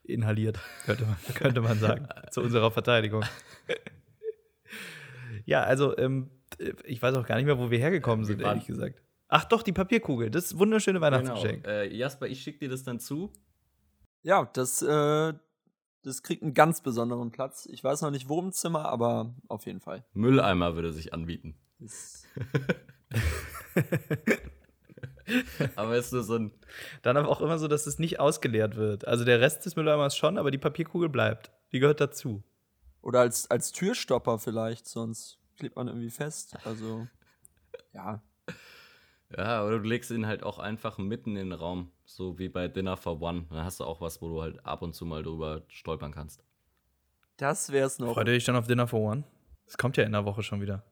inhaliert, 0.04 0.60
könnte 0.86 1.06
man, 1.06 1.18
könnte 1.36 1.62
man 1.62 1.78
sagen, 1.80 2.08
zu 2.32 2.42
unserer 2.42 2.72
Verteidigung. 2.72 3.24
ja, 5.46 5.64
also 5.64 5.96
ähm, 5.98 6.30
ich 6.86 7.02
weiß 7.02 7.16
auch 7.16 7.26
gar 7.26 7.36
nicht 7.38 7.46
mehr, 7.46 7.58
wo 7.60 7.70
wir 7.72 7.80
hergekommen 7.80 8.26
sind, 8.26 8.40
Wir 8.40 8.48
ehrlich 8.48 8.66
gesagt. 8.68 9.02
Ach 9.28 9.46
doch, 9.46 9.64
die 9.64 9.74
Papierkugel. 9.74 10.30
Das 10.30 10.46
ist 10.46 10.54
ein 10.54 10.60
wunderschöne 10.60 11.02
Weihnachtsgeschenk. 11.02 11.64
Genau. 11.64 11.76
Äh, 11.76 11.96
Jasper, 11.96 12.28
ich 12.28 12.42
schicke 12.42 12.60
dir 12.60 12.70
das 12.70 12.84
dann 12.84 13.00
zu. 13.00 13.32
Ja, 14.22 14.50
das, 14.54 14.82
äh, 14.82 15.34
das 16.04 16.22
kriegt 16.24 16.44
einen 16.44 16.54
ganz 16.54 16.82
besonderen 16.82 17.32
Platz. 17.32 17.68
Ich 17.72 17.84
weiß 17.84 18.02
noch 18.02 18.12
nicht, 18.12 18.30
wo 18.30 18.40
im 18.40 18.52
Zimmer, 18.52 18.86
aber 18.86 19.34
auf 19.48 19.66
jeden 19.66 19.80
Fall. 19.82 20.06
Mülleimer 20.14 20.76
würde 20.76 20.94
sich 20.94 21.14
anbieten. 21.14 21.56
Aber 25.76 25.96
ist 25.96 26.12
nur 26.12 26.24
so 26.24 26.36
ein. 26.36 26.52
Dann 27.02 27.16
aber 27.18 27.30
auch 27.30 27.42
immer 27.42 27.58
so, 27.58 27.68
dass 27.68 27.88
es 27.88 27.98
nicht 27.98 28.20
ausgeleert 28.20 28.76
wird. 28.76 29.08
Also 29.08 29.24
der 29.24 29.40
Rest 29.40 29.66
des 29.66 29.76
Mülleimers 29.76 30.18
schon, 30.18 30.38
aber 30.38 30.52
die 30.52 30.58
Papierkugel 30.58 31.10
bleibt. 31.10 31.52
Die 31.72 31.80
gehört 31.80 32.02
dazu. 32.02 32.44
oder 33.02 33.22
als, 33.22 33.50
als 33.50 33.72
Türstopper 33.72 34.38
vielleicht, 34.40 34.88
sonst 34.88 35.40
klebt 35.58 35.76
man 35.76 35.88
irgendwie 35.88 36.10
fest. 36.10 36.58
Also, 36.66 37.08
ja. 37.94 38.22
Ja, 39.36 39.66
oder 39.66 39.80
du 39.80 39.88
legst 39.88 40.12
ihn 40.12 40.28
halt 40.28 40.44
auch 40.44 40.60
einfach 40.60 40.98
mitten 40.98 41.36
in 41.36 41.50
den 41.50 41.54
Raum. 41.54 41.92
So 42.06 42.38
wie 42.38 42.50
bei 42.50 42.68
Dinner 42.68 42.98
for 42.98 43.22
One. 43.22 43.46
Dann 43.50 43.64
hast 43.64 43.80
du 43.80 43.86
auch 43.86 44.02
was, 44.02 44.22
wo 44.22 44.30
du 44.30 44.42
halt 44.42 44.64
ab 44.66 44.82
und 44.82 44.94
zu 44.94 45.06
mal 45.06 45.24
drüber 45.24 45.64
stolpern 45.68 46.12
kannst. 46.12 46.44
Das 47.38 47.72
wär's 47.72 47.98
noch. 47.98 48.14
Freut 48.14 48.28
ihr 48.28 48.36
euch 48.36 48.44
schon 48.44 48.56
auf 48.56 48.68
Dinner 48.68 48.88
for 48.88 49.00
One? 49.00 49.24
Es 49.66 49.78
kommt 49.78 49.98
ja 49.98 50.04
in 50.04 50.12
der 50.12 50.26
Woche 50.26 50.44
schon 50.44 50.62
wieder. 50.62 50.84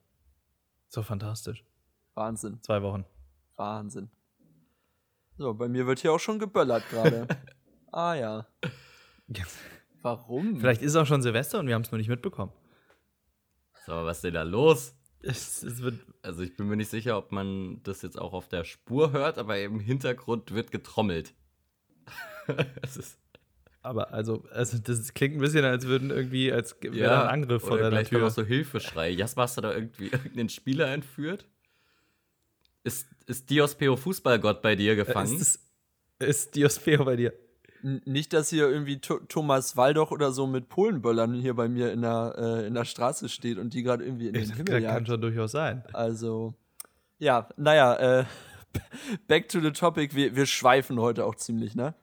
So 0.87 1.03
fantastisch. 1.03 1.63
Wahnsinn, 2.15 2.59
Zwei 2.63 2.81
Wochen. 2.81 3.05
Wahnsinn. 3.55 4.09
So, 5.37 5.53
bei 5.53 5.67
mir 5.67 5.87
wird 5.87 5.99
hier 5.99 6.11
auch 6.11 6.19
schon 6.19 6.39
geböllert 6.39 6.83
gerade. 6.89 7.27
ah 7.91 8.13
ja. 8.15 8.47
Warum? 10.01 10.59
Vielleicht 10.59 10.81
ist 10.81 10.91
es 10.91 10.95
auch 10.95 11.05
schon 11.05 11.21
Silvester 11.21 11.59
und 11.59 11.67
wir 11.67 11.75
haben 11.75 11.83
es 11.83 11.91
nur 11.91 11.99
nicht 11.99 12.09
mitbekommen. 12.09 12.51
So, 13.85 13.93
was 13.93 14.17
ist 14.17 14.23
denn 14.23 14.33
da 14.35 14.43
los? 14.43 14.95
Es, 15.23 15.63
es 15.63 15.81
Also 16.21 16.41
ich 16.41 16.55
bin 16.55 16.67
mir 16.67 16.77
nicht 16.77 16.89
sicher, 16.89 17.17
ob 17.17 17.31
man 17.31 17.81
das 17.83 18.01
jetzt 18.01 18.19
auch 18.19 18.33
auf 18.33 18.47
der 18.47 18.63
Spur 18.63 19.11
hört, 19.11 19.37
aber 19.37 19.59
im 19.59 19.79
Hintergrund 19.79 20.51
wird 20.51 20.71
getrommelt. 20.71 21.33
es 22.81 22.97
ist, 22.97 23.19
aber 23.83 24.13
also, 24.13 24.43
also, 24.51 24.77
das 24.77 25.13
klingt 25.13 25.35
ein 25.35 25.39
bisschen, 25.39 25.65
als 25.65 25.87
würden 25.87 26.11
irgendwie, 26.11 26.51
als 26.51 26.75
wäre 26.81 27.23
ein 27.23 27.29
Angriff 27.29 27.63
vor 27.63 27.77
der 27.77 27.89
gleich 27.89 28.09
Tür. 28.09 28.27
auch 28.27 28.31
so 28.31 28.43
Hilfeschrei. 28.43 29.09
Jasper, 29.09 29.43
hast 29.43 29.57
du 29.57 29.61
da 29.61 29.73
irgendwie 29.73 30.05
irgendeinen 30.05 30.49
Spieler 30.49 30.87
entführt? 30.87 31.47
Ist, 32.83 33.07
ist 33.25 33.49
Diospeo 33.49 33.95
Fußballgott 33.95 34.61
bei 34.61 34.75
dir 34.75 34.95
gefangen? 34.95 35.39
Ist, 35.39 35.59
ist 36.19 36.55
Diospeo 36.55 37.05
bei 37.05 37.15
dir? 37.15 37.33
Nicht, 37.83 38.33
dass 38.33 38.49
hier 38.49 38.69
irgendwie 38.69 38.99
Tho 38.99 39.19
Thomas 39.27 39.75
Waldoch 39.77 40.11
oder 40.11 40.31
so 40.31 40.47
mit 40.47 40.69
Polenböllern 40.69 41.33
hier 41.33 41.55
bei 41.55 41.67
mir 41.67 41.91
in 41.91 42.01
der, 42.01 42.35
äh, 42.37 42.67
in 42.67 42.73
der 42.73 42.85
Straße 42.85 43.27
steht 43.29 43.57
und 43.57 43.73
die 43.73 43.83
gerade 43.83 44.03
irgendwie 44.03 44.27
in 44.27 44.33
den 44.33 44.47
Das 44.47 44.57
Himmel 44.57 44.73
kann 44.73 44.83
jagt. 44.83 45.07
schon 45.07 45.21
durchaus 45.21 45.51
sein. 45.51 45.83
Also, 45.93 46.53
ja, 47.19 47.49
naja, 47.57 48.19
äh, 48.21 48.25
back 49.27 49.49
to 49.49 49.59
the 49.59 49.71
topic. 49.71 50.15
Wir, 50.15 50.35
wir 50.35 50.45
schweifen 50.45 50.99
heute 50.99 51.25
auch 51.25 51.35
ziemlich, 51.35 51.75
ne? 51.75 51.93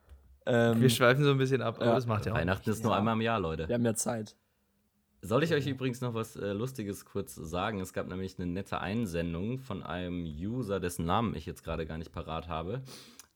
Ähm, 0.46 0.80
Wir 0.80 0.90
schweifen 0.90 1.24
so 1.24 1.30
ein 1.30 1.38
bisschen 1.38 1.62
ab, 1.62 1.76
aber 1.76 1.86
Ja. 1.86 1.94
das 1.94 2.06
macht 2.06 2.26
ja 2.26 2.32
auch. 2.32 2.36
Weihnachten 2.36 2.68
ist 2.70 2.82
nur 2.82 2.96
einmal 2.96 3.14
im 3.14 3.20
Jahr, 3.20 3.38
Leute. 3.40 3.68
wir 3.68 3.74
haben 3.74 3.84
ja 3.84 3.94
Zeit. 3.94 4.34
Soll 5.20 5.42
ich 5.42 5.52
euch 5.52 5.66
übrigens 5.66 6.00
noch 6.00 6.14
was 6.14 6.36
äh, 6.36 6.52
Lustiges 6.52 7.04
kurz 7.04 7.34
sagen? 7.34 7.80
Es 7.80 7.92
gab 7.92 8.06
nämlich 8.08 8.38
eine 8.38 8.46
nette 8.46 8.80
Einsendung 8.80 9.58
von 9.58 9.82
einem 9.82 10.22
User, 10.24 10.78
dessen 10.80 11.06
Namen 11.06 11.34
ich 11.34 11.44
jetzt 11.44 11.64
gerade 11.64 11.86
gar 11.86 11.98
nicht 11.98 12.12
parat 12.12 12.46
habe. 12.48 12.82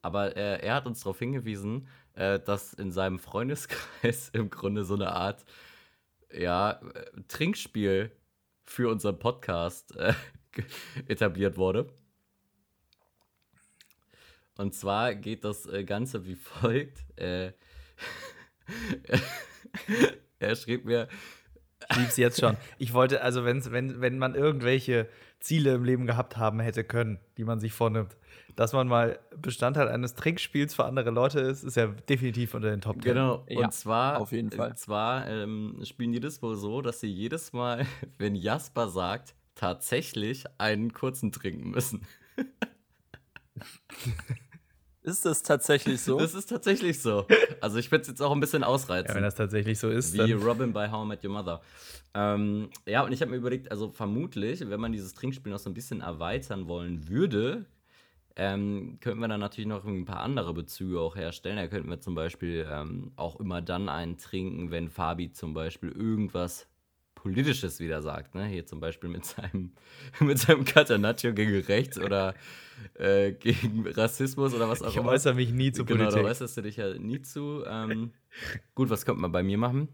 Aber 0.01 0.37
äh, 0.37 0.61
er 0.65 0.75
hat 0.77 0.87
uns 0.87 1.01
darauf 1.01 1.19
hingewiesen, 1.19 1.87
äh, 2.15 2.39
dass 2.41 2.75
in 2.75 2.93
seinem 2.93 3.19
Freundeskreis 3.19 4.29
im 4.33 4.51
Grunde 4.51 4.85
so 4.85 4.95
eine 4.95 5.13
Art 5.13 5.45
ja, 6.33 6.81
Trinkspiel 7.29 8.11
für 8.65 8.91
unseren 8.91 9.19
Podcast 9.19 9.97
äh, 9.97 10.15
etabliert 11.09 11.57
wurde. 11.57 11.93
Und 14.57 14.75
zwar 14.75 15.15
geht 15.15 15.45
das 15.45 15.67
äh, 15.67 15.85
Ganze 15.85 16.27
wie 16.27 16.37
folgt. 16.37 17.05
Äh, 17.19 17.53
er 20.39 20.57
schrieb 20.57 20.85
mir, 20.85 21.09
Ich 21.91 21.97
lieb's 21.97 22.17
jetzt 22.17 22.41
schon. 22.41 22.57
Ich 22.79 22.93
wollte, 22.93 23.23
also 23.23 23.45
wenn's, 23.45 23.71
wenn, 23.73 24.01
wenn 24.01 24.19
man 24.19 24.35
irgendwelche 24.35 25.09
Ziele 25.41 25.75
im 25.75 25.85
Leben 25.85 26.07
gehabt 26.07 26.37
haben 26.37 26.61
hätte 26.61 26.85
können, 26.85 27.19
die 27.37 27.45
man 27.45 27.61
sich 27.61 27.73
vornimmt, 27.73 28.17
dass 28.57 28.73
man 28.73 28.89
mal 28.89 29.19
Bestandteil 29.37 29.89
eines 29.89 30.15
Trinkspiels 30.15 30.75
für 30.75 30.85
andere 30.85 31.11
Leute 31.11 31.41
ist, 31.41 31.65
ist 31.65 31.77
ja 31.77 31.87
definitiv 31.87 32.55
unter 32.55 32.71
den 32.71 32.81
Top 32.81 32.95
Ten. 33.01 33.15
Genau, 33.15 33.45
Ja, 33.49 33.61
und 33.67 33.73
zwar, 33.73 34.21
auf 34.21 34.33
jeden 34.33 34.51
Fall. 34.51 34.71
Und 34.71 34.79
zwar 34.79 35.27
ähm, 35.29 35.81
spielen 35.85 36.13
die 36.13 36.21
das 36.21 36.43
wohl 36.43 36.57
so, 36.57 36.83
dass 36.83 37.01
sie 37.01 37.09
jedes 37.09 37.53
Mal, 37.53 37.87
wenn 38.19 38.35
Jasper 38.35 38.89
sagt, 38.89 39.35
tatsächlich 39.55 40.45
einen 40.59 40.93
kurzen 40.93 41.33
trinken 41.33 41.71
müssen. 41.71 42.07
Ist 45.03 45.25
das 45.25 45.43
tatsächlich 45.43 46.01
so? 46.01 46.17
Das 46.17 46.33
ist 46.33 46.47
tatsächlich 46.47 47.03
so. 47.03 47.27
Also 47.61 47.79
ich 47.79 47.91
würde 47.91 48.03
es 48.03 48.09
jetzt 48.09 48.23
auch 48.23 48.31
ein 48.31 48.39
bisschen 48.39 48.63
Ja, 48.63 48.69
ausreizen. 48.69 49.17
wenn 49.17 49.25
das 49.25 49.35
tatsächlich 49.35 49.81
so 49.81 49.89
ist, 49.91 50.13
Wie 50.13 50.19
dann 50.19 50.33
Robin 50.35 50.73
bei 50.73 50.93
How 50.93 51.05
I 51.05 51.09
Met 51.09 51.25
Your 51.25 51.33
Mother. 51.33 51.61
Ähm, 52.15 52.71
ja, 52.87 53.03
und 53.03 53.11
ich 53.11 53.21
habe 53.21 53.33
mir 53.33 53.39
überlegt, 53.39 53.69
also 53.73 53.91
vermutlich, 53.91 54.61
wenn 54.61 54.81
man 54.81 54.93
dieses 54.93 55.13
Trinkspiel 55.15 55.51
noch 55.51 55.59
so 55.59 55.69
ein 55.69 55.75
bisschen 55.75 56.03
erweitern 56.03 56.69
wollen 56.69 57.09
würde, 57.09 57.67
ähm, 58.37 58.99
könnten 59.01 59.21
wir 59.21 59.29
dann 59.29 59.41
natürlich 59.41 59.69
noch 59.69 59.85
ein 59.85 60.05
paar 60.05 60.21
andere 60.21 60.55
Bezüge 60.55 61.01
auch 61.01 61.17
herstellen. 61.17 61.57
Da 61.57 61.67
könnten 61.67 61.91
wir 61.91 62.01
zum 62.01 62.15
Beispiel 62.15 62.67
ähm, 62.71 63.13
auch 63.17 63.39
immer 63.41 63.61
dann 63.63 63.89
einen 63.89 64.17
trinken, 64.19 64.71
wenn 64.71 64.89
Fabi 64.89 65.33
zum 65.33 65.55
Beispiel 65.55 65.91
irgendwas 65.91 66.69
Politisches 67.15 67.79
wieder 67.79 68.03
sagt. 68.03 68.35
Ne? 68.35 68.47
Hier 68.47 68.67
zum 68.67 68.81
Beispiel 68.81 69.09
mit 69.09 69.25
seinem, 69.25 69.73
mit 70.21 70.39
seinem 70.39 70.65
Catenaccio 70.65 71.33
gegen 71.33 71.61
rechts 71.61 71.99
oder 71.99 72.35
äh, 72.95 73.33
gegen 73.33 73.87
Rassismus 73.87 74.55
oder 74.55 74.69
was 74.69 74.83
auch 74.83 74.89
ich 74.89 74.97
immer. 74.97 75.11
äußere 75.11 75.35
mich 75.35 75.53
nie 75.53 75.71
zu 75.71 75.85
genau, 75.85 76.05
da 76.05 76.11
Politik. 76.11 76.31
äußerst 76.31 76.57
du 76.57 76.63
dich 76.63 76.77
ja 76.77 76.95
nie 76.99 77.23
zu. 77.23 77.63
Ähm, 77.67 78.13
gut, 78.75 78.91
was 78.91 79.05
könnte 79.07 79.21
man 79.21 79.31
bei 79.31 79.43
mir 79.43 79.57
machen? 79.59 79.89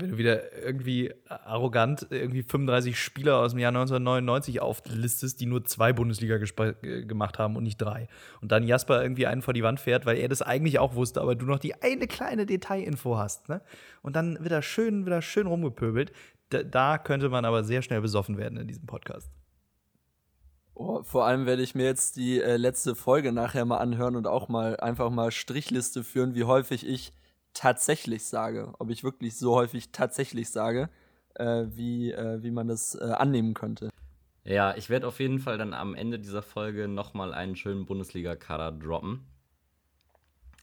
Wenn 0.00 0.10
du 0.10 0.18
wieder 0.18 0.52
irgendwie 0.62 1.12
arrogant 1.28 2.06
irgendwie 2.10 2.42
35 2.42 2.98
Spieler 2.98 3.38
aus 3.38 3.52
dem 3.52 3.60
Jahr 3.60 3.70
1999 3.70 4.60
auflistest, 4.60 5.40
die 5.40 5.46
nur 5.46 5.64
zwei 5.64 5.92
Bundesliga 5.92 6.36
äh, 6.36 7.04
gemacht 7.04 7.38
haben 7.38 7.56
und 7.56 7.64
nicht 7.64 7.78
drei. 7.78 8.08
Und 8.40 8.52
dann 8.52 8.64
Jasper 8.64 9.02
irgendwie 9.02 9.26
einen 9.26 9.42
vor 9.42 9.54
die 9.54 9.62
Wand 9.62 9.80
fährt, 9.80 10.06
weil 10.06 10.18
er 10.18 10.28
das 10.28 10.42
eigentlich 10.42 10.78
auch 10.78 10.94
wusste, 10.94 11.20
aber 11.20 11.34
du 11.34 11.46
noch 11.46 11.58
die 11.58 11.80
eine 11.82 12.06
kleine 12.06 12.46
Detailinfo 12.46 13.16
hast. 13.16 13.48
Ne? 13.48 13.60
Und 14.02 14.16
dann 14.16 14.38
wird 14.40 14.52
er 14.52 14.62
schön, 14.62 15.06
wird 15.06 15.14
er 15.14 15.22
schön 15.22 15.46
rumgepöbelt. 15.46 16.12
Da, 16.50 16.62
da 16.62 16.98
könnte 16.98 17.28
man 17.28 17.44
aber 17.44 17.64
sehr 17.64 17.82
schnell 17.82 18.00
besoffen 18.00 18.38
werden 18.38 18.58
in 18.58 18.68
diesem 18.68 18.86
Podcast. 18.86 19.30
Oh, 20.76 21.04
vor 21.04 21.24
allem 21.24 21.46
werde 21.46 21.62
ich 21.62 21.76
mir 21.76 21.84
jetzt 21.84 22.16
die 22.16 22.40
äh, 22.40 22.56
letzte 22.56 22.96
Folge 22.96 23.30
nachher 23.32 23.64
mal 23.64 23.78
anhören 23.78 24.16
und 24.16 24.26
auch 24.26 24.48
mal 24.48 24.76
einfach 24.78 25.08
mal 25.08 25.30
Strichliste 25.30 26.02
führen, 26.02 26.34
wie 26.34 26.44
häufig 26.44 26.86
ich 26.86 27.12
tatsächlich 27.54 28.24
sage. 28.24 28.72
Ob 28.78 28.90
ich 28.90 29.04
wirklich 29.04 29.36
so 29.36 29.54
häufig 29.54 29.90
tatsächlich 29.92 30.50
sage, 30.50 30.90
äh, 31.34 31.64
wie, 31.68 32.12
äh, 32.12 32.42
wie 32.42 32.50
man 32.50 32.68
das 32.68 32.94
äh, 32.94 33.04
annehmen 33.04 33.54
könnte. 33.54 33.90
Ja, 34.44 34.76
ich 34.76 34.90
werde 34.90 35.06
auf 35.06 35.20
jeden 35.20 35.38
Fall 35.38 35.56
dann 35.56 35.72
am 35.72 35.94
Ende 35.94 36.18
dieser 36.18 36.42
Folge 36.42 36.86
nochmal 36.86 37.32
einen 37.32 37.56
schönen 37.56 37.86
Bundesliga-Kader 37.86 38.72
droppen. 38.72 39.26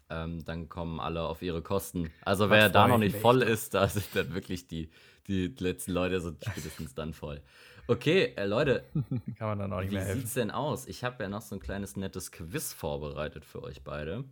Ähm, 0.10 0.44
dann 0.46 0.70
kommen 0.70 1.00
alle 1.00 1.24
auf 1.24 1.42
ihre 1.42 1.62
Kosten. 1.62 2.12
Also 2.24 2.50
wer 2.50 2.70
da 2.70 2.88
noch 2.88 2.96
ich 3.02 3.14
nicht 3.14 3.22
voll 3.22 3.42
ist, 3.42 3.74
da 3.74 3.88
sind 3.88 4.06
dann 4.14 4.34
wirklich 4.34 4.68
die, 4.68 4.92
die 5.28 5.48
letzten 5.58 5.94
Leute 5.94 6.20
sind 6.22 6.44
spätestens 6.44 6.94
dann 6.94 7.14
voll. 7.14 7.42
Okay, 7.88 8.34
äh, 8.36 8.46
Leute, 8.46 8.84
Kann 9.38 9.48
man 9.48 9.60
dann 9.60 9.74
auch 9.74 9.80
nicht 9.82 9.92
wie 9.92 9.96
mehr 9.96 10.06
helfen. 10.06 10.20
sieht's 10.20 10.34
denn 10.36 10.52
aus? 10.52 10.86
Ich 10.86 11.04
habe 11.04 11.24
ja 11.24 11.30
noch 11.30 11.42
so 11.42 11.56
ein 11.56 11.62
kleines 11.62 11.96
nettes 11.96 12.32
Quiz 12.32 12.74
vorbereitet 12.74 13.46
für 13.46 13.64
euch 13.64 13.84
beide. 13.84 14.26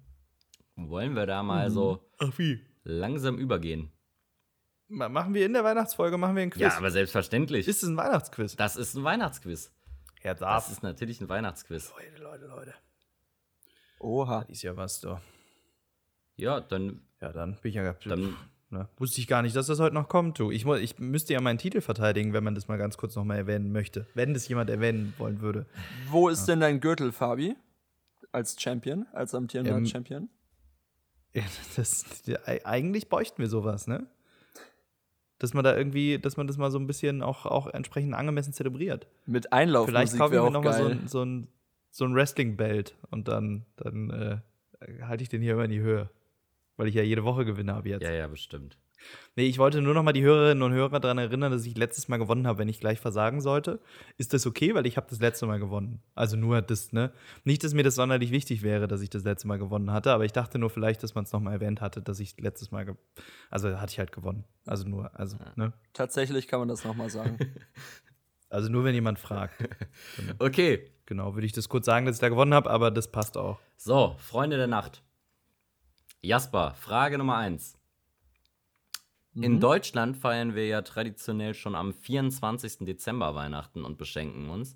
Wollen 0.88 1.16
wir 1.16 1.26
da 1.26 1.44
mal 1.44 1.70
so 1.72 2.02
Ach 2.20 2.32
wie? 2.38 2.62
langsam 2.84 3.38
übergehen? 3.38 3.92
Ma- 4.88 5.10
Machen 5.10 5.34
wir 5.34 5.46
in 5.46 5.54
der 5.54 5.64
Weihnachtsfolge 5.64 6.18
machen 6.18 6.36
wir 6.36 6.44
ein 6.44 6.50
Quiz. 6.52 6.62
Ja, 6.62 6.78
aber 6.78 6.92
selbstverständlich. 6.92 7.68
ist 7.68 7.84
es 7.84 7.90
ein 7.90 7.98
Weihnachtsquiz? 7.98 8.56
das 8.56 8.76
ist 8.78 8.96
ein 8.96 9.04
Weihnachtsquiz. 9.04 9.72
Das 10.24 10.40
darf. 10.40 10.70
ist 10.72 10.84
natürlich 10.84 11.20
ein 11.22 11.28
Weihnachtsquiz. 11.30 11.92
Leute, 11.98 12.24
Leute, 12.24 12.46
Leute. 12.48 12.74
Oha. 14.00 14.42
Ist 14.44 14.62
ja 14.64 14.76
was 14.78 15.02
da. 15.02 15.22
Ja, 16.36 16.62
dann, 16.62 17.02
Ja, 17.22 17.32
dann 17.34 17.58
bin 17.62 17.70
ich 17.70 17.76
ja. 17.76 17.94
dann 18.06 18.36
Ne? 18.72 18.88
Wusste 18.98 19.20
ich 19.20 19.26
gar 19.26 19.42
nicht, 19.42 19.56
dass 19.56 19.66
das 19.66 19.80
heute 19.80 19.96
noch 19.96 20.08
kommt, 20.10 20.38
du. 20.38 20.52
Ich, 20.52 20.64
ich 20.64 21.00
müsste 21.00 21.34
ja 21.34 21.42
meinen 21.42 21.58
Titel 21.58 21.82
verteidigen, 21.82 22.34
wenn 22.34 22.44
man 22.44 22.54
das 22.54 22.68
mal 22.68 22.78
ganz 22.78 22.98
kurz 22.98 23.16
noch 23.16 23.24
mal 23.24 23.36
erwähnen 23.36 23.72
möchte. 23.72 24.06
Wenn 24.14 24.36
das 24.36 24.48
jemand 24.48 24.70
erwähnen 24.70 25.12
wollen 25.18 25.42
würde. 25.42 25.66
Wo 26.10 26.30
ist 26.30 26.46
denn 26.46 26.60
dein 26.60 26.80
Gürtel, 26.80 27.12
Fabi? 27.12 27.56
Als 28.32 28.62
Champion, 28.62 29.08
als 29.12 29.34
amtierender 29.34 29.76
Ähm, 29.76 29.88
Champion? 29.88 30.30
Ja, 31.34 31.44
das, 31.76 32.24
ja, 32.26 32.40
eigentlich 32.64 33.10
bräuchten 33.10 33.40
wir 33.42 33.50
sowas, 33.50 33.88
ne? 33.88 34.08
Dass 35.38 35.54
man 35.54 35.64
da 35.64 35.78
irgendwie, 35.78 36.20
dass 36.20 36.38
man 36.38 36.48
das 36.48 36.58
mal 36.58 36.72
so 36.72 36.80
ein 36.80 36.88
bisschen 36.88 37.22
auch, 37.22 37.46
auch 37.46 37.68
entsprechend 37.68 38.14
angemessen 38.14 38.52
zelebriert. 38.52 39.08
Mit 39.26 39.54
Einlaufmusik 39.54 39.96
Vielleicht 39.96 40.18
kaufe 40.18 40.36
ich 40.36 40.42
wäre 40.42 40.44
mir 40.44 40.48
auch 40.50 40.52
noch 40.52 40.64
mal 40.64 40.74
so 40.74 40.86
ein, 40.86 41.08
so 41.08 41.24
ein, 41.24 41.48
so 41.92 42.06
ein 42.06 42.14
Wrestling-Belt 42.14 42.98
und 43.10 43.28
dann, 43.28 43.66
dann 43.78 44.10
äh, 44.10 45.02
halte 45.04 45.24
ich 45.24 45.30
den 45.30 45.42
hier 45.42 45.54
immer 45.54 45.66
in 45.66 45.72
die 45.72 45.80
Höhe. 45.80 46.10
Weil 46.76 46.88
ich 46.88 46.96
ja 46.96 47.04
jede 47.04 47.24
Woche 47.24 47.46
gewinne 47.46 47.74
habe 47.74 47.90
jetzt. 47.90 48.04
ja, 48.04 48.12
ja, 48.12 48.28
bestimmt. 48.28 48.78
Nee, 49.36 49.46
ich 49.46 49.58
wollte 49.58 49.82
nur 49.82 49.94
noch 49.94 50.04
mal 50.04 50.14
die 50.14 50.24
Hörerinnen 50.24 50.64
und 50.64 50.74
Hörer 50.74 51.00
daran 51.00 51.18
erinnern, 51.18 51.52
dass 51.52 51.66
ich 51.66 51.78
letztes 51.78 52.08
Mal 52.08 52.18
gewonnen 52.18 52.48
habe, 52.48 52.60
wenn 52.60 52.70
ich 52.70 52.80
gleich 52.80 53.00
versagen 53.00 53.42
sollte. 53.42 53.80
Ist 54.18 54.34
das 54.34 54.46
okay? 54.46 54.74
Weil 54.76 54.86
ich 54.86 54.98
habe 54.98 55.08
das 55.10 55.20
letzte 55.20 55.46
Mal 55.46 55.60
gewonnen. 55.60 56.02
Also 56.16 56.36
nur 56.38 56.62
das, 56.62 56.92
ne? 56.92 57.12
Nicht, 57.44 57.64
dass 57.64 57.74
mir 57.74 57.84
das 57.84 57.96
sonderlich 57.96 58.32
wichtig 58.32 58.62
wäre, 58.62 58.88
dass 58.88 59.02
ich 59.02 59.10
das 59.10 59.24
letzte 59.24 59.48
Mal 59.48 59.60
gewonnen 59.60 59.92
hatte, 59.92 60.12
aber 60.12 60.26
ich 60.26 60.34
dachte 60.34 60.60
nur 60.60 60.70
vielleicht, 60.70 61.04
dass 61.04 61.16
man 61.16 61.24
es 61.24 61.32
noch 61.32 61.40
mal 61.40 61.54
erwähnt 61.54 61.82
hatte, 61.82 62.02
dass 62.02 62.20
ich 62.20 62.40
letztes 62.40 62.72
Mal, 62.72 62.96
also 63.50 63.80
hatte 63.80 63.92
ich 63.92 64.00
halt 64.00 64.12
gewonnen. 64.12 64.46
Also 64.66 64.88
nur, 64.88 65.18
also, 65.18 65.38
ne? 65.56 65.74
Tatsächlich 65.94 66.48
kann 66.48 66.60
man 66.60 66.68
das 66.68 66.84
nochmal 66.84 67.10
sagen. 67.10 67.38
Also 68.52 68.68
nur, 68.68 68.84
wenn 68.84 68.96
jemand 68.96 69.20
fragt. 69.20 69.54
Okay, 70.40 70.90
Genau, 71.10 71.34
würde 71.34 71.48
ich 71.48 71.54
das 71.54 71.70
kurz 71.70 71.88
sagen, 71.88 72.06
dass 72.06 72.18
ich 72.18 72.22
da 72.22 72.30
gewonnen 72.30 72.54
habe, 72.54 72.70
aber 72.70 72.92
das 72.92 73.12
passt 73.12 73.36
auch. 73.36 73.60
so, 73.78 74.16
Freunde 74.20 74.58
der 74.58 74.68
Nacht. 74.68 75.02
Jasper, 76.22 76.76
Frage 76.76 77.18
Nummer 77.18 77.38
eins. 77.38 77.79
In 79.36 79.60
Deutschland 79.60 80.18
feiern 80.18 80.56
wir 80.56 80.68
ja 80.68 80.82
traditionell 80.82 81.54
schon 81.54 81.76
am 81.76 81.94
24. 81.94 82.80
Dezember 82.80 83.36
Weihnachten 83.36 83.86
und 83.86 83.98
beschenken 83.98 84.50
uns. 84.50 84.76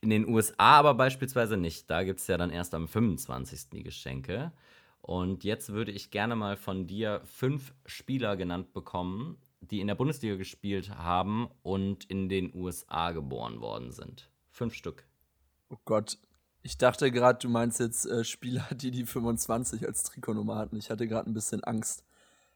In 0.00 0.10
den 0.10 0.28
USA 0.28 0.78
aber 0.78 0.94
beispielsweise 0.94 1.56
nicht. 1.56 1.90
Da 1.90 2.02
gibt 2.04 2.20
es 2.20 2.26
ja 2.26 2.38
dann 2.38 2.50
erst 2.50 2.74
am 2.74 2.88
25. 2.88 3.68
die 3.70 3.82
Geschenke. 3.82 4.52
Und 5.02 5.44
jetzt 5.44 5.72
würde 5.72 5.92
ich 5.92 6.10
gerne 6.10 6.36
mal 6.36 6.56
von 6.56 6.86
dir 6.86 7.20
fünf 7.24 7.74
Spieler 7.84 8.36
genannt 8.36 8.72
bekommen, 8.72 9.36
die 9.60 9.80
in 9.80 9.86
der 9.86 9.94
Bundesliga 9.94 10.36
gespielt 10.36 10.90
haben 10.96 11.48
und 11.62 12.04
in 12.04 12.28
den 12.28 12.54
USA 12.54 13.12
geboren 13.12 13.60
worden 13.60 13.92
sind. 13.92 14.30
Fünf 14.50 14.74
Stück. 14.74 15.06
Oh 15.68 15.78
Gott. 15.84 16.18
Ich 16.62 16.76
dachte 16.76 17.10
gerade, 17.10 17.38
du 17.38 17.48
meinst 17.48 17.80
jetzt 17.80 18.06
äh, 18.06 18.24
Spieler, 18.24 18.66
die 18.74 18.90
die 18.90 19.06
25 19.06 19.86
als 19.86 20.02
Trikotnummer 20.02 20.56
hatten. 20.56 20.76
Ich 20.76 20.90
hatte 20.90 21.06
gerade 21.06 21.30
ein 21.30 21.34
bisschen 21.34 21.62
Angst. 21.64 22.04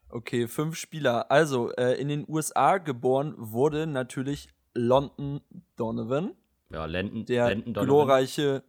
Okay, 0.09 0.47
fünf 0.47 0.75
Spieler. 0.77 1.29
Also, 1.31 1.71
äh, 1.73 1.93
in 1.99 2.07
den 2.07 2.25
USA 2.27 2.77
geboren 2.77 3.33
wurde 3.37 3.87
natürlich 3.87 4.47
London 4.73 5.41
Donovan, 5.75 6.31
Ja, 6.69 6.85
Landon, 6.85 7.25
der 7.25 7.49
Landon 7.49 7.73
Donovan. 7.73 7.87
glorreiche 7.87 8.63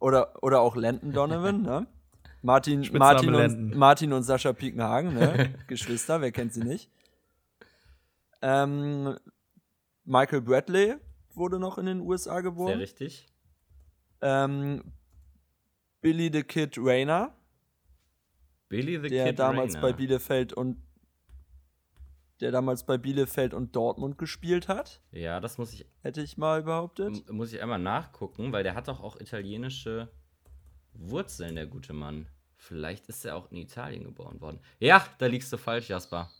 oder, 0.00 0.42
oder 0.42 0.60
auch 0.60 0.76
Landon 0.76 1.12
Donovan, 1.12 1.62
ne? 1.62 1.86
Martin, 2.42 2.84
Spitzname 2.84 3.12
Martin, 3.14 3.32
Landon. 3.32 3.64
und, 3.72 3.76
Martin 3.76 4.12
und 4.14 4.22
Sascha 4.22 4.52
Piekenhagen, 4.52 5.12
ne? 5.14 5.54
Geschwister, 5.66 6.20
wer 6.22 6.32
kennt 6.32 6.54
sie 6.54 6.62
nicht? 6.64 6.90
Ähm, 8.42 9.16
Michael 10.04 10.40
Bradley 10.40 10.96
wurde 11.34 11.58
noch 11.58 11.76
in 11.78 11.86
den 11.86 12.00
USA 12.00 12.34
Sehr 12.34 12.42
geboren. 12.42 12.78
richtig. 12.78 13.26
Ähm, 14.22 14.82
Billy 16.00 16.30
the 16.32 16.42
Kid 16.42 16.76
Rayner, 16.78 17.34
Billy 18.70 18.98
the 19.02 19.08
der 19.08 19.26
Kid 19.26 19.38
damals 19.38 19.74
Rayner. 19.74 19.82
bei 19.82 19.92
Bielefeld 19.92 20.52
und 20.54 20.78
der 22.40 22.50
damals 22.52 22.86
bei 22.86 22.96
Bielefeld 22.96 23.52
und 23.52 23.76
Dortmund 23.76 24.16
gespielt 24.16 24.68
hat, 24.68 25.02
Ja, 25.12 25.40
das 25.40 25.58
muss 25.58 25.74
ich, 25.74 25.84
hätte 26.00 26.22
ich 26.22 26.38
mal 26.38 26.62
behauptet. 26.62 27.30
muss 27.30 27.52
ich 27.52 27.60
einmal 27.62 27.78
nachgucken, 27.78 28.52
weil 28.52 28.62
der 28.62 28.74
hat 28.74 28.88
doch 28.88 29.00
auch 29.02 29.20
italienische 29.20 30.08
Wurzeln, 30.94 31.56
der 31.56 31.66
gute 31.66 31.92
Mann. 31.92 32.26
Vielleicht 32.56 33.06
ist 33.08 33.24
er 33.26 33.36
auch 33.36 33.50
in 33.50 33.58
Italien 33.58 34.04
geboren 34.04 34.40
worden. 34.40 34.60
Ja, 34.78 35.04
da 35.18 35.26
liegst 35.26 35.52
du 35.52 35.58
falsch, 35.58 35.88
Jasper. 35.90 36.30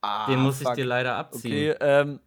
Ah, 0.00 0.26
Den 0.26 0.40
muss 0.40 0.60
ich 0.60 0.66
fuck. 0.66 0.76
dir 0.76 0.84
leider 0.86 1.16
abziehen. 1.16 1.72
Okay, 1.74 1.76
ähm. 1.80 2.20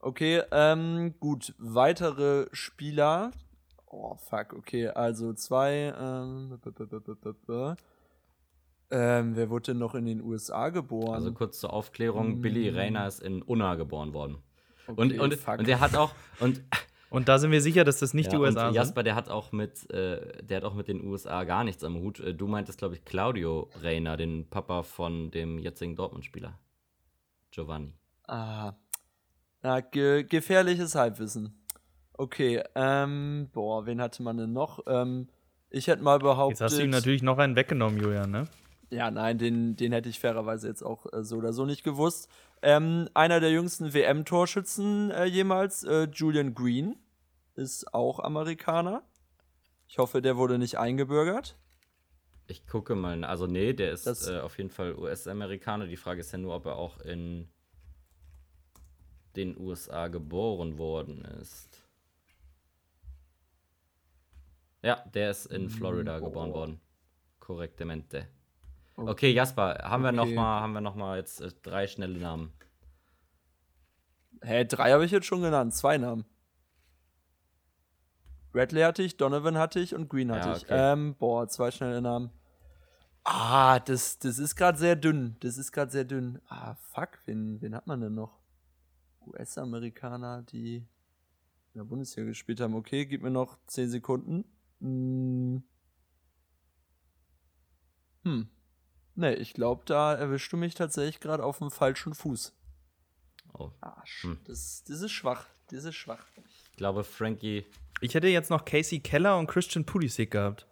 Okay, 0.00 0.42
ähm, 0.50 1.14
gut. 1.20 1.54
Weitere 1.58 2.46
Spieler. 2.52 3.30
Oh, 3.92 4.14
fuck, 4.16 4.52
okay. 4.52 4.88
Also 4.88 5.32
zwei, 5.34 5.92
ähm, 5.98 6.58
ähm, 8.92 9.36
wer 9.36 9.50
wurde 9.50 9.72
denn 9.72 9.78
noch 9.78 9.94
in 9.94 10.04
den 10.06 10.22
USA 10.22 10.68
geboren? 10.70 11.14
Also 11.14 11.32
kurz 11.32 11.58
zur 11.60 11.72
Aufklärung, 11.72 12.40
Billy 12.40 12.70
Mm. 12.70 12.74
Rayner 12.76 13.06
ist 13.06 13.20
in 13.20 13.42
Unna 13.42 13.74
geboren 13.74 14.12
worden. 14.14 14.38
Okay, 14.86 15.00
Und, 15.00 15.20
und, 15.20 15.34
fuck. 15.34 15.58
und 15.58 15.68
der 15.68 15.80
hat 15.80 15.94
auch, 15.96 16.12
und, 16.40 16.62
Und 17.10 17.28
da 17.28 17.40
sind 17.40 17.50
wir 17.50 17.60
sicher, 17.60 17.82
dass 17.82 17.98
das 17.98 18.14
nicht 18.14 18.26
ja, 18.32 18.38
die 18.38 18.44
USA 18.44 18.68
und 18.68 18.74
sind. 18.74 18.74
Jasper, 18.76 19.02
der 19.02 19.16
hat 19.16 19.28
auch 19.28 19.50
mit, 19.50 19.90
äh, 19.90 20.44
der 20.44 20.58
hat 20.58 20.64
auch 20.64 20.74
mit 20.74 20.86
den 20.86 21.04
USA 21.04 21.42
gar 21.42 21.64
nichts 21.64 21.82
am 21.82 21.96
Hut. 21.98 22.20
Äh, 22.20 22.34
Du 22.34 22.46
meintest, 22.46 22.78
glaube 22.78 22.94
ich, 22.94 23.04
Claudio 23.04 23.68
Rayner, 23.82 24.16
den 24.16 24.48
Papa 24.48 24.84
von 24.84 25.32
dem 25.32 25.58
jetzigen 25.58 25.96
Dortmund-Spieler. 25.96 26.56
Giovanni. 27.50 27.94
Ah. 28.28 28.74
Na, 29.60 29.80
ge 29.80 30.22
gefährliches 30.22 30.94
Halbwissen. 30.94 31.59
Okay, 32.20 32.62
ähm, 32.74 33.48
boah, 33.50 33.86
wen 33.86 33.98
hatte 33.98 34.22
man 34.22 34.36
denn 34.36 34.52
noch? 34.52 34.80
Ähm, 34.86 35.28
ich 35.70 35.86
hätte 35.86 36.02
mal 36.02 36.18
behauptet. 36.18 36.60
Jetzt 36.60 36.72
hast 36.72 36.78
du 36.78 36.82
ihm 36.84 36.90
natürlich 36.90 37.22
noch 37.22 37.38
einen 37.38 37.56
weggenommen, 37.56 37.98
Julian, 37.98 38.30
ne? 38.30 38.46
Ja, 38.90 39.10
nein, 39.10 39.38
den, 39.38 39.74
den 39.74 39.92
hätte 39.92 40.10
ich 40.10 40.20
fairerweise 40.20 40.68
jetzt 40.68 40.82
auch 40.82 41.10
äh, 41.14 41.24
so 41.24 41.38
oder 41.38 41.54
so 41.54 41.64
nicht 41.64 41.82
gewusst. 41.82 42.28
Ähm, 42.60 43.08
einer 43.14 43.40
der 43.40 43.50
jüngsten 43.50 43.94
WM-Torschützen 43.94 45.10
äh, 45.10 45.24
jemals, 45.24 45.82
äh, 45.84 46.08
Julian 46.12 46.54
Green, 46.54 46.96
ist 47.54 47.94
auch 47.94 48.18
Amerikaner. 48.18 49.02
Ich 49.88 49.96
hoffe, 49.96 50.20
der 50.20 50.36
wurde 50.36 50.58
nicht 50.58 50.76
eingebürgert. 50.76 51.56
Ich 52.48 52.66
gucke 52.66 52.96
mal, 52.96 53.24
also 53.24 53.46
nee, 53.46 53.72
der 53.72 53.92
ist 53.92 54.06
Das- 54.06 54.28
äh, 54.28 54.40
auf 54.40 54.58
jeden 54.58 54.68
Fall 54.68 54.94
US-Amerikaner. 54.94 55.86
Die 55.86 55.96
Frage 55.96 56.20
ist 56.20 56.32
ja 56.32 56.38
nur, 56.38 56.54
ob 56.54 56.66
er 56.66 56.76
auch 56.76 57.00
in 57.00 57.48
den 59.36 59.56
USA 59.56 60.08
geboren 60.08 60.76
worden 60.76 61.24
ist. 61.40 61.82
Ja, 64.82 65.04
der 65.14 65.30
ist 65.30 65.46
in 65.46 65.68
Florida 65.70 66.18
geboren 66.18 66.50
oh. 66.50 66.54
worden. 66.54 66.80
Korrektemente. 67.38 68.26
Okay, 68.96 69.32
Jasper, 69.32 69.78
haben 69.82 70.02
wir 70.02 70.12
noch 70.12 70.24
Okay. 70.24 70.34
mal, 70.34 70.60
haben 70.60 70.72
wir 70.72 70.80
noch 70.80 70.94
mal 70.94 71.18
jetzt 71.18 71.40
äh, 71.40 71.50
drei 71.62 71.86
schnelle 71.86 72.18
Namen. 72.18 72.52
Hä, 74.42 74.64
drei 74.64 74.92
habe 74.92 75.04
ich 75.04 75.10
jetzt 75.10 75.26
schon 75.26 75.42
genannt, 75.42 75.74
zwei 75.74 75.98
Namen. 75.98 76.24
Bradley 78.52 78.82
hatte 78.82 79.02
ich, 79.02 79.16
Donovan 79.16 79.56
hatte 79.58 79.80
ich 79.80 79.94
und 79.94 80.08
Green 80.08 80.32
hatte 80.32 80.48
Ja, 80.48 80.56
ich. 80.56 80.64
okay. 80.64 80.92
Ähm, 80.92 81.14
boah, 81.16 81.46
zwei 81.48 81.70
schnelle 81.70 82.00
Namen. 82.02 82.30
Ah, 83.22 83.78
das, 83.78 84.18
das 84.18 84.38
ist 84.38 84.56
gerade 84.56 84.78
sehr 84.78 84.96
dünn. 84.96 85.36
Das 85.40 85.56
ist 85.56 85.72
gerade 85.72 85.90
sehr 85.92 86.04
dünn. 86.04 86.40
Ah, 86.48 86.74
fuck, 86.74 87.20
wen, 87.26 87.60
wen 87.60 87.74
hat 87.74 87.86
man 87.86 88.00
denn 88.00 88.14
noch? 88.14 88.40
US-Amerikaner, 89.26 90.42
die 90.42 90.76
in 90.76 91.78
der 91.78 91.84
Bundesliga 91.84 92.26
gespielt 92.26 92.60
haben. 92.60 92.74
Okay, 92.74 93.06
gib 93.06 93.22
mir 93.22 93.30
noch 93.30 93.58
10 93.66 93.90
Sekunden. 93.90 94.44
Hm. 94.80 95.62
Hm. 98.24 98.48
Nee, 99.14 99.34
ich 99.34 99.54
glaube, 99.54 99.82
da 99.86 100.14
erwischst 100.14 100.52
du 100.52 100.56
mich 100.56 100.74
tatsächlich 100.74 101.20
gerade 101.20 101.44
auf 101.44 101.58
dem 101.58 101.70
falschen 101.70 102.14
Fuß. 102.14 102.52
Oh, 103.54 103.70
Arsch. 103.80 104.22
Hm. 104.24 104.38
Das, 104.44 104.84
das 104.86 105.00
ist 105.00 105.12
schwach. 105.12 105.46
Das 105.68 105.84
ist 105.84 105.94
schwach. 105.94 106.24
ich 106.48 106.72
glaube, 106.76 107.04
Frankie. 107.04 107.66
Ich 108.00 108.14
hätte 108.14 108.28
jetzt 108.28 108.50
noch 108.50 108.64
Casey 108.64 109.00
Keller 109.00 109.38
und 109.38 109.46
Christian 109.46 109.84
Pulisic 109.84 110.30
gehabt. 110.30 110.66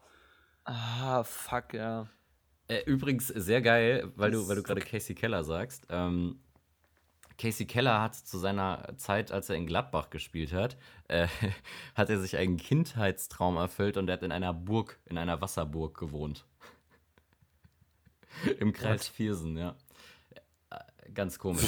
Ah, 0.64 1.22
fuck, 1.24 1.74
ja. 1.74 2.09
Äh, 2.68 2.82
übrigens 2.84 3.28
sehr 3.28 3.62
geil, 3.62 4.12
weil 4.16 4.30
du, 4.30 4.38
Das- 4.40 4.48
weil 4.48 4.56
du 4.56 4.62
gerade 4.62 4.80
Casey 4.80 5.14
Keller 5.14 5.44
sagst. 5.44 5.86
Ähm, 5.88 6.40
Casey 7.39 7.66
Keller 7.66 8.03
hat 8.03 8.14
zu 8.16 8.36
seiner 8.36 8.95
Zeit, 8.97 9.30
als 9.32 9.49
er 9.49 9.57
in 9.57 9.66
Gladbach 9.66 10.11
gespielt 10.11 10.53
hat, 10.53 10.76
äh, 11.07 11.28
hat 11.95 12.11
er 12.11 12.18
sich 12.18 12.36
einen 12.36 12.57
Kindheitstraum 12.57 13.57
erfüllt 13.57 13.97
und 13.97 14.09
er 14.09 14.14
hat 14.14 14.22
in 14.22 14.32
einer 14.32 14.53
Burg, 14.53 14.99
in 15.07 15.16
einer 15.18 15.41
Wasserburg 15.41 15.97
gewohnt. 15.97 16.45
Im 18.59 18.72
Kreis 18.72 19.09
What? 19.09 19.14
Viersen, 19.14 19.57
ja. 19.57 19.74
Äh, 20.70 21.11
Ganz 21.12 21.39
komisch. 21.39 21.64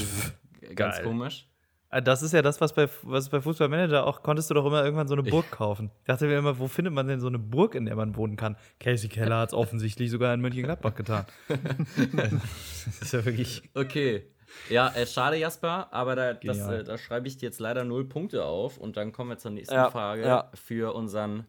Ganz 0.75 0.97
Geil. 0.97 1.05
komisch. 1.05 1.47
Ah, 1.89 2.01
Das 2.01 2.23
ist 2.23 2.33
ja 2.33 2.43
das, 2.43 2.61
was 2.61 2.73
bei, 2.75 2.89
was 3.03 3.29
bei 3.29 3.41
Fußballmanager 3.41 4.07
auch, 4.07 4.23
konntest 4.23 4.51
du 4.51 4.55
doch 4.55 4.67
immer 4.67 4.85
irgendwann 4.85 5.09
so 5.09 5.15
eine 5.15 5.25
Burg 5.25 5.51
kaufen. 5.51 5.91
Ich 6.01 6.07
dachte 6.07 6.27
mir 6.27 6.39
immer, 6.39 6.59
wo 6.59 6.69
findet 6.69 6.95
man 6.95 7.07
denn 7.09 7.21
so 7.21 7.27
eine 7.27 7.39
Burg, 7.39 7.75
in 7.75 7.85
der 7.87 7.97
man 7.97 8.15
wohnen 8.17 8.37
kann? 8.37 8.57
Casey 8.79 9.09
Keller 9.09 9.39
hat 9.39 9.49
es 9.51 9.55
offensichtlich 9.55 10.11
sogar 10.11 10.33
in 10.35 10.41
Mönchengladbach 10.41 10.95
getan. 10.95 11.27
das 11.49 13.03
ist 13.03 13.13
ja 13.13 13.25
wirklich. 13.25 13.63
Okay. 13.75 14.25
Ja, 14.69 14.89
äh, 14.95 15.07
schade, 15.07 15.37
Jasper, 15.37 15.89
aber 15.93 16.17
da, 16.17 16.35
das, 16.35 16.59
äh, 16.59 16.85
da 16.85 16.99
schreibe 16.99 17.29
ich 17.29 17.37
dir 17.37 17.47
jetzt 17.47 17.61
leider 17.61 17.85
null 17.85 18.05
Punkte 18.05 18.45
auf 18.45 18.79
und 18.79 18.97
dann 18.97 19.13
kommen 19.13 19.31
wir 19.31 19.39
zur 19.39 19.51
nächsten 19.51 19.75
Ja, 19.75 19.91
Frage 19.91 20.23
ja. 20.23 20.51
für 20.55 20.95
unseren 20.95 21.47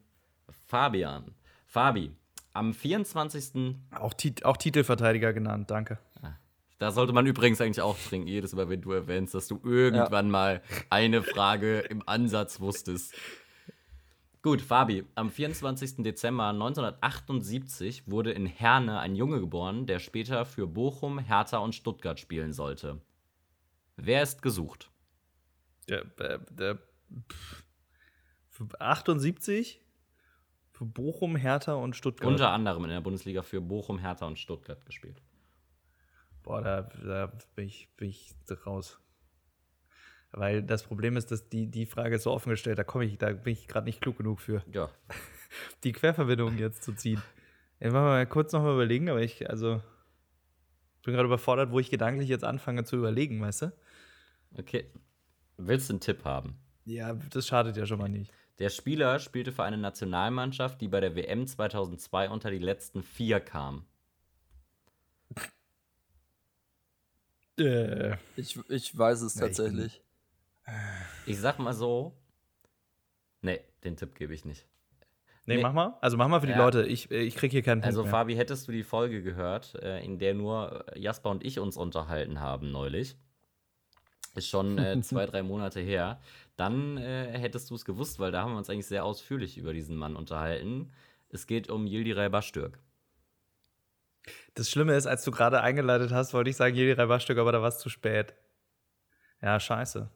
Fabian. 0.67 1.35
Fabi, 1.65 2.11
am 2.53 2.73
24. 2.73 3.75
Auch, 3.97 4.13
Tit 4.13 4.45
auch 4.45 4.57
Titelverteidiger 4.57 5.33
genannt, 5.33 5.71
danke. 5.71 5.99
Da 6.81 6.89
sollte 6.89 7.13
man 7.13 7.27
übrigens 7.27 7.61
eigentlich 7.61 7.79
auch 7.79 7.95
trinken, 7.95 8.27
jedes 8.27 8.55
Mal, 8.55 8.67
wenn 8.67 8.81
du 8.81 8.91
erwähnst, 8.91 9.35
dass 9.35 9.47
du 9.47 9.61
irgendwann 9.63 10.31
mal 10.31 10.63
eine 10.89 11.21
Frage 11.21 11.77
im 11.81 12.01
Ansatz 12.07 12.59
wusstest. 12.59 13.13
Gut, 14.43 14.61
Fabi, 14.61 15.05
am 15.13 15.29
24. 15.29 15.97
Dezember 15.97 16.47
1978 16.47 18.09
wurde 18.09 18.31
in 18.31 18.47
Herne 18.47 18.99
ein 18.99 19.15
Junge 19.15 19.39
geboren, 19.39 19.85
der 19.85 19.99
später 19.99 20.45
für 20.45 20.65
Bochum, 20.65 21.19
Hertha 21.19 21.59
und 21.59 21.75
Stuttgart 21.75 22.19
spielen 22.19 22.51
sollte. 22.51 23.01
Wer 23.97 24.23
ist 24.23 24.41
gesucht? 24.41 24.89
Der, 25.87 26.05
der, 26.05 26.39
der, 26.39 26.79
pff, 27.31 27.63
für 28.49 28.67
78 28.79 29.79
für 30.71 30.85
Bochum, 30.85 31.35
Hertha 31.35 31.73
und 31.73 31.95
Stuttgart. 31.95 32.27
Unter 32.27 32.49
anderem 32.49 32.85
in 32.85 32.89
der 32.89 33.01
Bundesliga 33.01 33.43
für 33.43 33.61
Bochum, 33.61 33.99
Hertha 33.99 34.25
und 34.25 34.39
Stuttgart 34.39 34.83
gespielt. 34.87 35.21
Boah, 36.41 36.63
da, 36.63 36.81
da 36.81 37.31
bin, 37.55 37.67
ich, 37.67 37.89
bin 37.95 38.09
ich 38.09 38.33
raus. 38.65 38.99
Weil 40.32 40.63
das 40.63 40.84
Problem 40.84 41.17
ist, 41.17 41.32
dass 41.32 41.49
die, 41.49 41.67
die 41.67 41.86
Frage 41.86 42.15
ist 42.15 42.23
so 42.23 42.32
offen 42.32 42.49
gestellt, 42.49 42.79
da 42.79 42.84
komme 42.84 43.05
ich, 43.05 43.17
da 43.17 43.32
bin 43.34 43.53
ich 43.53 43.67
gerade 43.67 43.86
nicht 43.86 44.01
klug 44.01 44.17
genug 44.17 44.39
für, 44.39 44.63
Ja, 44.71 44.89
die 45.84 45.91
Querverbindung 45.91 46.57
jetzt 46.57 46.84
zu 46.84 46.93
ziehen. 46.93 47.21
Ich 47.79 47.88
muss 47.88 47.93
mal 47.93 48.25
kurz 48.27 48.53
noch 48.53 48.61
mal 48.61 48.73
überlegen, 48.73 49.09
aber 49.09 49.21
ich, 49.21 49.49
also, 49.49 49.82
bin 51.03 51.13
gerade 51.13 51.25
überfordert, 51.25 51.71
wo 51.71 51.79
ich 51.79 51.89
gedanklich 51.89 52.29
jetzt 52.29 52.43
anfange 52.43 52.84
zu 52.86 52.95
überlegen, 52.95 53.41
weißt 53.41 53.63
du? 53.63 53.73
okay. 54.57 54.86
Willst 55.57 55.89
du 55.89 55.93
einen 55.93 55.99
Tipp 55.99 56.23
haben? 56.23 56.57
Ja, 56.86 57.13
das 57.13 57.47
schadet 57.47 57.77
ja 57.77 57.86
schon 57.86 57.99
mal 57.99 58.09
nicht. 58.09 58.32
Der 58.59 58.69
Spieler 58.69 59.19
spielte 59.19 59.51
für 59.51 59.63
eine 59.63 59.77
Nationalmannschaft, 59.77 60.82
die 60.82 60.88
bei 60.88 60.99
der 60.99 61.15
WM 61.15 61.45
2002 61.47 62.29
unter 62.29 62.51
die 62.51 62.57
letzten 62.59 63.03
vier 63.03 63.39
kam. 63.39 63.86
Äh, 67.59 68.17
Ich, 68.36 68.57
ich 68.69 68.97
weiß 68.97 69.21
es 69.21 69.36
tatsächlich. 69.36 70.01
Ich 71.26 71.39
sag 71.39 71.59
mal 71.59 71.74
so. 71.74 72.16
Nee, 73.41 73.62
den 73.84 73.95
Tipp 73.97 74.16
gebe 74.16 74.34
ich 74.34 74.45
nicht. 74.45 74.68
nee, 75.45 75.55
Nee. 75.57 75.62
mach 75.64 75.74
mal. 75.74 75.97
Also 76.01 76.18
mach 76.18 76.28
mal 76.28 76.39
für 76.39 76.45
die 76.47 76.53
Ja. 76.53 76.59
Leute. 76.59 76.86
Ich, 76.86 77.09
äh, 77.12 77.22
ich 77.22 77.36
krieg 77.36 77.51
hier 77.51 77.64
keinen 77.64 77.82
Punkt 77.82 77.88
Also, 77.88 78.03
mehr. 78.03 78.12
Fabi, 78.12 78.36
hättest 78.36 78.68
du 78.68 78.72
die 78.72 78.84
Folge 78.84 79.24
gehört, 79.24 79.76
äh, 79.82 80.03
in 80.03 80.20
der 80.20 80.34
nur 80.34 80.86
äh, 80.95 80.99
Jasper 80.99 81.30
und 81.32 81.43
ich 81.43 81.59
uns 81.59 81.78
unterhalten 81.78 82.39
haben 82.39 82.72
neulich? 82.72 83.18
Ist 84.36 84.47
schon 84.47 84.78
äh, 84.78 85.01
zwei, 85.01 85.26
drei 85.26 85.41
Monate 85.43 85.80
her. 85.82 86.22
Dann 86.57 86.97
äh, 86.97 87.38
hättest 87.39 87.70
du 87.72 87.76
es 87.76 87.86
gewusst, 87.86 88.20
weil 88.20 88.32
da 88.32 88.43
haben 88.43 88.51
wir 88.51 88.57
uns 88.57 88.70
eigentlich 88.70 88.86
sehr 88.88 89.03
ausführlich 89.03 89.57
über 89.57 89.74
diesen 89.74 89.97
Mann 89.97 90.16
unterhalten. 90.16 90.91
Es 91.30 91.47
geht 91.47 91.70
um 91.70 91.88
Yildiray 91.88 92.30
Bastürk. 92.30 92.78
Das 94.53 94.70
Schlimme 94.70 94.95
ist, 94.95 95.07
als 95.07 95.24
du 95.24 95.32
gerade 95.32 95.62
eingeleitet 95.62 96.12
hast, 96.12 96.34
wollte 96.36 96.51
ich 96.51 96.55
sagen, 96.55 96.76
Jedi 96.76 96.91
Reibastück, 96.91 97.39
aber 97.39 97.51
da 97.51 97.62
war 97.62 97.70
es 97.70 97.80
zu 97.80 97.89
spät. 97.89 98.36
Ja, 99.41 99.59
scheiße. 99.59 100.12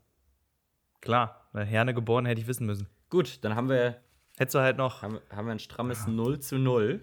Klar, 1.06 1.47
weil 1.53 1.66
Herne 1.66 1.93
geboren 1.93 2.26
hätte 2.26 2.41
ich 2.41 2.47
wissen 2.47 2.66
müssen. 2.66 2.88
Gut, 3.10 3.43
dann 3.43 3.56
haben 3.56 3.70
wir, 3.70 4.01
Hättest 4.38 4.56
du 4.56 4.60
halt 4.60 4.78
noch. 4.78 5.01
haben, 5.03 5.20
haben 5.30 5.45
wir 5.45 5.51
ein 5.53 5.60
strammes 5.60 6.08
0 6.08 6.39
zu 6.39 6.58
0. 6.58 6.99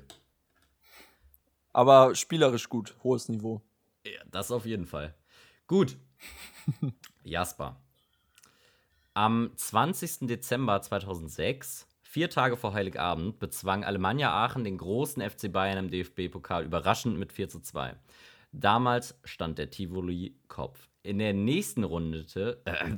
Aber 1.73 2.15
spielerisch 2.15 2.69
gut, 2.69 2.97
hohes 3.03 3.29
Niveau. 3.29 3.63
Ja, 4.05 4.21
das 4.27 4.51
auf 4.51 4.67
jeden 4.67 4.87
Fall. 4.87 5.15
Gut. 5.67 5.97
Jasper. 7.23 7.81
Am 9.15 9.53
20. 9.55 10.27
Dezember 10.27 10.83
2006, 10.83 11.87
vier 12.03 12.29
Tage 12.29 12.57
vor 12.57 12.75
Heiligabend, 12.75 13.39
bezwang 13.39 13.85
Alemannia 13.85 14.33
Aachen 14.33 14.65
den 14.65 14.79
großen 14.79 15.23
FC 15.23 15.51
Bayern 15.53 15.79
im 15.79 15.91
DFB-Pokal 15.91 16.65
überraschend 16.65 17.19
mit 17.19 17.33
4 17.33 17.49
zu 17.49 17.61
2. 17.61 17.95
Damals 18.51 19.19
stand 19.25 19.59
der 19.59 19.71
Tivoli 19.71 20.37
Kopf. 20.49 20.89
In 21.03 21.19
der 21.19 21.33
nächsten 21.33 21.85
Runde, 21.85 22.27
äh, 22.65 22.97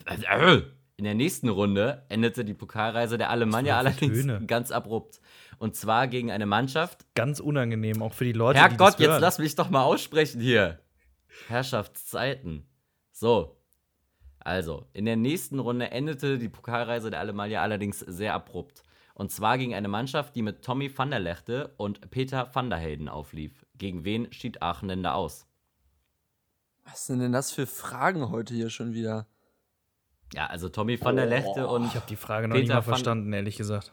in 0.97 1.05
der 1.05 1.15
nächsten 1.15 1.49
Runde 1.49 2.05
endete 2.09 2.45
die 2.45 2.55
Pokalreise 2.55 3.19
der 3.19 3.31
Alemannia 3.31 3.79
allerdings 3.79 4.21
Töne. 4.21 4.47
ganz 4.47 4.71
abrupt. 4.71 5.21
Und 5.59 5.75
zwar 5.75 6.09
gegen 6.09 6.31
eine 6.31 6.47
Mannschaft, 6.47 7.05
Ganz 7.15 7.41
unangenehm, 7.41 8.03
auch 8.03 8.13
für 8.13 8.25
die 8.25 8.33
Leute, 8.33 8.59
die 8.59 8.63
Herrgott, 8.63 8.95
das 8.95 8.99
jetzt 9.01 9.21
lass 9.21 9.39
mich 9.39 9.55
doch 9.55 9.71
mal 9.71 9.83
aussprechen 9.83 10.41
hier. 10.41 10.81
Herrschaftszeiten. 11.49 12.67
So. 13.13 13.61
Also, 14.39 14.87
in 14.93 15.07
der 15.07 15.17
nächsten 15.17 15.59
Runde 15.59 15.91
endete 15.91 16.39
die 16.39 16.49
Pokalreise 16.49 17.11
der 17.11 17.21
Alemannia 17.21 17.63
allerdings 17.63 18.01
sehr 18.01 18.35
abrupt. 18.35 18.83
Und 19.15 19.31
zwar 19.31 19.59
gegen 19.59 19.75
eine 19.75 19.89
Mannschaft, 19.89 20.37
die 20.37 20.43
mit 20.43 20.63
Tommy 20.63 20.91
van 20.97 21.11
der 21.11 21.21
Lechte 21.21 21.73
und 21.77 22.11
Peter 22.11 22.51
van 22.53 22.69
der 22.69 22.79
Heyden 22.79 23.09
auflief. 23.09 23.65
Gegen 23.77 24.05
wen 24.05 24.33
schied 24.33 24.61
Aachen 24.61 24.89
denn 24.89 25.03
da 25.03 25.15
aus? 25.15 25.47
Was 26.85 27.07
sind 27.07 27.21
denn 27.21 27.33
das 27.33 27.53
für 27.53 27.67
Fragen 27.67 28.31
heute 28.31 28.55
hier 28.55 28.71
schon 28.71 28.93
wieder? 28.93 29.27
Ja, 30.35 30.47
also 30.47 30.69
Tommy 30.69 31.01
van 31.01 31.15
der 31.17 31.27
Lechte 31.27 31.67
und 31.69 31.87
Ich 31.87 31.95
habe 31.95 32.07
die 32.09 32.17
Frage 32.17 32.49
noch 32.49 32.55
Peter 32.55 32.63
nicht 32.65 32.75
mal 32.75 32.83
verstanden, 32.83 33.33
ehrlich 33.33 33.57
gesagt. 33.57 33.93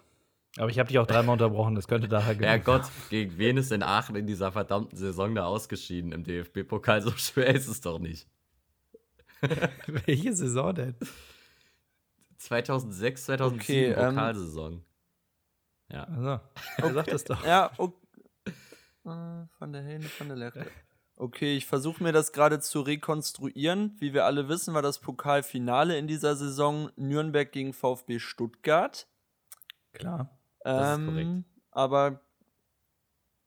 Aber 0.58 0.70
ich 0.70 0.80
habe 0.80 0.88
dich 0.88 1.00
auch 1.00 1.06
dreimal 1.08 1.34
unterbrochen, 1.34 1.76
das 1.76 1.88
könnte 1.88 2.10
daher 2.10 2.36
gehen. 2.36 2.48
Herrgott, 2.48 2.84
gegen 3.10 3.38
wen 3.38 3.58
ist 3.58 3.72
denn 3.72 3.84
Aachen 3.84 4.16
in 4.16 4.28
dieser 4.28 4.52
verdammten 4.52 4.98
Saison 4.98 5.34
da 5.36 5.46
ausgeschieden 5.46 6.12
im 6.12 6.24
DFB-Pokal? 6.24 7.02
So 7.04 7.12
schwer 7.12 7.48
ist 7.56 7.68
es 7.68 7.80
doch 7.82 8.00
nicht. 8.00 8.28
Welche 9.88 10.34
Saison 10.34 10.74
denn? 10.74 10.96
2006, 12.38 13.26
2007 13.26 13.94
Okay, 13.94 14.02
ähm, 14.02 14.10
Pokalsaison. 14.10 14.84
Ja. 15.90 16.04
Also, 16.04 16.40
wer 16.78 16.94
sagt 16.94 17.12
das 17.14 17.24
doch? 17.24 17.46
Ja, 17.46 17.72
okay. 17.78 17.96
Äh, 19.06 19.46
Von 19.58 19.74
der 19.74 19.84
Hände, 19.84 20.08
von 20.08 20.28
der 20.28 20.38
Lechte. 20.38 20.66
Okay, 21.22 21.56
ich 21.56 21.68
versuche 21.68 22.02
mir 22.02 22.14
das 22.14 22.32
gerade 22.32 22.60
zu 22.62 22.82
rekonstruieren. 22.82 23.96
Wie 24.00 24.12
wir 24.12 24.26
alle 24.26 24.50
wissen, 24.50 24.74
war 24.74 24.82
das 24.82 24.98
Pokalfinale 24.98 25.96
in 25.96 26.08
dieser 26.08 26.36
Saison 26.36 26.90
Nürnberg 26.96 27.52
gegen 27.52 27.74
VfB 27.74 28.18
Stuttgart. 28.18 29.08
Klar. 29.94 30.36
Das 30.64 30.94
ist 30.94 30.98
Ähm, 30.98 31.06
korrekt. 31.06 31.32
Aber, 31.70 32.22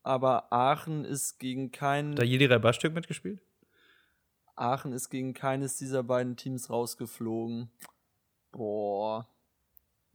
aber 0.03 0.53
Aachen 0.53 1.03
ist 1.03 1.37
gegen 1.37 1.73
kein 1.73 2.11
Hat 2.11 2.19
da 2.19 2.23
Jedi 2.23 2.47
Baststück 2.59 2.93
mitgespielt? 2.93 3.41
Aachen 4.55 4.93
ist 4.93 5.09
gegen 5.09 5.33
keines 5.33 5.75
dieser 5.75 6.01
beiden 6.01 6.37
Teams 6.37 6.69
rausgeflogen. 6.69 7.69
Boah. 8.53 9.27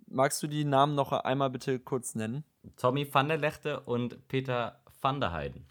Magst 0.06 0.42
du 0.42 0.46
die 0.46 0.64
Namen 0.64 0.94
noch 0.94 1.12
einmal 1.12 1.50
bitte 1.50 1.78
kurz 1.78 2.14
nennen? 2.14 2.42
Tommy 2.78 3.06
van 3.12 3.28
der 3.28 3.36
Lechte 3.36 3.80
und 3.80 4.28
Peter 4.28 4.82
van 5.02 5.20
der 5.20 5.32
Heiden. 5.32 5.66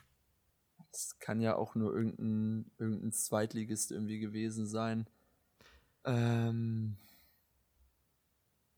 Das 0.92 1.20
kann 1.20 1.40
ja 1.42 1.56
auch 1.56 1.76
nur 1.76 1.94
irgendein, 1.94 2.72
irgendein 2.78 3.12
Zweitligist 3.12 3.92
irgendwie 3.92 4.20
gewesen 4.20 4.66
sein. 4.66 5.08
Ähm. 6.06 6.96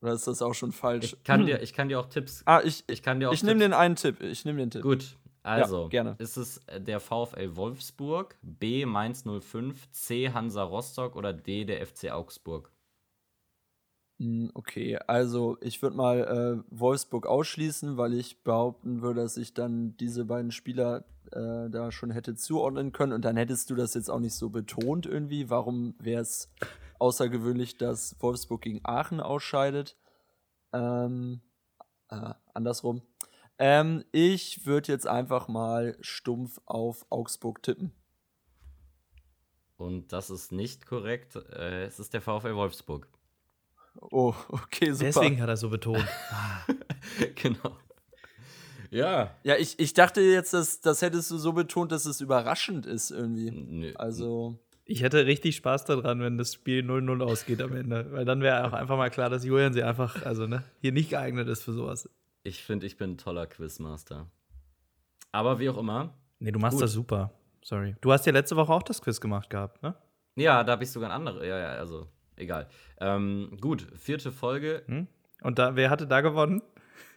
Oder 0.00 0.14
ist 0.14 0.26
das 0.26 0.42
auch 0.42 0.54
schon 0.54 0.72
falsch? 0.72 1.12
Ich 1.12 1.22
kann, 1.22 1.46
dir, 1.46 1.62
ich 1.62 1.72
kann 1.72 1.88
dir 1.88 2.00
auch 2.00 2.06
Tipps. 2.06 2.42
ah, 2.44 2.60
ich, 2.64 2.84
ich, 2.88 3.02
kann 3.02 3.20
dir 3.20 3.30
auch 3.30 3.32
ich 3.32 3.44
nehme 3.44 3.60
den 3.60 3.72
einen 3.72 3.94
Tipp. 3.94 4.20
Ich 4.20 4.44
nehme 4.44 4.58
den 4.58 4.70
Tipp. 4.70 4.82
Gut, 4.82 5.16
also. 5.42 5.88
gerne. 5.88 6.16
Ist 6.18 6.36
es 6.36 6.58
äh, 6.66 6.80
der 6.80 7.00
VfL 7.00 7.56
Wolfsburg, 7.56 8.36
B 8.42 8.84
Mainz 8.84 9.24
05, 9.24 9.90
C 9.92 10.30
Hansa 10.30 10.64
Rostock 10.64 11.16
oder 11.16 11.32
D 11.32 11.64
der 11.64 11.86
FC 11.86 12.10
Augsburg? 12.10 12.70
Mm, 14.18 14.48
Okay, 14.54 14.98
also 15.06 15.56
ich 15.60 15.82
würde 15.82 15.96
mal 15.96 16.62
äh, 16.62 16.64
Wolfsburg 16.70 17.26
ausschließen, 17.26 17.96
weil 17.96 18.14
ich 18.14 18.42
behaupten 18.42 19.02
würde, 19.02 19.22
dass 19.22 19.36
ich 19.36 19.54
dann 19.54 19.96
diese 19.96 20.24
beiden 20.24 20.52
Spieler 20.52 21.04
äh, 21.32 21.70
da 21.70 21.90
schon 21.90 22.10
hätte 22.10 22.34
zuordnen 22.34 22.92
können 22.92 23.12
und 23.12 23.24
dann 23.24 23.36
hättest 23.36 23.70
du 23.70 23.74
das 23.74 23.94
jetzt 23.94 24.10
auch 24.10 24.20
nicht 24.20 24.34
so 24.34 24.50
betont 24.50 25.06
irgendwie. 25.06 25.50
Warum 25.50 25.94
wäre 25.98 26.22
es 26.22 26.50
außergewöhnlich, 26.98 27.76
dass 27.76 28.16
Wolfsburg 28.20 28.62
gegen 28.62 28.80
Aachen 28.84 29.20
ausscheidet? 29.20 29.96
Ähm, 30.72 31.40
äh, 32.08 32.34
andersrum. 32.54 33.02
Ähm, 33.58 34.04
ich 34.12 34.66
würde 34.66 34.92
jetzt 34.92 35.06
einfach 35.06 35.48
mal 35.48 35.96
stumpf 36.00 36.60
auf 36.66 37.06
Augsburg 37.10 37.62
tippen. 37.62 37.92
Und 39.76 40.12
das 40.12 40.30
ist 40.30 40.52
nicht 40.52 40.86
korrekt. 40.86 41.36
Äh, 41.36 41.84
es 41.84 41.98
ist 41.98 42.14
der 42.14 42.22
VfL 42.22 42.54
Wolfsburg. 42.54 43.08
Oh, 44.00 44.34
okay, 44.48 44.92
super. 44.92 45.04
Deswegen 45.06 45.40
hat 45.40 45.48
er 45.48 45.56
so 45.56 45.68
betont. 45.68 46.06
genau. 47.34 47.76
Ja. 48.92 49.34
Ja, 49.42 49.56
ich, 49.56 49.78
ich 49.78 49.94
dachte 49.94 50.20
jetzt, 50.20 50.52
dass, 50.52 50.80
das 50.80 51.00
hättest 51.00 51.30
du 51.30 51.38
so 51.38 51.52
betont, 51.54 51.92
dass 51.92 52.04
es 52.04 52.20
überraschend 52.20 52.84
ist 52.84 53.10
irgendwie. 53.10 53.50
Nö. 53.50 53.92
Also, 53.94 54.58
Ich 54.84 55.02
hätte 55.02 55.24
richtig 55.24 55.56
Spaß 55.56 55.86
daran, 55.86 56.20
wenn 56.20 56.36
das 56.36 56.52
Spiel 56.52 56.84
0-0 56.84 57.22
ausgeht 57.24 57.62
am 57.62 57.74
Ende. 57.74 58.12
Weil 58.12 58.26
dann 58.26 58.42
wäre 58.42 58.66
auch 58.66 58.74
einfach 58.74 58.98
mal 58.98 59.08
klar, 59.10 59.30
dass 59.30 59.44
Julian 59.44 59.72
sie 59.72 59.82
einfach, 59.82 60.24
also 60.26 60.46
ne, 60.46 60.62
hier 60.80 60.92
nicht 60.92 61.10
geeignet 61.10 61.48
ist 61.48 61.62
für 61.62 61.72
sowas. 61.72 62.08
Ich 62.44 62.62
finde, 62.62 62.86
ich 62.86 62.98
bin 62.98 63.12
ein 63.12 63.18
toller 63.18 63.46
Quizmaster. 63.46 64.30
Aber 65.30 65.58
wie 65.58 65.70
auch 65.70 65.78
immer. 65.78 66.14
Nee, 66.38 66.52
du 66.52 66.58
machst 66.58 66.76
Gut. 66.76 66.82
das 66.84 66.92
super. 66.92 67.32
Sorry. 67.64 67.96
Du 68.02 68.12
hast 68.12 68.26
ja 68.26 68.32
letzte 68.32 68.56
Woche 68.56 68.72
auch 68.72 68.82
das 68.82 69.00
Quiz 69.00 69.20
gemacht 69.20 69.48
gehabt, 69.48 69.82
ne? 69.82 69.94
Ja, 70.34 70.64
da 70.64 70.72
habe 70.72 70.84
ich 70.84 70.90
sogar 70.90 71.10
ein 71.10 71.14
andere. 71.16 71.46
Ja, 71.46 71.58
ja, 71.58 71.68
also 71.74 72.08
egal. 72.36 72.68
Ähm, 73.00 73.56
gut, 73.60 73.86
vierte 73.96 74.32
Folge. 74.32 74.82
Hm? 74.86 75.06
Und 75.42 75.58
da, 75.58 75.76
wer 75.76 75.88
hatte 75.88 76.06
da 76.06 76.20
gewonnen? 76.20 76.62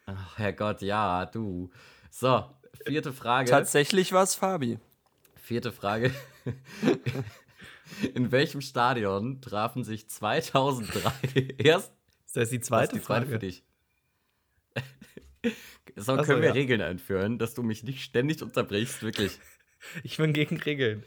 Ach, 0.06 0.38
Herrgott, 0.38 0.82
ja, 0.82 1.26
du. 1.26 1.72
So, 2.10 2.49
vierte 2.86 3.14
Frage. 3.14 3.49
tatsächlich 3.49 4.12
war 4.14 4.24
es 4.24 4.36
Fabi. 4.36 4.80
Vierte 5.36 5.72
Frage. 5.72 6.14
In 8.14 8.32
welchem 8.32 8.62
Stadion 8.62 9.41
trafen 9.41 9.84
sich 9.84 10.08
2003 10.08 11.56
erst 11.58 11.91
Ist 12.26 12.38
das 12.38 12.49
die 12.49 12.60
zweite 12.60 12.95
ist 12.95 13.01
die 13.01 13.06
zweite 13.06 13.26
Frage? 13.26 13.28
für 13.28 13.39
dich? 13.39 13.64
So 15.95 16.18
können 16.18 16.41
wir 16.41 16.49
ja. 16.49 16.53
Regeln 16.53 16.82
einführen, 16.82 17.38
dass 17.38 17.53
du 17.53 17.64
mich 17.64 17.84
nicht 17.84 18.03
ständig 18.03 18.41
unterbrichst, 18.41 19.03
wirklich. 19.03 19.39
Ich 20.03 20.18
bin 20.18 20.34
gegen 20.34 20.58
Regeln. 20.58 21.03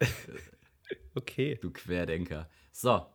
okay. 1.14 1.60
Du 1.62 1.70
Querdenker. 1.70 2.48
So, 2.72 3.06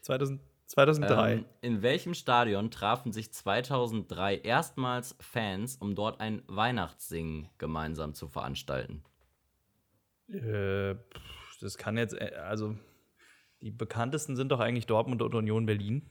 2000, 0.00 0.40
2003. 0.74 1.32
ähm, 1.32 1.44
in 1.60 1.82
welchem 1.82 2.14
Stadion 2.14 2.70
trafen 2.70 3.12
sich 3.12 3.32
2003 3.32 4.38
erstmals 4.38 5.16
Fans, 5.20 5.76
um 5.76 5.94
dort 5.94 6.20
ein 6.20 6.42
Weihnachtssingen 6.48 7.48
gemeinsam 7.58 8.14
zu 8.14 8.26
veranstalten? 8.26 9.04
Äh, 10.28 10.96
das 11.60 11.78
kann 11.78 11.96
jetzt, 11.96 12.14
äh, 12.14 12.34
also 12.44 12.76
die 13.60 13.70
bekanntesten 13.70 14.34
sind 14.34 14.50
doch 14.50 14.58
eigentlich 14.58 14.86
Dortmund 14.86 15.22
und 15.22 15.34
Union 15.34 15.64
Berlin. 15.64 16.10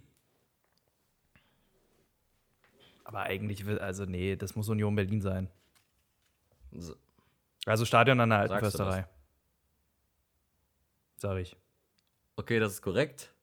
Aber 3.04 3.24
eigentlich, 3.24 3.68
also 3.82 4.06
nee, 4.06 4.38
das 4.38 4.56
muss 4.56 4.70
Union 4.70 4.96
Berlin 4.96 5.22
sein. 5.22 5.50
So, 6.72 6.96
Also 7.66 7.84
Stadion 7.84 8.20
an 8.22 8.30
der 8.30 8.40
Alten? 8.40 8.60
Försterei. 8.60 9.08
Sag 11.18 11.38
ich. 11.38 11.58
Okay, 12.38 12.60
das 12.60 12.74
ist 12.74 12.82
korrekt. 12.82 13.34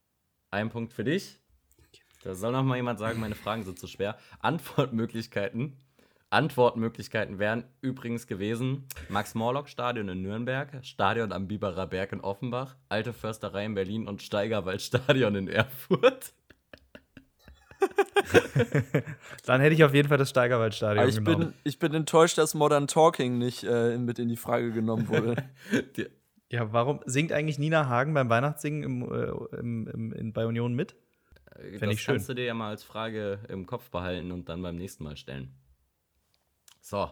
Ein 0.51 0.71
Punkt 0.71 0.93
für 0.93 1.05
dich. 1.05 1.39
Da 2.23 2.35
soll 2.35 2.53
noch 2.53 2.63
mal 2.63 2.77
jemand 2.77 2.99
sagen, 2.99 3.21
meine 3.21 3.35
Fragen 3.35 3.63
sind 3.65 3.79
zu 3.79 3.87
schwer. 3.87 4.19
Antwortmöglichkeiten. 4.41 5.77
Antwortmöglichkeiten 6.29 7.39
wären 7.39 7.65
übrigens 7.81 8.27
gewesen: 8.27 8.87
Max-Morlock-Stadion 9.09 10.09
in 10.09 10.23
Nürnberg, 10.23 10.69
Stadion 10.83 11.33
am 11.33 11.49
Biberer 11.49 11.87
Berg 11.87 12.13
in 12.13 12.21
Offenbach, 12.21 12.77
Alte 12.89 13.13
Försterei 13.13 13.65
in 13.65 13.75
Berlin 13.75 14.07
und 14.07 14.23
Steigerwald-Stadion 14.23 15.35
in 15.35 15.49
Erfurt. 15.49 16.33
Dann 19.47 19.61
hätte 19.61 19.75
ich 19.75 19.85
auf 19.85 19.95
jeden 19.95 20.09
Fall 20.09 20.19
das 20.19 20.31
Steigerwaldstadion 20.31 21.09
ich 21.09 21.17
genommen. 21.17 21.39
bin, 21.39 21.55
ich 21.65 21.79
bin 21.79 21.95
enttäuscht, 21.95 22.39
dass 22.39 22.55
Modern 22.55 22.87
Talking 22.87 23.39
nicht 23.39 23.65
äh, 23.65 23.97
mit 23.97 24.19
in 24.19 24.29
die 24.29 24.37
Frage 24.37 24.73
genommen 24.73 25.09
wurde. 25.09 25.37
Die, 25.97 26.07
ja, 26.51 26.73
warum 26.73 27.01
singt 27.07 27.33
eigentlich 27.33 27.59
Nina 27.59 27.89
Hagen 27.89 28.15
beim 28.15 28.29
Weihnachtssingen 28.29 28.83
im, 28.83 29.03
äh, 29.13 29.57
im, 29.59 29.87
im, 29.89 30.13
in, 30.13 30.33
bei 30.33 30.47
Union 30.47 30.75
mit? 30.75 30.95
das 31.81 31.91
ich 31.91 32.03
schön. 32.03 32.15
kannst 32.15 32.29
du 32.29 32.35
dir 32.35 32.45
ja 32.45 32.55
mal 32.55 32.71
als 32.71 32.83
Frage 32.85 33.41
im 33.49 33.67
Kopf 33.67 33.91
behalten 33.91 34.33
und 34.33 34.49
dann 34.49 34.63
beim 34.63 34.77
nächsten 34.77 35.05
Mal 35.05 35.17
stellen. 35.17 35.55
So, 36.81 37.11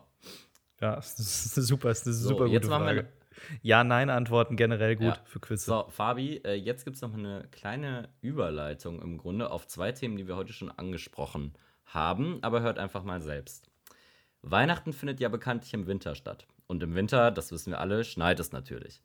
Ja, 0.81 0.97
das 0.97 1.19
ist 1.19 1.55
super, 1.55 1.89
das 1.89 2.01
ist 2.01 2.07
eine 2.07 2.15
so 2.15 2.29
super 2.31 2.47
jetzt 2.47 2.63
gute 2.65 2.71
machen 2.71 2.85
Frage. 2.85 3.03
wir 3.03 3.59
Ja-Nein-Antworten 3.63 4.57
generell 4.57 4.97
gut 4.97 5.07
Ja. 5.07 5.19
für 5.25 5.41
Quizze. 5.41 5.67
So, 5.67 5.87
Fabi, 5.91 6.39
äh, 6.45 6.55
jetzt 6.55 6.85
gibt 6.85 6.97
es 6.97 7.03
noch 7.03 7.15
eine 7.15 7.47
kleine 7.53 8.09
Überleitung 8.21 9.01
im 9.01 9.19
Grunde 9.19 9.51
auf 9.51 9.67
zwei 9.67 9.93
Themen, 9.93 10.17
die 10.17 10.27
wir 10.27 10.37
heute 10.37 10.53
schon 10.53 10.71
angesprochen 10.71 11.55
haben, 11.87 12.43
aber 12.43 12.63
hört 12.63 12.79
einfach 12.79 13.05
mal 13.05 13.23
selbst. 13.23 13.71
Weihnachten 14.43 14.93
findet 14.93 15.21
ja 15.21 15.29
bekanntlich 15.29 15.75
im 15.75 15.87
Winter 15.87 16.15
statt. 16.15 16.47
Und 16.67 16.83
im 16.83 16.95
Winter, 16.95 17.31
das 17.31 17.51
wissen 17.51 17.71
wir 17.71 17.81
alle, 17.81 18.05
schneit 18.05 18.41
es 18.41 18.53
natürlich. 18.53 19.03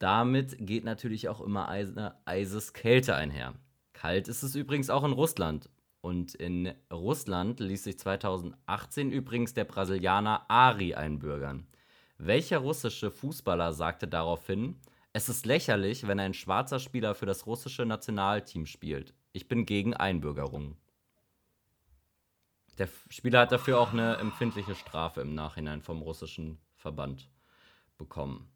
Damit 0.00 0.56
geht 0.58 0.84
natürlich 0.84 1.28
auch 1.28 1.42
immer 1.42 1.68
eine 1.68 2.16
Eiseskälte 2.24 3.14
einher. 3.14 3.54
Kalt 3.92 4.28
ist 4.28 4.42
es 4.42 4.54
übrigens 4.54 4.88
auch 4.88 5.04
in 5.04 5.12
Russland. 5.12 5.68
Und 6.00 6.34
in 6.34 6.72
Russland 6.90 7.60
ließ 7.60 7.84
sich 7.84 7.98
2018 7.98 9.12
übrigens 9.12 9.52
der 9.52 9.64
Brasilianer 9.64 10.46
Ari 10.48 10.94
einbürgern. 10.94 11.66
Welcher 12.16 12.58
russische 12.58 13.10
Fußballer 13.10 13.74
sagte 13.74 14.08
daraufhin, 14.08 14.80
es 15.12 15.28
ist 15.28 15.44
lächerlich, 15.44 16.06
wenn 16.06 16.18
ein 16.18 16.32
schwarzer 16.32 16.78
Spieler 16.78 17.14
für 17.14 17.26
das 17.26 17.46
russische 17.46 17.84
Nationalteam 17.84 18.64
spielt. 18.64 19.12
Ich 19.32 19.48
bin 19.48 19.66
gegen 19.66 19.92
Einbürgerung. 19.92 20.78
Der 22.78 22.88
Spieler 23.10 23.40
hat 23.40 23.52
dafür 23.52 23.78
auch 23.78 23.92
eine 23.92 24.16
empfindliche 24.16 24.74
Strafe 24.74 25.20
im 25.20 25.34
Nachhinein 25.34 25.82
vom 25.82 26.00
russischen 26.00 26.58
Verband 26.76 27.28
bekommen. 27.98 28.50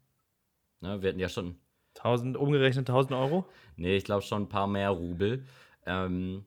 Ne, 0.81 1.01
wir 1.01 1.09
hatten 1.09 1.19
ja 1.19 1.29
schon, 1.29 1.57
1000, 1.95 2.37
umgerechnet 2.37 2.87
1000 2.89 3.13
Euro? 3.13 3.45
nee, 3.77 3.95
ich 3.95 4.03
glaube 4.03 4.21
schon 4.21 4.43
ein 4.43 4.49
paar 4.49 4.67
mehr 4.67 4.89
Rubel. 4.89 5.45
Ähm, 5.85 6.45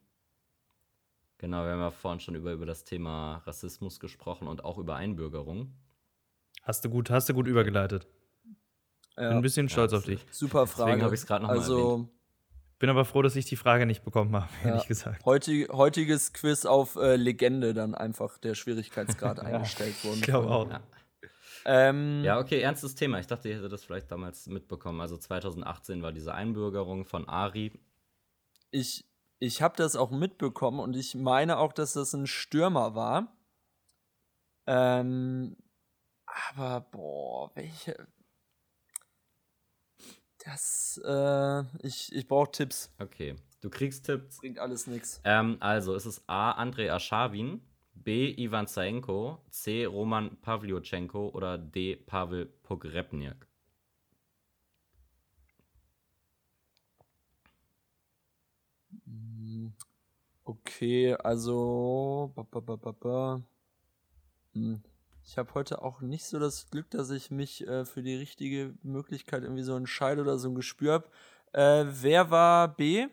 genau, 1.38 1.64
wir 1.64 1.72
haben 1.72 1.80
ja 1.80 1.90
vorhin 1.90 2.20
schon 2.20 2.34
über, 2.34 2.52
über 2.52 2.66
das 2.66 2.84
Thema 2.84 3.38
Rassismus 3.46 4.00
gesprochen 4.00 4.46
und 4.48 4.64
auch 4.64 4.78
über 4.78 4.96
Einbürgerung. 4.96 5.72
Hast 6.62 6.84
du 6.84 6.90
gut, 6.90 7.10
hast 7.10 7.28
du 7.28 7.34
gut 7.34 7.46
übergeleitet. 7.46 8.06
Bin 9.16 9.24
Ja, 9.24 9.30
ein 9.30 9.42
bisschen 9.42 9.68
stolz 9.68 9.92
Ja, 9.92 9.98
auf 9.98 10.04
dich. 10.04 10.24
super 10.30 10.66
Frage. 10.66 11.02
habe 11.02 11.14
ich's 11.14 11.26
grad 11.26 11.42
noch 11.42 11.48
mal 11.48 11.58
Also, 11.58 12.08
Bin 12.78 12.90
aber 12.90 13.04
froh, 13.04 13.22
dass 13.22 13.34
ich 13.34 13.46
die 13.46 13.56
Frage 13.56 13.86
nicht 13.86 14.04
bekommen 14.04 14.34
habe, 14.36 14.48
Ja. 14.62 14.70
ehrlich 14.70 14.86
gesagt. 14.86 15.24
heutig, 15.24 15.68
heutiges 15.70 16.32
Quiz 16.32 16.66
auf 16.66 16.94
äh, 16.96 17.16
Legende 17.16 17.74
dann 17.74 17.94
einfach 17.94 18.38
der 18.38 18.54
Schwierigkeitsgrad 18.54 19.40
eingestellt 19.44 20.04
worden. 20.04 20.16
Ich 20.16 20.22
glaube 20.22 20.48
auch. 20.50 20.80
Ja. 21.68 21.88
Ähm, 21.90 22.22
Ja, 22.24 22.38
okay, 22.38 22.60
ernstes 22.60 22.94
Thema. 22.94 23.18
Ich 23.20 23.26
dachte, 23.26 23.48
ihr 23.48 23.56
hättet 23.56 23.72
das 23.72 23.84
vielleicht 23.84 24.10
damals 24.10 24.46
mitbekommen. 24.46 25.00
Also 25.00 25.16
2018 25.16 26.02
war 26.02 26.12
diese 26.12 26.34
Einbürgerung 26.34 27.04
von 27.04 27.28
Ari. 27.28 27.72
Ich, 28.70 29.04
ich 29.38 29.62
habe 29.62 29.76
das 29.76 29.94
auch 29.96 30.10
mitbekommen 30.10 30.80
und 30.80 30.96
ich 30.96 31.14
meine 31.14 31.58
auch, 31.58 31.72
dass 31.72 31.92
das 31.92 32.14
ein 32.14 32.26
Stürmer 32.26 32.94
war. 32.94 33.36
Ähm, 34.66 35.56
aber, 36.26 36.80
boah, 36.80 37.50
welche. 37.54 38.06
Das, 40.44 41.00
äh, 41.04 41.62
ich, 41.86 42.12
ich 42.14 42.26
brauche 42.28 42.50
Tipps. 42.50 42.94
Okay, 42.98 43.36
du 43.60 43.70
kriegst 43.70 44.06
Tipps. 44.06 44.38
Bringt 44.38 44.58
alles 44.58 44.86
nichts. 44.86 45.20
Ähm, 45.24 45.56
also, 45.60 45.94
es 45.94 46.06
ist 46.06 46.22
A. 46.28 46.52
Andrei 46.52 46.92
Aschawin, 46.92 47.60
B. 48.04 48.34
Ivan 48.36 48.66
Zaenko, 48.66 49.38
C. 49.50 49.84
Roman 49.84 50.36
Pavlyuchenko 50.40 51.28
oder 51.28 51.58
D. 51.58 51.96
Pavel 51.96 52.46
Pogrebniak. 52.46 53.46
Okay, 60.44 61.14
also. 61.14 62.32
Hm. 64.54 64.82
Ich 65.24 65.36
habe 65.36 65.52
heute 65.52 65.82
auch 65.82 66.00
nicht 66.00 66.24
so 66.24 66.38
das 66.38 66.70
Glück, 66.70 66.88
dass 66.88 67.10
ich 67.10 67.30
mich 67.30 67.66
äh, 67.68 67.84
für 67.84 68.02
die 68.02 68.14
richtige 68.14 68.74
Möglichkeit 68.82 69.42
irgendwie 69.42 69.62
so 69.62 69.76
entscheide 69.76 70.22
oder 70.22 70.38
so 70.38 70.48
ein 70.48 70.54
Gespür 70.54 70.94
habe. 70.94 71.08
Äh, 71.52 71.84
wer 72.02 72.30
war 72.30 72.74
B? 72.74 73.08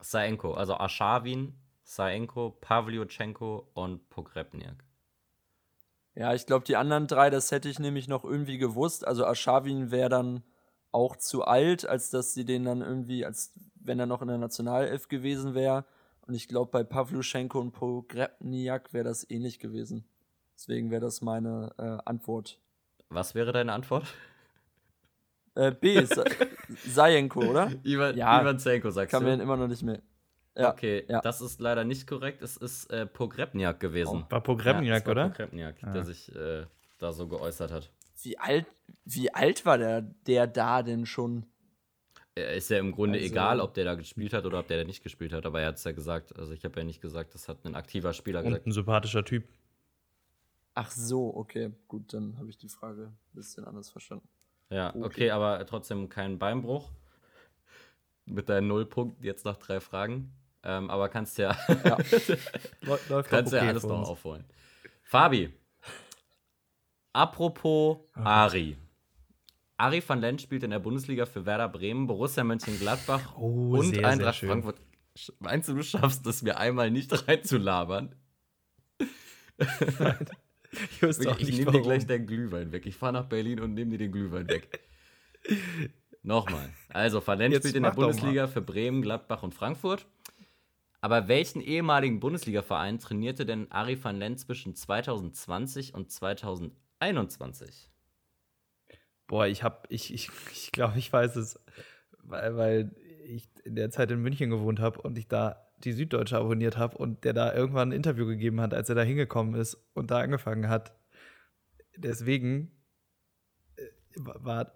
Zaenko, 0.00 0.52
also 0.52 0.74
Aschawin, 0.74 1.54
Zaenko, 1.88 2.50
Pavlyuchenko 2.60 3.70
und 3.72 4.08
Pogrebniak. 4.10 4.84
Ja, 6.14 6.34
ich 6.34 6.44
glaube, 6.44 6.66
die 6.66 6.76
anderen 6.76 7.06
drei, 7.06 7.30
das 7.30 7.50
hätte 7.50 7.68
ich 7.70 7.78
nämlich 7.78 8.08
noch 8.08 8.24
irgendwie 8.24 8.58
gewusst. 8.58 9.06
Also 9.06 9.24
Aschawin 9.24 9.90
wäre 9.90 10.10
dann 10.10 10.42
auch 10.92 11.16
zu 11.16 11.44
alt, 11.44 11.86
als 11.88 12.10
dass 12.10 12.34
sie 12.34 12.44
den 12.44 12.64
dann 12.64 12.82
irgendwie, 12.82 13.24
als 13.24 13.54
wenn 13.76 13.98
er 13.98 14.06
noch 14.06 14.20
in 14.20 14.28
der 14.28 14.36
Nationalelf 14.38 15.08
gewesen 15.08 15.54
wäre. 15.54 15.86
Und 16.26 16.34
ich 16.34 16.46
glaube, 16.46 16.70
bei 16.70 16.84
Pavluschenko 16.84 17.58
und 17.58 17.72
Pogrebniak 17.72 18.92
wäre 18.92 19.04
das 19.04 19.28
ähnlich 19.30 19.58
gewesen. 19.58 20.04
Deswegen 20.56 20.90
wäre 20.90 21.00
das 21.00 21.22
meine 21.22 21.72
äh, 21.78 21.98
Antwort. 22.06 22.58
Was 23.08 23.34
wäre 23.34 23.52
deine 23.52 23.72
Antwort? 23.72 24.12
Äh, 25.54 25.72
B, 25.72 26.04
Sa 26.04 26.24
Sajenko, 26.86 27.40
oder? 27.40 27.72
Ivan, 27.82 28.14
Ja, 28.16 28.42
Ivan 28.42 28.58
Zaenko, 28.58 28.90
sagst 28.90 29.10
Kann 29.12 29.24
du? 29.24 29.34
mir 29.34 29.42
immer 29.42 29.56
noch 29.56 29.68
nicht 29.68 29.82
mehr. 29.82 30.02
Ja, 30.58 30.72
okay, 30.72 31.04
ja. 31.08 31.20
das 31.20 31.40
ist 31.40 31.60
leider 31.60 31.84
nicht 31.84 32.06
korrekt. 32.06 32.42
Es 32.42 32.56
ist 32.56 32.90
äh, 32.90 33.06
Pogrebniak 33.06 33.78
gewesen. 33.80 34.24
War 34.28 34.40
Pogrebniak, 34.42 35.06
war 35.06 35.12
oder? 35.12 35.28
Pogrebniak, 35.28 35.76
Ah. 35.82 35.92
der 35.92 36.04
sich 36.04 36.34
äh, 36.34 36.66
da 36.98 37.12
so 37.12 37.28
geäußert 37.28 37.70
hat. 37.70 37.90
Wie 38.22 38.38
alt, 38.38 38.66
wie 39.04 39.32
alt 39.32 39.64
war 39.64 39.78
der, 39.78 40.02
der 40.02 40.46
da 40.48 40.82
denn 40.82 41.06
schon? 41.06 41.46
Ist 42.34 42.70
ja 42.70 42.78
im 42.78 42.92
Grunde 42.92 43.18
Also- 43.18 43.30
egal, 43.30 43.60
ob 43.60 43.74
der 43.74 43.84
da 43.84 43.94
gespielt 43.94 44.32
hat 44.32 44.44
oder 44.46 44.58
ob 44.60 44.66
der 44.68 44.78
da 44.78 44.84
nicht 44.84 45.02
gespielt 45.02 45.32
hat, 45.32 45.46
aber 45.46 45.60
er 45.60 45.68
hat 45.68 45.76
es 45.76 45.84
ja 45.84 45.92
gesagt. 45.92 46.36
Also 46.36 46.52
ich 46.52 46.64
habe 46.64 46.78
ja 46.80 46.84
nicht 46.84 47.00
gesagt, 47.00 47.34
das 47.34 47.48
hat 47.48 47.64
ein 47.64 47.74
aktiver 47.74 48.12
Spieler 48.12 48.40
Und 48.40 48.46
gesagt. 48.46 48.66
ein 48.66 48.72
sympathischer 48.72 49.24
Typ. 49.24 49.44
Ach 50.74 50.90
so, 50.90 51.34
okay, 51.36 51.72
gut, 51.88 52.12
dann 52.14 52.36
habe 52.38 52.48
ich 52.50 52.56
die 52.58 52.68
Frage 52.68 53.06
ein 53.06 53.34
bisschen 53.34 53.64
anders 53.64 53.90
verstanden. 53.90 54.28
Ja, 54.70 54.90
okay. 54.90 55.04
okay. 55.04 55.30
aber 55.30 55.64
trotzdem 55.66 56.08
kein 56.08 56.38
Beinbruch. 56.38 56.90
Mit 58.26 58.48
deinen 58.48 58.68
Nullpunkten 58.68 59.24
jetzt 59.24 59.44
nach 59.44 59.56
drei 59.56 59.80
Fragen. 59.80 60.30
Ähm, 60.64 60.90
aber 60.90 61.08
kannst 61.08 61.38
ja, 61.38 61.56
Läuft 62.80 63.10
doch 63.10 63.24
kannst 63.28 63.52
ja 63.52 63.60
okay 63.60 63.68
alles 63.68 63.82
für 63.82 63.88
noch 63.88 64.08
aufholen. 64.08 64.44
Fabi, 65.04 65.52
apropos 67.12 67.98
Ari. 68.14 68.76
Ari 69.76 70.02
van 70.06 70.20
Lent 70.20 70.42
spielt 70.42 70.64
in 70.64 70.70
der 70.70 70.80
Bundesliga 70.80 71.24
für 71.26 71.46
Werder 71.46 71.68
Bremen, 71.68 72.06
Borussia 72.08 72.42
Mönchengladbach 72.42 73.36
Oh, 73.36 73.76
und 73.76 73.90
sehr, 73.90 73.94
sehr 74.00 74.08
Eintracht 74.08 74.36
schön. 74.38 74.48
Frankfurt. 74.48 74.80
Meinst 75.38 75.68
du, 75.68 75.74
du 75.74 75.82
schaffst 75.82 76.26
es 76.26 76.42
mir 76.42 76.58
einmal 76.58 76.90
nicht 76.90 77.12
reinzulabern? 77.28 78.14
Ich 80.70 81.02
auch 81.02 81.38
Ich 81.38 81.48
nicht, 81.48 81.58
nehme 81.60 81.72
dir 81.72 81.80
gleich 81.80 82.06
deinen 82.06 82.26
Glühwein 82.26 82.72
weg. 82.72 82.84
Ich 82.84 82.94
fahre 82.94 83.14
nach 83.14 83.24
Berlin 83.24 83.58
und 83.60 83.72
nehme 83.72 83.92
dir 83.92 83.98
den 83.98 84.12
Glühwein 84.12 84.48
weg. 84.48 84.80
Nochmal. 86.22 86.68
Also, 86.90 87.26
Valent 87.26 87.54
Jetzt 87.54 87.62
spielt 87.64 87.76
in 87.76 87.84
der. 87.84 87.92
Bundesliga 87.92 88.46
für 88.48 88.60
Bremen, 88.60 89.00
Gladbach 89.00 89.42
und 89.42 89.54
Frankfurt. 89.54 90.06
Aber 91.00 91.28
welchen 91.28 91.60
ehemaligen 91.60 92.18
Bundesliga-Verein 92.18 92.98
trainierte 92.98 93.46
denn 93.46 93.70
Ari 93.70 94.02
van 94.02 94.16
Lent 94.16 94.40
zwischen 94.40 94.74
2020 94.74 95.94
und 95.94 96.10
2021? 96.10 97.90
Boah, 99.28 99.46
ich 99.46 99.62
hab, 99.62 99.86
ich, 99.90 100.12
ich, 100.12 100.30
ich 100.50 100.72
glaube, 100.72 100.98
ich 100.98 101.12
weiß 101.12 101.36
es, 101.36 101.60
weil, 102.24 102.56
weil 102.56 102.96
ich 103.24 103.48
in 103.64 103.76
der 103.76 103.90
Zeit 103.90 104.10
in 104.10 104.20
München 104.20 104.50
gewohnt 104.50 104.80
habe 104.80 105.00
und 105.02 105.18
ich 105.18 105.28
da 105.28 105.68
die 105.84 105.92
Süddeutsche 105.92 106.38
abonniert 106.38 106.76
habe 106.76 106.98
und 106.98 107.24
der 107.24 107.32
da 107.32 107.54
irgendwann 107.54 107.90
ein 107.90 107.96
Interview 107.96 108.26
gegeben 108.26 108.60
hat, 108.60 108.74
als 108.74 108.88
er 108.88 108.96
da 108.96 109.02
hingekommen 109.02 109.54
ist 109.54 109.76
und 109.94 110.10
da 110.10 110.18
angefangen 110.18 110.68
hat. 110.68 110.96
Deswegen 111.96 112.72
äh, 113.76 113.84
war, 114.16 114.72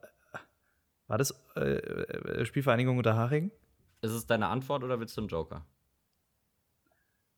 war 1.09 1.19
das 1.19 1.35
äh, 1.57 1.61
äh, 1.61 2.45
Spielvereinigung 2.45 2.99
Unterhaching? 2.99 3.51
Ist 4.03 4.13
es 4.13 4.27
deine 4.27 4.49
Antwort 4.49 4.85
oder 4.85 5.01
willst 5.01 5.17
du 5.17 5.23
einen 5.23 5.29
Joker? 5.29 5.67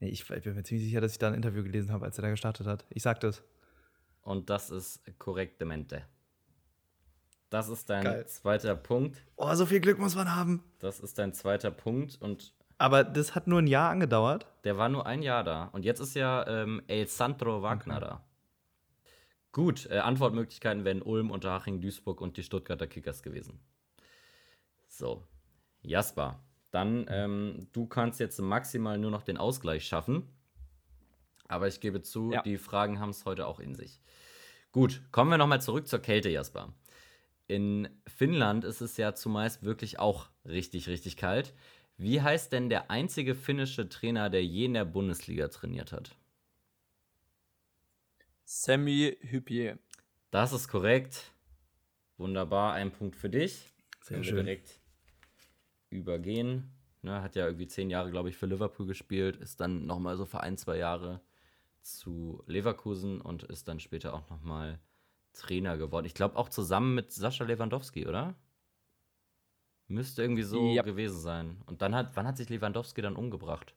Nee, 0.05 0.11
ich, 0.11 0.29
ich 0.29 0.43
bin 0.43 0.55
mir 0.55 0.63
ziemlich 0.63 0.85
sicher, 0.85 1.01
dass 1.01 1.13
ich 1.13 1.19
da 1.19 1.29
ein 1.29 1.35
Interview 1.35 1.63
gelesen 1.63 1.91
habe, 1.91 2.05
als 2.05 2.19
er 2.19 2.23
da 2.23 2.29
gestartet 2.29 2.67
hat. 2.67 2.85
Ich 2.91 3.03
sag 3.03 3.21
das. 3.21 3.43
Und 4.21 4.51
das 4.51 4.71
ist 4.71 5.01
korrektemente. 5.19 6.05
Das 7.49 7.71
ist 7.71 7.89
dein 7.89 8.05
Geil. 8.05 8.27
zweiter 8.27 8.77
Punkt. 8.77 9.25
Oh, 9.37 9.55
so 9.55 9.65
viel 9.65 9.81
Glück 9.81 9.99
muss 9.99 10.15
man 10.15 10.37
haben. 10.37 10.63
Das 10.79 11.01
ist 11.01 11.17
dein 11.17 11.33
zweiter 11.33 11.71
Punkt 11.71 12.21
und 12.21 12.53
Aber 12.77 13.03
das 13.03 13.35
hat 13.35 13.47
nur 13.47 13.63
ein 13.63 13.67
Jahr 13.67 13.89
angedauert. 13.91 14.47
Der 14.65 14.77
war 14.77 14.91
nur 14.91 15.07
ein 15.07 15.23
Jahr 15.23 15.43
da. 15.43 15.65
Und 15.73 15.87
jetzt 15.87 16.01
ist 16.01 16.15
ja 16.15 16.47
ähm, 16.49 16.83
El 16.87 17.09
Sandro 17.09 17.63
Wagner 17.63 18.01
da. 18.01 18.25
Gut, 19.53 19.87
äh, 19.87 20.01
Antwortmöglichkeiten 20.01 20.85
wären 20.85 21.01
Ulm, 21.01 21.31
Unterhaching, 21.31 21.81
Duisburg 21.81 22.21
und 22.21 22.37
die 22.37 22.43
Stuttgarter 22.43 22.87
Kickers 22.87 23.23
gewesen. 23.23 23.59
So, 24.87 25.27
Jasper, 25.81 26.44
dann 26.75 27.07
ähm, 27.09 27.69
du 27.73 27.87
kannst 27.87 28.19
jetzt 28.21 28.41
maximal 28.41 28.99
nur 28.99 29.11
noch 29.11 29.23
den 29.23 29.37
Ausgleich 29.37 29.87
schaffen. 29.87 30.29
Aber 31.47 31.69
ich 31.69 31.81
gebe 31.81 32.03
zu, 32.03 32.33
Ja. 32.33 32.43
die 32.43 32.59
Fragen 32.59 32.99
haben 32.99 33.11
es 33.11 33.25
heute 33.25 33.47
auch 33.47 33.61
in 33.61 33.75
sich. 33.75 34.01
Gut, 34.73 35.03
kommen 35.13 35.31
wir 35.31 35.39
nochmal 35.39 35.61
zurück 35.61 35.87
zur 35.87 36.01
Kälte, 36.01 36.31
Jasper. 36.31 36.73
In 37.47 37.89
Finnland 38.07 38.65
ist 38.65 38.81
es 38.81 38.97
ja 38.97 39.15
zumeist 39.15 39.63
wirklich 39.63 39.99
auch 39.99 40.29
richtig, 40.45 40.89
richtig 40.89 41.17
kalt. 41.17 41.55
Wie 41.97 42.21
heißt 42.23 42.51
denn 42.53 42.69
der 42.71 42.91
einzige 42.91 43.35
finnische 43.37 43.89
Trainer, 43.89 44.31
der 44.31 44.45
je 44.45 44.65
in 44.65 44.75
der 44.75 44.85
Bundesliga 44.85 45.47
trainiert 45.49 45.93
hat? 45.93 46.17
Sammy 48.45 49.17
Hypier. 49.21 49.79
Das 50.31 50.53
ist 50.53 50.69
korrekt. 50.69 51.31
Wunderbar, 52.17 52.73
ein 52.73 52.91
Punkt 52.91 53.17
für 53.17 53.31
dich. 53.31 53.71
Sehr 54.03 54.25
schön. 54.25 54.37
direkt 54.45 54.81
übergehen. 55.95 56.71
Ne, 57.03 57.21
hat 57.23 57.37
ja 57.37 57.45
irgendwie 57.47 57.67
zehn 57.67 57.91
Jahre, 57.91 58.11
glaube 58.11 58.31
ich, 58.31 58.37
für 58.37 58.47
Liverpool 58.47 58.87
gespielt, 58.87 59.37
ist 59.37 59.61
dann 59.61 59.85
nochmal 59.87 60.17
so 60.17 60.25
für 60.25 60.41
ein, 60.41 60.57
zwei 60.57 60.79
Jahre 60.79 61.21
zu 61.83 62.43
Leverkusen 62.47 63.21
und 63.21 63.43
ist 63.45 63.69
dann 63.69 63.79
später 63.79 64.15
auch 64.15 64.29
nochmal 64.31 64.79
Trainer 65.35 65.77
geworden. 65.77 66.07
Ich 66.07 66.15
glaube 66.15 66.37
auch 66.37 66.49
zusammen 66.49 66.95
mit 66.95 67.13
Sascha 67.13 67.45
Lewandowski, 67.45 68.07
oder? 68.07 68.35
Müsste 69.87 70.23
irgendwie 70.23 70.45
so 70.45 70.73
Ja. 70.73 70.83
gewesen 70.83 71.21
sein. 71.21 71.63
Und 71.67 71.83
dann 71.83 71.95
hat, 71.95 72.17
wann 72.17 72.27
hat 72.27 72.39
sich 72.39 72.49
Lewandowski 72.49 73.03
dann 73.03 73.17
umgebracht? 73.17 73.75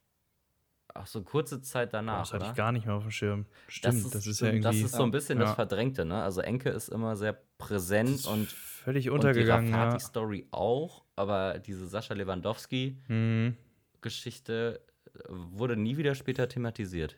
Ach, 0.93 1.05
so 1.05 1.22
kurze 1.22 1.61
Zeit 1.61 1.93
danach, 1.93 2.22
das 2.22 2.34
hatte 2.34 2.43
oder? 2.43 2.51
ich 2.51 2.57
gar 2.57 2.72
nicht 2.72 2.86
mehr 2.86 2.95
auf 2.95 3.03
dem 3.03 3.11
Schirm. 3.11 3.45
Stimmt, 3.68 4.05
das 4.05 4.15
ist, 4.15 4.26
ja 4.26 4.36
stimmt, 4.36 4.63
irgendwie 4.65 4.82
Das 4.82 4.91
ist 4.91 4.95
so 4.97 5.03
ein 5.03 5.11
bisschen 5.11 5.38
das 5.38 5.49
Ja. 5.49 5.55
Verdrängte, 5.55 6.05
ne? 6.05 6.24
Also 6.24 6.39
Enke 6.41 6.70
ist 6.70 6.88
immer 6.88 7.18
sehr 7.18 7.34
präsent 7.57 8.26
und 8.26 8.55
völlig 8.88 9.09
untergegangen. 9.09 9.65
und 9.65 9.71
die 9.73 9.77
ja. 9.77 9.83
Rafati-Story 9.85 10.47
auch, 10.51 11.03
aber 11.15 11.59
diese 11.59 11.88
Sascha 11.88 12.13
Lewandowski-Geschichte 12.13 14.81
Mhm. 15.29 15.57
wurde 15.59 15.75
nie 15.75 15.97
wieder 15.97 16.15
später 16.15 16.47
thematisiert. 16.47 17.15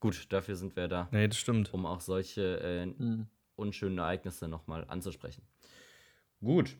Gut, 0.00 0.32
dafür 0.32 0.54
sind 0.56 0.76
wir 0.76 0.86
da, 0.88 1.08
Nee, 1.10 1.26
das 1.28 1.38
stimmt. 1.38 1.72
um 1.74 1.84
auch 1.86 2.00
solche 2.00 2.60
äh, 2.60 2.84
Hm. 2.84 3.26
unschönen 3.56 3.98
Ereignisse 3.98 4.46
nochmal 4.48 4.84
anzusprechen. 4.88 5.42
Gut. 6.40 6.76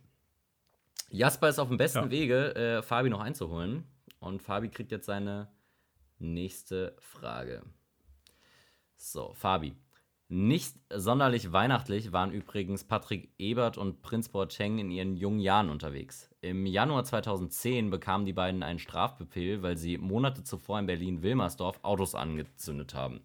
Jasper 1.10 1.48
ist 1.48 1.58
auf 1.58 1.68
dem 1.68 1.78
besten 1.78 2.04
Ja. 2.04 2.10
Wege, 2.10 2.54
äh, 2.54 2.82
Fabi 2.82 3.10
noch 3.10 3.20
einzuholen. 3.20 3.84
Und 4.20 4.40
Fabi 4.42 4.68
kriegt 4.68 4.92
jetzt 4.92 5.06
seine 5.06 5.48
nächste 6.18 6.94
Frage. 7.00 7.62
So, 8.96 9.32
Fabi. 9.34 9.74
Nicht 10.30 10.76
sonderlich 10.92 11.52
weihnachtlich 11.52 12.12
waren 12.12 12.32
übrigens 12.32 12.84
Patrick 12.84 13.30
Ebert 13.38 13.78
und 13.78 14.02
Prinz 14.02 14.28
Boateng 14.28 14.78
in 14.78 14.90
ihren 14.90 15.16
jungen 15.16 15.40
Jahren 15.40 15.70
unterwegs. 15.70 16.28
Im 16.42 16.66
Januar 16.66 17.04
2010 17.04 17.88
bekamen 17.88 18.26
die 18.26 18.34
beiden 18.34 18.62
einen 18.62 18.78
Strafbefehl, 18.78 19.62
weil 19.62 19.78
sie 19.78 19.96
Monate 19.96 20.44
zuvor 20.44 20.78
in 20.80 20.86
Berlin-Wilmersdorf 20.86 21.80
Autos 21.82 22.14
angezündet 22.14 22.92
haben. 22.94 23.22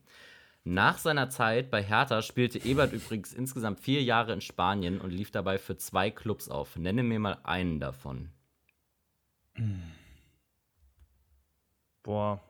Nach 0.64 0.98
seiner 0.98 1.30
Zeit 1.30 1.70
bei 1.70 1.84
Hertha 1.84 2.22
spielte 2.22 2.64
Ebert 2.64 2.94
übrigens 2.94 3.34
insgesamt 3.34 3.82
vier 3.82 4.02
Jahre 4.02 4.32
in 4.32 4.40
Spanien 4.40 5.02
und 5.02 5.12
lief 5.12 5.30
dabei 5.30 5.58
für 5.58 5.76
zwei 5.76 6.10
Clubs 6.10 6.48
auf. 6.48 6.78
Nenne 6.78 7.04
mir 7.04 7.20
mal 7.20 7.38
einen 7.44 7.82
davon. 7.82 8.30
Boah. 12.02 12.42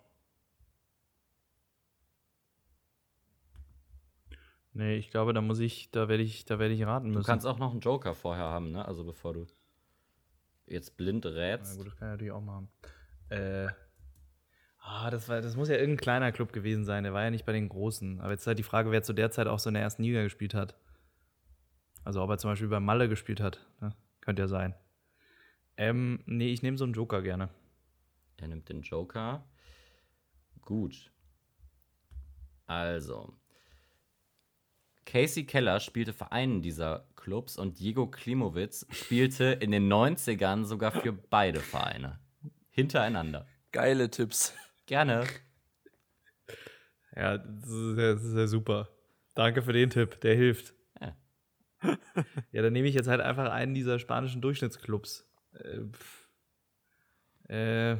Nee, 4.73 4.95
ich 4.95 5.11
glaube, 5.11 5.33
da 5.33 5.41
muss 5.41 5.59
ich, 5.59 5.91
da 5.91 6.07
werde 6.09 6.23
ich, 6.23 6.45
da 6.45 6.57
werde 6.57 6.73
ich 6.73 6.83
raten 6.85 7.09
müssen. 7.09 7.21
Du 7.21 7.27
kannst 7.27 7.45
auch 7.45 7.59
noch 7.59 7.71
einen 7.71 7.79
Joker 7.79 8.15
vorher 8.15 8.45
haben, 8.45 8.71
ne? 8.71 8.85
Also 8.85 9.03
bevor 9.03 9.33
du 9.33 9.45
jetzt 10.65 10.97
blind 10.97 11.25
Na 11.25 11.31
rätst. 11.31 11.77
gut, 11.77 11.87
das 11.87 11.95
kann 11.95 12.07
ich 12.07 12.11
natürlich 12.13 12.31
auch 12.33 12.41
machen. 12.41 12.69
Äh. 13.29 13.67
Ah, 14.79 15.09
das, 15.09 15.29
war, 15.29 15.41
das 15.41 15.55
muss 15.55 15.69
ja 15.69 15.75
irgendein 15.75 16.01
kleiner 16.01 16.31
Club 16.31 16.51
gewesen 16.51 16.83
sein. 16.83 17.03
Der 17.03 17.13
war 17.13 17.23
ja 17.23 17.29
nicht 17.29 17.45
bei 17.45 17.53
den 17.53 17.69
Großen. 17.69 18.19
Aber 18.19 18.31
jetzt 18.31 18.41
ist 18.41 18.47
halt 18.47 18.59
die 18.59 18.63
Frage, 18.63 18.91
wer 18.91 19.01
zu 19.01 19.13
der 19.13 19.31
Zeit 19.31 19.47
auch 19.47 19.59
so 19.59 19.69
in 19.69 19.75
der 19.75 19.83
ersten 19.83 20.03
Liga 20.03 20.23
gespielt 20.23 20.53
hat. 20.53 20.75
Also 22.03 22.21
ob 22.21 22.29
er 22.29 22.37
zum 22.37 22.51
Beispiel 22.51 22.67
bei 22.67 22.81
Malle 22.81 23.07
gespielt 23.07 23.39
hat. 23.39 23.65
Ne? 23.79 23.95
Könnte 24.19 24.41
ja 24.41 24.47
sein. 24.47 24.75
Ähm, 25.77 26.21
nee, 26.25 26.51
ich 26.51 26.63
nehme 26.63 26.77
so 26.77 26.83
einen 26.83 26.93
Joker 26.93 27.21
gerne. 27.21 27.49
Er 28.37 28.47
nimmt 28.49 28.67
den 28.67 28.81
Joker. 28.81 29.45
Gut. 30.61 31.11
Also. 32.65 33.33
Casey 35.05 35.45
Keller 35.45 35.79
spielte 35.79 36.13
für 36.13 36.31
einen 36.31 36.61
dieser 36.61 37.07
Clubs 37.15 37.57
und 37.57 37.79
Diego 37.79 38.07
Klimowitz 38.07 38.85
spielte 38.91 39.45
in 39.45 39.71
den 39.71 39.91
90ern 39.91 40.65
sogar 40.65 40.91
für 40.91 41.13
beide 41.13 41.59
Vereine. 41.59 42.19
Hintereinander. 42.69 43.47
Geile 43.71 44.09
Tipps. 44.09 44.53
Gerne. 44.85 45.25
Ja, 47.15 47.37
das 47.37 47.69
ist 47.69 47.97
ja, 47.97 48.13
das 48.13 48.23
ist 48.23 48.35
ja 48.35 48.47
super. 48.47 48.89
Danke 49.35 49.61
für 49.61 49.73
den 49.73 49.89
Tipp, 49.89 50.19
der 50.21 50.35
hilft. 50.35 50.73
Ja. 50.99 51.15
Ja, 52.51 52.61
dann 52.61 52.73
nehme 52.73 52.87
ich 52.87 52.95
jetzt 52.95 53.07
halt 53.07 53.21
einfach 53.21 53.51
einen 53.51 53.73
dieser 53.73 53.99
spanischen 53.99 54.41
Durchschnittsclubs. 54.41 55.27
Äh, 55.53 55.85
äh, 57.53 57.97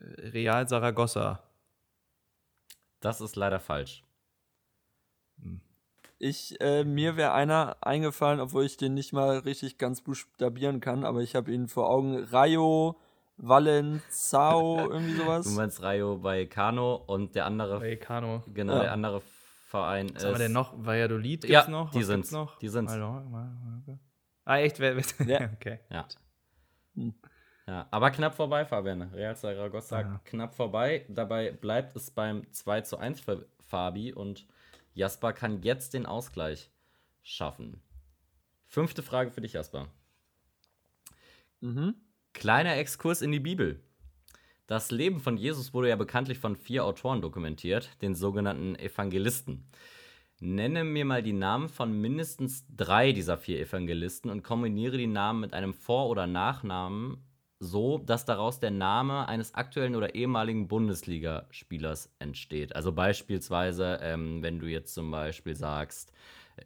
Real 0.00 0.68
Saragossa. 0.68 1.42
Das 3.00 3.20
ist 3.20 3.36
leider 3.36 3.60
falsch. 3.60 4.04
Ich, 6.24 6.60
äh, 6.60 6.84
mir 6.84 7.16
wäre 7.16 7.32
einer 7.32 7.76
eingefallen, 7.80 8.38
obwohl 8.38 8.64
ich 8.64 8.76
den 8.76 8.94
nicht 8.94 9.12
mal 9.12 9.38
richtig 9.38 9.76
ganz 9.76 10.02
buchstabieren 10.02 10.78
kann, 10.80 11.04
aber 11.04 11.20
ich 11.20 11.34
habe 11.34 11.50
ihn 11.52 11.66
vor 11.66 11.88
Augen. 11.90 12.16
Rayo 12.30 12.96
Valenzao, 13.38 14.88
irgendwie 14.90 15.16
Du 15.16 15.22
sowas. 15.24 15.46
meinst 15.46 15.82
Rayo 15.82 16.22
Vallecano 16.22 16.94
und 16.94 17.34
der 17.34 17.46
andere, 17.46 17.80
Vallecano. 17.80 18.42
genau, 18.54 18.74
Ja. 18.74 18.82
der 18.82 18.92
andere 18.92 19.20
Verein 19.66 20.14
Was 20.14 20.24
haben 20.24 20.32
wir 20.34 20.38
denn 20.38 20.52
noch? 20.52 20.72
Valladolid 20.76 21.40
gibt's 21.42 21.48
Ja, 21.66 21.68
noch? 21.68 21.90
die 21.90 22.00
Was 22.00 22.06
sind's. 22.06 22.28
gibt's 22.28 22.32
noch? 22.32 22.58
Die 22.58 22.68
sind's. 22.68 22.92
Ah, 24.44 24.58
echt? 24.58 24.78
Wer, 24.80 24.96
Ja. 25.26 25.50
okay. 25.54 25.80
Ja. 25.90 26.06
Hm. 26.94 27.14
Ja, 27.66 27.86
aber 27.90 28.10
knapp 28.10 28.34
vorbei, 28.34 28.64
Fabian. 28.64 29.02
Real 29.02 29.36
Zaragoza 29.36 30.00
Ja. 30.00 30.20
knapp 30.24 30.54
vorbei. 30.54 31.06
Dabei 31.08 31.52
bleibt 31.52 31.94
es 31.96 32.10
beim 32.10 32.44
2 32.52 32.80
zu 32.82 32.98
1 32.98 33.20
für 33.20 33.46
Fabi 33.68 34.12
und 34.12 34.46
Jasper 34.94 35.32
kann 35.32 35.62
jetzt 35.62 35.94
den 35.94 36.06
Ausgleich 36.06 36.70
schaffen. 37.22 37.80
Fünfte 38.66 39.02
Frage 39.02 39.30
für 39.30 39.40
dich, 39.40 39.54
Jasper. 39.54 39.88
Mhm. 41.60 41.94
Kleiner 42.32 42.76
Exkurs 42.76 43.22
in 43.22 43.32
die 43.32 43.40
Bibel. 43.40 43.80
Das 44.66 44.90
Leben 44.90 45.20
von 45.20 45.36
Jesus 45.36 45.74
wurde 45.74 45.90
ja 45.90 45.96
bekanntlich 45.96 46.38
von 46.38 46.56
vier 46.56 46.84
Autoren 46.84 47.20
dokumentiert, 47.20 47.90
den 48.00 48.14
sogenannten 48.14 48.74
Evangelisten. 48.76 49.68
Nenne 50.40 50.82
mir 50.82 51.04
mal 51.04 51.22
die 51.22 51.34
Namen 51.34 51.68
von 51.68 51.92
mindestens 52.00 52.64
drei 52.74 53.12
dieser 53.12 53.38
vier 53.38 53.60
Evangelisten 53.60 54.30
und 54.30 54.42
kombiniere 54.42 54.96
die 54.96 55.06
Namen 55.06 55.40
mit 55.40 55.52
einem 55.52 55.74
Vor- 55.74 56.08
oder 56.08 56.26
Nachnamen 56.26 57.18
so, 57.62 57.98
dass 57.98 58.24
daraus 58.24 58.58
der 58.58 58.72
Name 58.72 59.28
eines 59.28 59.54
aktuellen 59.54 59.94
oder 59.94 60.16
ehemaligen 60.16 60.66
Bundesligaspielers 60.66 62.12
entsteht. 62.18 62.74
Also 62.74 62.90
beispielsweise, 62.90 64.00
ähm, 64.02 64.42
wenn 64.42 64.58
du 64.58 64.66
jetzt 64.66 64.94
zum 64.94 65.12
Beispiel 65.12 65.54
sagst, 65.54 66.12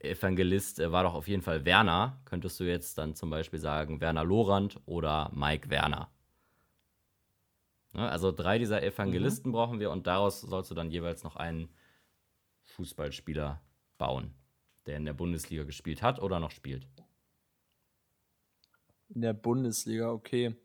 Evangelist 0.00 0.80
äh, 0.80 0.90
war 0.90 1.02
doch 1.02 1.12
auf 1.12 1.28
jeden 1.28 1.42
Fall 1.42 1.66
Werner, 1.66 2.18
könntest 2.24 2.58
du 2.60 2.64
jetzt 2.64 2.96
dann 2.96 3.14
zum 3.14 3.28
Beispiel 3.28 3.58
sagen 3.58 4.00
Werner 4.00 4.24
Lorand 4.24 4.80
oder 4.86 5.30
Mike 5.34 5.68
Werner. 5.68 6.10
Ne, 7.92 8.08
also 8.08 8.32
drei 8.32 8.58
dieser 8.58 8.82
Evangelisten 8.82 9.52
brauchen 9.52 9.80
wir 9.80 9.90
und 9.90 10.06
daraus 10.06 10.40
sollst 10.40 10.70
du 10.70 10.74
dann 10.74 10.90
jeweils 10.90 11.22
noch 11.24 11.36
einen 11.36 11.68
Fußballspieler 12.64 13.60
bauen, 13.98 14.32
der 14.86 14.96
in 14.96 15.04
der 15.04 15.12
Bundesliga 15.14 15.64
gespielt 15.64 16.02
hat 16.02 16.20
oder 16.20 16.40
noch 16.40 16.50
spielt. 16.50 16.88
In 19.08 19.20
der 19.20 19.34
Bundesliga, 19.34 20.10
okay. 20.10 20.56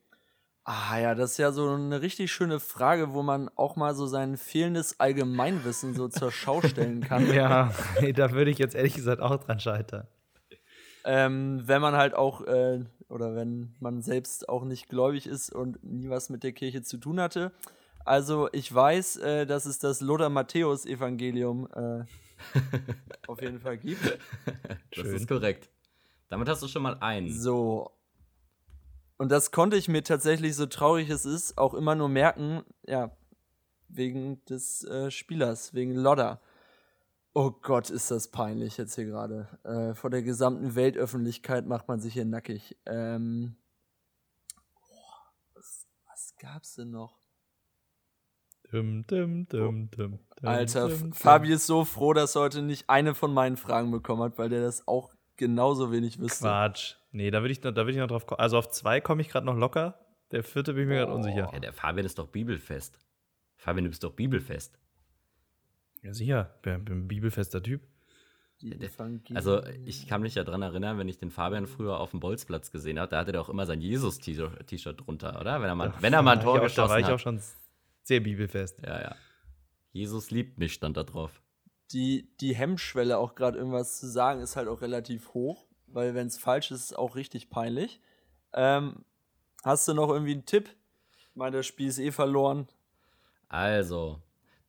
Ah 0.63 0.99
ja, 0.99 1.15
das 1.15 1.31
ist 1.31 1.37
ja 1.37 1.51
so 1.51 1.69
eine 1.69 2.01
richtig 2.01 2.31
schöne 2.31 2.59
Frage, 2.59 3.13
wo 3.13 3.23
man 3.23 3.49
auch 3.55 3.75
mal 3.75 3.95
so 3.95 4.05
sein 4.05 4.37
fehlendes 4.37 4.99
Allgemeinwissen 4.99 5.95
so 5.95 6.07
zur 6.07 6.31
Schau 6.31 6.61
stellen 6.61 7.01
kann. 7.01 7.25
Ja, 7.33 7.73
da 8.15 8.31
würde 8.31 8.51
ich 8.51 8.59
jetzt 8.59 8.75
ehrlich 8.75 8.93
gesagt 8.93 9.21
auch 9.21 9.37
dran 9.37 9.59
scheitern. 9.59 10.07
Ähm, 11.03 11.63
wenn 11.65 11.81
man 11.81 11.95
halt 11.95 12.13
auch, 12.13 12.41
äh, 12.41 12.85
oder 13.09 13.35
wenn 13.35 13.73
man 13.79 14.03
selbst 14.03 14.49
auch 14.49 14.63
nicht 14.63 14.87
gläubig 14.87 15.25
ist 15.25 15.51
und 15.51 15.83
nie 15.83 16.09
was 16.09 16.29
mit 16.29 16.43
der 16.43 16.51
Kirche 16.51 16.83
zu 16.83 16.97
tun 16.97 17.19
hatte. 17.19 17.51
Also 18.05 18.47
ich 18.51 18.73
weiß, 18.73 19.17
äh, 19.17 19.45
dass 19.47 19.65
es 19.65 19.79
das 19.79 20.01
Lothar 20.01 20.29
Matthäus 20.29 20.85
Evangelium 20.85 21.67
äh, 21.73 22.03
auf 23.27 23.41
jeden 23.41 23.59
Fall 23.59 23.77
gibt. 23.77 24.19
Das 24.45 25.05
Schön. 25.05 25.15
ist 25.15 25.27
korrekt. 25.27 25.69
Damit 26.29 26.47
hast 26.49 26.61
du 26.61 26.67
schon 26.67 26.83
mal 26.83 26.97
einen. 26.99 27.31
So. 27.31 27.91
Und 29.21 29.31
das 29.31 29.51
konnte 29.51 29.77
ich 29.77 29.87
mir 29.87 30.03
tatsächlich, 30.03 30.55
so 30.55 30.65
traurig 30.65 31.07
es 31.11 31.25
ist, 31.25 31.55
auch 31.59 31.75
immer 31.75 31.93
nur 31.93 32.09
merken, 32.09 32.63
ja, 32.87 33.15
wegen 33.87 34.43
des 34.45 34.83
äh, 34.83 35.11
Spielers, 35.11 35.75
wegen 35.75 35.93
Lodder. 35.93 36.41
Oh 37.35 37.51
Gott, 37.51 37.91
ist 37.91 38.09
das 38.09 38.29
peinlich 38.29 38.77
jetzt 38.77 38.95
hier 38.95 39.05
gerade. 39.05 39.47
Äh, 39.63 39.93
vor 39.93 40.09
der 40.09 40.23
gesamten 40.23 40.73
Weltöffentlichkeit 40.73 41.67
macht 41.67 41.87
man 41.87 41.99
sich 41.99 42.13
hier 42.13 42.25
nackig. 42.25 42.75
Ähm, 42.87 43.57
boah, 44.89 45.31
was, 45.53 45.85
was 46.07 46.35
gab's 46.39 46.73
denn 46.73 46.89
noch? 46.89 47.19
Dum, 48.71 49.05
dum, 49.05 49.45
dum, 49.45 49.91
dum, 49.91 50.19
dum, 50.35 50.47
Alter, 50.49 50.89
dum. 50.89 51.13
Fabi 51.13 51.53
ist 51.53 51.67
so 51.67 51.85
froh, 51.85 52.13
dass 52.13 52.35
er 52.35 52.41
heute 52.41 52.63
nicht 52.63 52.89
eine 52.89 53.13
von 53.13 53.31
meinen 53.31 53.57
Fragen 53.57 53.91
bekommen 53.91 54.23
hat, 54.23 54.39
weil 54.39 54.49
der 54.49 54.63
das 54.63 54.87
auch 54.87 55.13
genauso 55.35 55.91
wenig 55.91 56.19
wüsste. 56.19 56.45
Quatsch. 56.45 56.95
Nee, 57.11 57.29
da 57.31 57.41
würde 57.41 57.51
ich, 57.51 57.61
noch- 57.63 57.71
da 57.71 57.85
würd 57.85 57.95
ich 57.95 57.99
noch 57.99 58.07
drauf 58.07 58.25
kommen. 58.25 58.39
Also 58.39 58.57
auf 58.57 58.69
zwei 58.69 59.01
komme 59.01 59.21
ich 59.21 59.29
gerade 59.29 59.45
noch 59.45 59.55
locker. 59.57 59.99
Der 60.31 60.43
vierte 60.43 60.73
bin 60.73 60.83
ich 60.83 60.89
mir 60.89 60.95
gerade 60.95 61.13
unsicher. 61.13 61.49
Ja, 61.53 61.59
der 61.59 61.73
Fabian 61.73 62.05
ist 62.05 62.17
doch 62.17 62.27
bibelfest. 62.27 62.99
Fabian, 63.57 63.83
du 63.83 63.89
bist 63.89 64.03
doch 64.03 64.13
bibelfest. 64.13 64.79
Ja, 66.01 66.13
sicher. 66.13 66.55
Bin, 66.61 66.85
bin 66.85 66.97
ein 67.03 67.07
bibelfester 67.07 67.61
Typ. 67.61 67.81
Also, 69.35 69.63
ich 69.85 70.07
kann 70.07 70.21
mich 70.21 70.35
ja 70.35 70.43
dran 70.43 70.61
erinnern, 70.61 70.97
wenn 70.99 71.07
ich 71.09 71.17
den 71.17 71.31
Fabian 71.31 71.65
früher 71.65 71.99
auf 71.99 72.11
dem 72.11 72.19
Bolzplatz 72.19 72.71
gesehen 72.71 72.99
habe, 72.99 73.09
da 73.09 73.19
hatte 73.19 73.31
der 73.31 73.41
auch 73.41 73.49
immer 73.49 73.65
sein 73.65 73.81
Jesus-T-Shirt 73.81 75.01
drunter, 75.05 75.39
oder? 75.41 75.61
Wenn 75.61 75.67
er 75.69 75.75
mal, 75.75 75.93
wenn 75.99 76.13
er 76.13 76.21
mal 76.21 76.37
ein 76.37 76.41
Tor 76.43 76.63
ich 76.63 76.71
auch- 76.71 76.75
Da 76.75 76.89
war 76.89 76.97
geschossen 76.97 76.99
ich 76.99 77.05
auch 77.07 77.11
hat. 77.13 77.21
schon 77.21 77.41
sehr 78.03 78.19
bibelfest. 78.19 78.79
Ja, 78.85 79.01
ja. 79.01 79.15
Jesus 79.91 80.29
liebt 80.31 80.57
mich, 80.59 80.73
stand 80.73 80.95
da 80.97 81.03
drauf. 81.03 81.41
die, 81.91 82.29
die 82.39 82.55
Hemmschwelle 82.55 83.17
auch 83.17 83.35
gerade 83.35 83.57
irgendwas 83.57 83.99
zu 83.99 84.07
sagen, 84.07 84.39
ist 84.41 84.55
halt 84.55 84.69
auch 84.69 84.79
relativ 84.81 85.33
hoch, 85.33 85.67
weil 85.93 86.13
wenn 86.15 86.27
es 86.27 86.37
falsch 86.37 86.71
ist, 86.71 86.79
ist 86.79 86.91
es 86.91 86.97
auch 86.97 87.15
richtig 87.15 87.49
peinlich. 87.49 87.99
Ähm, 88.53 89.05
hast 89.63 89.87
du 89.87 89.93
noch 89.93 90.09
irgendwie 90.09 90.33
einen 90.33 90.45
Tipp? 90.45 90.69
Ich 91.17 91.35
meine, 91.35 91.57
das 91.57 91.67
Spiel 91.67 91.87
ist 91.87 91.99
eh 91.99 92.11
verloren. 92.11 92.67
Also, 93.47 94.21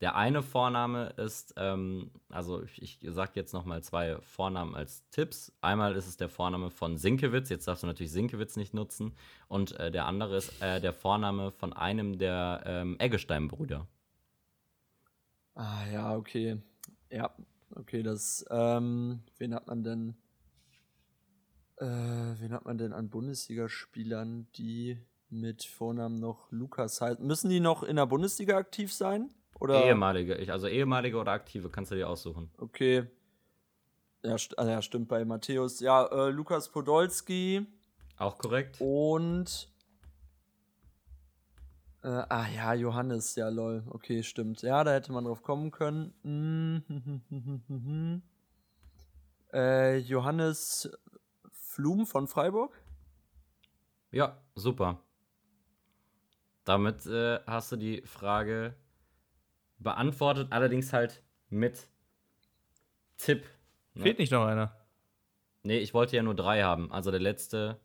der 0.02 0.16
eine 0.16 0.42
Vorname 0.42 1.10
ist, 1.16 1.54
ähm, 1.56 2.10
also 2.28 2.64
ich, 2.64 2.80
ich 2.80 2.98
sag 3.12 3.36
jetzt 3.36 3.52
noch 3.52 3.64
mal 3.64 3.84
zwei 3.84 4.16
Vornamen 4.20 4.74
als 4.74 5.08
Tipps. 5.10 5.52
Einmal 5.60 5.94
ist 5.94 6.08
es 6.08 6.16
der 6.16 6.28
Vorname 6.28 6.70
von 6.70 6.98
Sinkewitz, 6.98 7.50
jetzt 7.50 7.68
darfst 7.68 7.84
du 7.84 7.86
natürlich 7.86 8.10
Sinkewitz 8.10 8.56
nicht 8.56 8.74
nutzen. 8.74 9.14
Und 9.46 9.78
äh, 9.78 9.92
der 9.92 10.06
andere 10.06 10.36
ist 10.36 10.60
äh, 10.60 10.80
der 10.80 10.92
Vorname 10.92 11.52
von 11.52 11.72
einem 11.72 12.18
der 12.18 12.64
ähm, 12.66 12.96
Eggestein-Brüder. 12.98 13.86
Ah 15.54 15.86
ja, 15.92 16.16
okay. 16.16 16.60
Ja, 17.08 17.30
okay, 17.76 18.02
das, 18.02 18.44
ähm, 18.50 19.22
wen 19.38 19.54
hat 19.54 19.68
man 19.68 19.84
denn, 19.84 20.16
äh, 21.82 22.40
wen 22.40 22.52
hat 22.52 22.64
man 22.64 22.78
denn 22.78 22.92
an 22.92 23.10
Bundesligaspielern, 23.10 24.46
die 24.56 24.98
mit 25.30 25.64
Vornamen 25.64 26.20
noch 26.20 26.50
Lukas 26.52 27.00
heißen? 27.00 27.26
Müssen 27.26 27.50
die 27.50 27.60
noch 27.60 27.82
in 27.82 27.96
der 27.96 28.06
Bundesliga 28.06 28.56
aktiv 28.56 28.92
sein? 28.92 29.30
Oder? 29.58 29.84
Ehemalige, 29.84 30.36
ich, 30.36 30.52
also 30.52 30.68
ehemalige 30.68 31.18
oder 31.18 31.32
aktive, 31.32 31.70
kannst 31.70 31.90
du 31.90 31.96
dir 31.96 32.08
aussuchen. 32.08 32.50
Okay. 32.58 33.06
Ja, 34.22 34.38
st 34.38 34.56
ah, 34.58 34.66
ja, 34.66 34.82
stimmt 34.82 35.08
bei 35.08 35.24
Matthäus. 35.24 35.80
Ja, 35.80 36.06
äh, 36.06 36.30
Lukas 36.30 36.70
Podolski 36.70 37.66
Auch 38.16 38.38
korrekt? 38.38 38.80
und. 38.80 39.68
Äh, 42.04 42.08
ah 42.08 42.46
ja, 42.48 42.74
Johannes, 42.74 43.34
ja, 43.34 43.48
lol. 43.48 43.84
Okay, 43.90 44.22
stimmt. 44.22 44.62
Ja, 44.62 44.84
da 44.84 44.92
hätte 44.92 45.12
man 45.12 45.24
drauf 45.24 45.42
kommen 45.42 45.72
können. 45.72 46.14
Mm, 46.22 48.22
äh, 49.52 49.98
Johannes 49.98 50.88
Flum 51.82 52.06
von 52.06 52.28
Freiburg? 52.28 52.80
Ja, 54.12 54.40
super. 54.54 55.02
Damit 56.62 57.06
äh, 57.06 57.40
hast 57.44 57.72
du 57.72 57.76
die 57.76 58.02
Frage 58.02 58.76
beantwortet, 59.78 60.52
allerdings 60.52 60.92
halt 60.92 61.24
mit 61.48 61.88
Tipp. 63.18 63.44
Ne? 63.94 64.02
Fehlt 64.04 64.20
nicht 64.20 64.30
noch 64.30 64.46
einer. 64.46 64.76
Nee, 65.64 65.78
ich 65.78 65.92
wollte 65.92 66.14
ja 66.14 66.22
nur 66.22 66.36
drei 66.36 66.62
haben. 66.62 66.92
Also 66.92 67.10
der 67.10 67.18
letzte, 67.18 67.80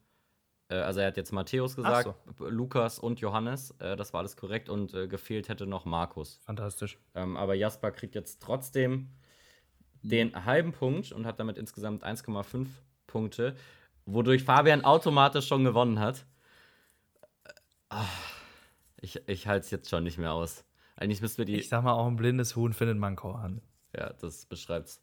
äh, 0.69 0.75
also 0.75 0.99
er 0.99 1.07
hat 1.07 1.17
jetzt 1.17 1.31
Matthäus 1.31 1.75
gesagt, 1.75 2.13
Lukas 2.37 2.99
und 2.99 3.19
Johannes, 3.19 3.71
äh, 3.79 3.95
das 3.95 4.13
war 4.13 4.19
alles 4.19 4.37
korrekt 4.37 4.69
und 4.69 4.93
äh, 4.93 5.07
gefehlt 5.07 5.49
hätte 5.49 5.65
noch 5.65 5.85
Markus. 5.85 6.39
Fantastisch. 6.45 6.99
Ähm, 7.15 7.35
aber 7.35 7.55
Jasper 7.55 7.89
kriegt 7.89 8.13
jetzt 8.13 8.43
trotzdem 8.43 9.09
den 10.03 10.45
halben 10.45 10.71
Punkt 10.71 11.11
und 11.11 11.25
hat 11.25 11.39
damit 11.39 11.57
insgesamt 11.57 12.05
1,5 12.05 12.67
Punkte, 13.07 13.55
wodurch 14.07 14.43
Fabian 14.43 14.83
automatisch 14.83 15.47
schon 15.47 15.63
gewonnen 15.63 15.99
hat. 15.99 16.25
Ah, 17.89 18.05
Ich, 18.99 19.27
ich 19.27 19.47
halte 19.47 19.65
es 19.65 19.71
jetzt 19.71 19.89
schon 19.89 20.03
nicht 20.03 20.17
mehr 20.17 20.33
aus. 20.33 20.65
Eigentlich 20.95 21.21
müssten 21.21 21.37
wir 21.39 21.45
die. 21.45 21.55
Ich 21.57 21.69
sag 21.69 21.83
mal, 21.83 21.93
auch 21.93 22.07
ein 22.07 22.15
blindes 22.15 22.55
Huhn 22.55 22.73
findet 22.73 22.97
man 22.97 23.15
Korn. 23.15 23.61
Ja, 23.95 24.11
das 24.13 24.45
beschreibt's. 24.45 25.01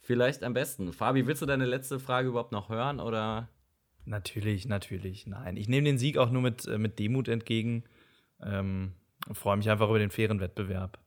Vielleicht 0.00 0.42
am 0.44 0.52
besten. 0.52 0.92
Fabi, 0.92 1.26
willst 1.26 1.42
du 1.42 1.46
deine 1.46 1.64
letzte 1.64 1.98
Frage 1.98 2.28
überhaupt 2.28 2.52
noch 2.52 2.68
hören 2.68 3.00
oder? 3.00 3.48
Natürlich, 4.04 4.66
natürlich. 4.66 5.26
Nein, 5.26 5.56
ich 5.56 5.68
nehme 5.68 5.84
den 5.84 5.98
Sieg 5.98 6.18
auch 6.18 6.30
nur 6.30 6.42
mit, 6.42 6.66
äh, 6.66 6.78
mit 6.78 6.98
Demut 6.98 7.28
entgegen. 7.28 7.84
Ähm, 8.42 8.94
und 9.28 9.36
freue 9.36 9.56
mich 9.56 9.68
einfach 9.70 9.88
über 9.88 9.98
den 9.98 10.10
fairen 10.10 10.40
Wettbewerb. 10.40 10.98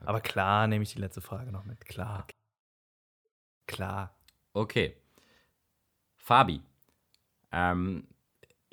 Aber 0.00 0.20
klar 0.20 0.66
nehme 0.66 0.82
ich 0.82 0.92
die 0.92 1.00
letzte 1.00 1.20
Frage 1.20 1.52
noch 1.52 1.64
mit. 1.64 1.84
Klar. 1.86 2.26
Klar. 3.66 4.14
Okay. 4.52 4.96
Fabi, 6.16 6.60
ähm, 7.52 8.06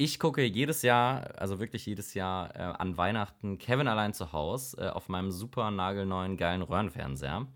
ich 0.01 0.17
gucke 0.17 0.43
jedes 0.43 0.82
Jahr, 0.82 1.38
also 1.38 1.59
wirklich 1.59 1.86
jedes 1.86 2.13
Jahr 2.13 2.55
äh, 2.55 2.59
an 2.59 2.95
Weihnachten 2.97 3.57
Kevin 3.57 3.89
allein 3.89 4.13
zu 4.13 4.32
Hause 4.32 4.77
äh, 4.77 4.88
auf 4.88 5.09
meinem 5.09 5.30
super 5.30 5.71
nagelneuen 5.71 6.38
geilen 6.38 6.61
Röhrenfernseher. 6.61 7.47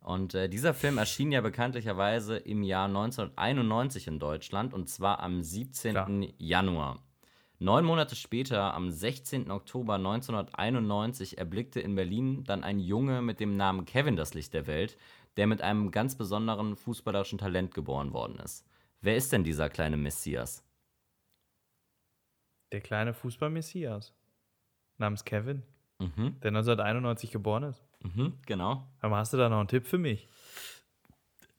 Und 0.00 0.34
äh, 0.34 0.48
dieser 0.48 0.72
Film 0.72 0.96
erschien 0.96 1.30
ja 1.30 1.42
bekanntlicherweise 1.42 2.38
im 2.38 2.62
Jahr 2.62 2.86
1991 2.86 4.06
in 4.06 4.18
Deutschland 4.18 4.72
und 4.72 4.88
zwar 4.88 5.20
am 5.20 5.42
17. 5.42 5.92
Klar. 5.92 6.08
Januar. 6.38 7.02
Neun 7.58 7.84
Monate 7.84 8.16
später, 8.16 8.72
am 8.72 8.90
16. 8.90 9.50
Oktober 9.50 9.96
1991, 9.96 11.36
erblickte 11.36 11.80
in 11.80 11.94
Berlin 11.94 12.44
dann 12.44 12.64
ein 12.64 12.78
Junge 12.78 13.20
mit 13.20 13.38
dem 13.40 13.58
Namen 13.58 13.84
Kevin 13.84 14.16
das 14.16 14.32
Licht 14.32 14.54
der 14.54 14.66
Welt, 14.66 14.96
der 15.36 15.46
mit 15.46 15.60
einem 15.60 15.90
ganz 15.90 16.14
besonderen 16.16 16.76
fußballerischen 16.76 17.38
Talent 17.38 17.74
geboren 17.74 18.14
worden 18.14 18.38
ist. 18.38 18.64
Wer 19.02 19.16
ist 19.16 19.32
denn 19.32 19.44
dieser 19.44 19.68
kleine 19.68 19.98
Messias? 19.98 20.64
Der 22.72 22.80
kleine 22.80 23.14
Fußball-Messias. 23.14 24.14
Namens 24.98 25.24
Kevin, 25.24 25.62
Mhm, 25.98 26.40
der 26.40 26.48
1991 26.50 27.30
geboren 27.30 27.64
ist. 27.64 27.84
mhm, 28.00 28.38
genau. 28.46 28.86
Aber 29.00 29.16
hast 29.18 29.32
du 29.32 29.36
da 29.36 29.48
noch 29.48 29.58
einen 29.58 29.68
Tipp 29.68 29.86
für 29.86 29.98
mich? 29.98 30.28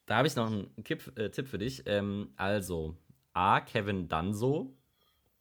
Da 0.07 0.17
habe 0.17 0.27
ich 0.27 0.35
noch 0.35 0.47
einen 0.47 0.83
Kipp, 0.83 1.15
äh, 1.17 1.29
Tipp 1.29 1.47
für 1.47 1.57
dich. 1.59 1.83
Ähm, 1.85 2.33
also 2.37 2.97
A. 3.33 3.61
Kevin 3.61 4.07
Danso, 4.07 4.75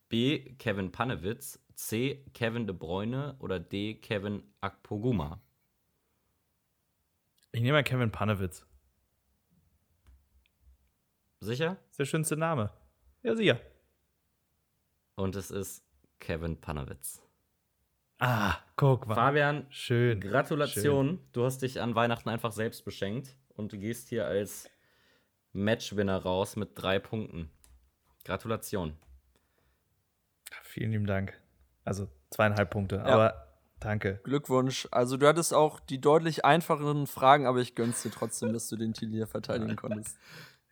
B. 0.09 0.55
Kevin 0.57 0.93
Panewitz, 0.93 1.59
C. 1.75 2.25
Kevin 2.35 2.67
De 2.67 2.77
Bruyne 2.77 3.37
oder 3.39 3.59
D. 3.59 3.95
Kevin 3.95 4.43
Akpoguma. 4.61 5.41
Ich 7.53 7.61
nehme 7.63 7.73
mal 7.79 7.83
Kevin 7.85 8.11
Panewitz. 8.13 8.67
Sicher? 11.41 11.79
ist 11.91 11.99
der 11.99 12.05
schönste 12.05 12.37
Name. 12.37 12.71
Ja, 13.23 13.35
sicher. 13.35 13.59
Und 15.21 15.37
es 15.37 15.51
ist 15.51 15.85
Kevin 16.19 16.59
Panewitz. 16.59 17.21
Ah, 18.21 18.55
guck 18.77 19.07
mal. 19.07 19.15
Fabian, 19.15 19.67
Schön. 19.69 20.19
Gratulation. 20.19 21.21
Du 21.33 21.45
hast 21.45 21.61
dich 21.61 21.79
an 21.83 21.95
Weihnachten 21.95 22.31
einfach 22.31 22.53
selbst 22.53 22.87
beschenkt 22.87 23.37
und 23.55 23.71
du 23.71 23.79
gehst 23.79 24.09
hier 24.09 24.27
als 24.27 24.71
Matchwinner 25.53 26.17
raus 26.17 26.57
mit 26.57 26.71
drei 26.75 26.99
Punkten. 26.99 27.51
Gratulation. 28.25 28.97
Vielen 30.63 30.93
lieben 30.93 31.07
Dank. 31.07 31.39
Also 31.85 32.09
zweieinhalb 32.31 32.71
Punkte, 32.71 33.05
aber 33.05 33.47
danke. 33.79 34.21
Glückwunsch. 34.25 34.89
Also 34.91 35.19
du 35.19 35.27
hattest 35.27 35.53
auch 35.53 35.81
die 35.81 36.01
deutlich 36.01 36.47
einfacheren 36.47 37.07
Fragen, 37.07 37.47
aber 37.47 37.59
ich 37.59 37.75
gönn's 37.75 38.03
dir 38.03 38.11
trotzdem, 38.11 38.55
dass 38.55 38.69
du 38.71 38.77
den 38.77 38.95
Titel 38.95 39.13
hier 39.13 39.27
verteidigen 39.27 39.77
konntest. 39.77 40.19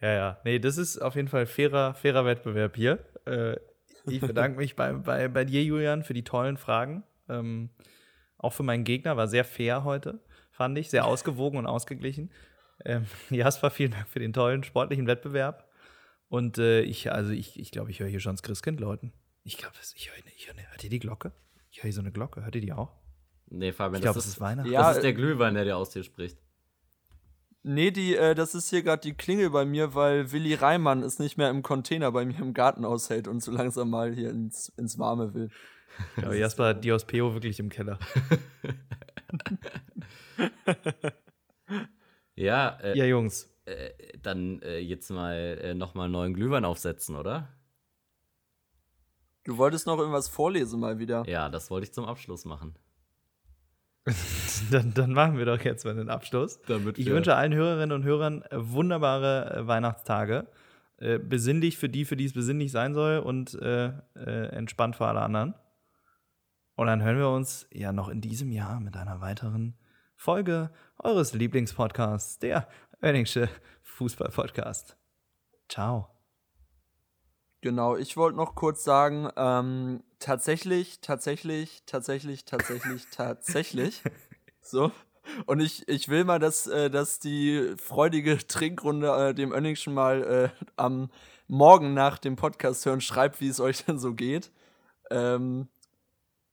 Ja, 0.01 0.13
ja. 0.13 0.41
Nee, 0.45 0.59
das 0.59 0.79
ist 0.79 0.97
auf 0.99 1.17
jeden 1.17 1.29
Fall 1.29 1.45
fairer, 1.45 1.93
fairer 1.93 2.25
Wettbewerb 2.25 2.77
hier. 2.77 3.05
Äh, 3.27 3.57
ich 4.11 4.21
bedanke 4.21 4.59
mich 4.59 4.77
bei, 4.77 4.93
bei, 4.93 5.29
bei 5.29 5.45
dir, 5.45 5.63
Julian, 5.63 6.03
für 6.03 6.15
die 6.15 6.25
tollen 6.25 6.57
Fragen. 6.57 7.05
Ähm, 7.29 7.71
auch 8.37 8.53
für 8.53 8.63
meinen 8.63 8.85
Gegner 8.85 9.17
war 9.17 9.29
sehr 9.29 9.45
fair 9.45 9.85
heute, 9.85 10.21
fand 10.51 10.79
ich. 10.79 10.91
Sehr 10.91 11.05
ausgewogen 11.05 11.59
und 11.59 11.67
ausgeglichen. 11.67 12.31
Ähm, 12.85 13.07
Jasper, 13.31 13.71
vielen 13.71 13.93
Dank 13.93 14.09
für 14.09 14.21
den 14.21 14.33
tollen 14.33 14.63
sportlichen 14.65 15.07
Wettbewerb. 15.07 15.69
Und 16.29 16.59
äh, 16.59 16.83
ich, 16.83 17.11
also 17.11 17.33
ich, 17.33 17.59
ich 17.59 17.71
glaube, 17.71 17.91
ich 17.91 18.01
höre 18.01 18.09
hier 18.09 18.21
schon 18.21 18.35
das 18.35 18.43
Christkind 18.43 18.81
läuten. 18.81 19.13
Ich 19.45 19.57
glaube, 19.57 19.75
ich 19.95 20.11
höre, 20.11 20.19
ich 20.37 20.47
höre, 20.47 20.71
hört 20.71 20.85
ihr 20.85 20.91
die 20.91 20.99
Glocke? 20.99 21.33
Ich 21.71 21.79
höre 21.79 21.85
hier 21.85 21.95
so 21.95 22.01
eine 22.01 22.13
Glocke. 22.13 22.45
Hört 22.45 22.55
ihr 22.55 22.61
die 22.61 22.73
auch? 22.73 22.93
Nee, 23.51 23.73
Fabian, 23.73 23.97
Ich 23.97 24.03
glaube, 24.03 24.17
das, 24.17 24.25
es 24.25 24.31
ist, 24.31 24.35
ist 24.37 24.41
Weihnachten. 24.41 24.71
Ja, 24.71 24.83
das 24.83 24.99
ist 24.99 25.03
der 25.03 25.15
Glühwein, 25.15 25.55
der 25.55 25.65
dir 25.65 25.77
aus 25.77 25.91
dir 25.91 26.05
spricht. 26.05 26.39
Nee, 27.63 27.91
die, 27.91 28.15
äh, 28.17 28.35
das 28.35 28.55
ist 28.55 28.71
hier 28.71 28.83
gerade 28.83 29.03
die 29.03 29.15
Klingel 29.15 29.51
bei 29.51 29.65
mir, 29.65 29.95
weil 29.95 30.33
Willi 30.33 30.55
Reimann 30.55 31.03
es 31.03 31.19
nicht 31.19 31.37
mehr 31.37 31.51
im 31.51 31.63
Container 31.63 32.13
bei 32.13 32.25
mir 32.25 32.39
im 32.39 32.55
Garten 32.55 32.85
aushält 32.85 33.29
und 33.29 33.43
so 33.43 33.51
langsam 33.51 33.91
mal 33.91 34.15
hier 34.15 34.31
ins, 34.31 34.69
ins 34.77 34.99
Warme 34.99 35.35
will. 35.35 35.51
Aber 36.17 36.35
Jasper 36.37 36.67
hat 36.69 36.85
die 36.85 36.93
aus 36.93 37.05
Peo 37.05 37.35
wirklich 37.35 37.59
im 37.61 37.69
Keller. 37.69 37.99
Ja, 42.35 42.79
äh, 42.81 42.97
Ja, 42.97 43.05
Jungs. 43.05 43.53
äh, 43.65 43.91
dann 44.23 44.63
äh, 44.63 44.79
jetzt 44.79 45.11
mal 45.11 45.35
äh, 45.61 45.75
nochmal 45.75 46.05
einen 46.05 46.13
neuen 46.13 46.35
Glühwein 46.35 46.65
aufsetzen, 46.65 47.17
oder? 47.17 47.49
Du 49.43 49.57
wolltest 49.57 49.87
noch 49.89 49.99
irgendwas 49.99 50.29
vorlesen 50.29 50.79
mal 50.79 50.99
wieder. 51.01 51.25
Ja, 51.29 51.49
das 51.49 51.69
wollte 51.71 51.87
ich 51.87 51.93
zum 51.93 52.05
Abschluss 52.05 52.45
machen. 52.45 52.77
Dann, 54.71 54.93
dann 54.93 55.13
machen 55.13 55.39
wir 55.39 55.47
doch 55.47 55.61
jetzt 55.61 55.85
mal 55.85 55.95
den 55.95 56.11
Abschluss. 56.11 56.61
Damit 56.67 56.99
Ich 56.99 57.07
wünsche 57.07 57.35
allen 57.35 57.55
Hörerinnen 57.55 57.93
und 57.93 58.05
Hörern 58.05 58.43
äh, 58.43 58.57
wunderbare 58.59 59.55
äh, 59.55 59.67
Weihnachtstage. 59.67 60.47
Äh, 60.99 61.19
besinnlich 61.19 61.79
für 61.79 61.89
die, 61.89 62.05
für 62.05 62.17
die 62.17 62.25
es 62.25 62.33
besinnlich 62.33 62.73
sein 62.73 62.93
soll 62.93 63.19
und 63.19 63.55
äh, 63.55 63.93
äh, 64.17 64.49
entspannt 64.51 64.97
für 64.97 65.07
alle 65.07 65.21
anderen. 65.21 65.55
Und 66.75 66.89
dann 66.89 67.03
hören 67.03 67.19
wir 67.19 67.29
uns 67.29 67.69
ja 67.73 67.93
noch 67.93 68.09
in 68.09 68.21
diesem 68.21 68.51
Jahr 68.51 68.81
mit 68.81 68.97
einer 68.97 69.21
weiteren 69.21 69.79
Folge 70.17 70.71
eures 70.99 71.35
Lieblingspodcasts, 71.35 72.41
der 72.41 72.69
Oenningsche 73.01 73.49
Fußball-Podcast. 73.83 74.97
Ciao. 75.69 76.09
Genau, 77.61 77.97
ich 77.97 78.17
wollte 78.17 78.37
noch 78.37 78.55
kurz 78.55 78.83
sagen, 78.83 79.29
ähm, 79.37 80.03
tatsächlich, 80.19 81.01
tatsächlich, 81.01 81.83
tatsächlich, 81.87 82.45
tatsächlich, 82.45 83.07
tatsächlich. 83.11 84.03
So. 84.61 84.93
Und 85.47 85.61
ich, 85.61 85.89
ich 85.89 86.09
will 86.09 86.25
mal, 86.25 86.39
dass, 86.39 86.67
äh, 86.67 86.91
dass 86.91 87.19
die 87.19 87.75
freudige 87.77 88.39
Trinkrunde 88.39 89.29
äh, 89.31 89.35
dem 89.35 89.53
Önningschen 89.53 89.95
mal 89.95 90.23
äh, 90.23 90.65
am 90.77 91.11
Morgen 91.47 91.95
nach 91.95 92.19
dem 92.19 92.37
Podcast 92.37 92.85
hören 92.85 93.01
schreibt, 93.01 93.41
wie 93.41 93.49
es 93.49 93.61
euch 93.61 93.85
denn 93.87 93.99
so 93.99 94.15
geht. 94.15 94.51
Ähm, 95.11 95.69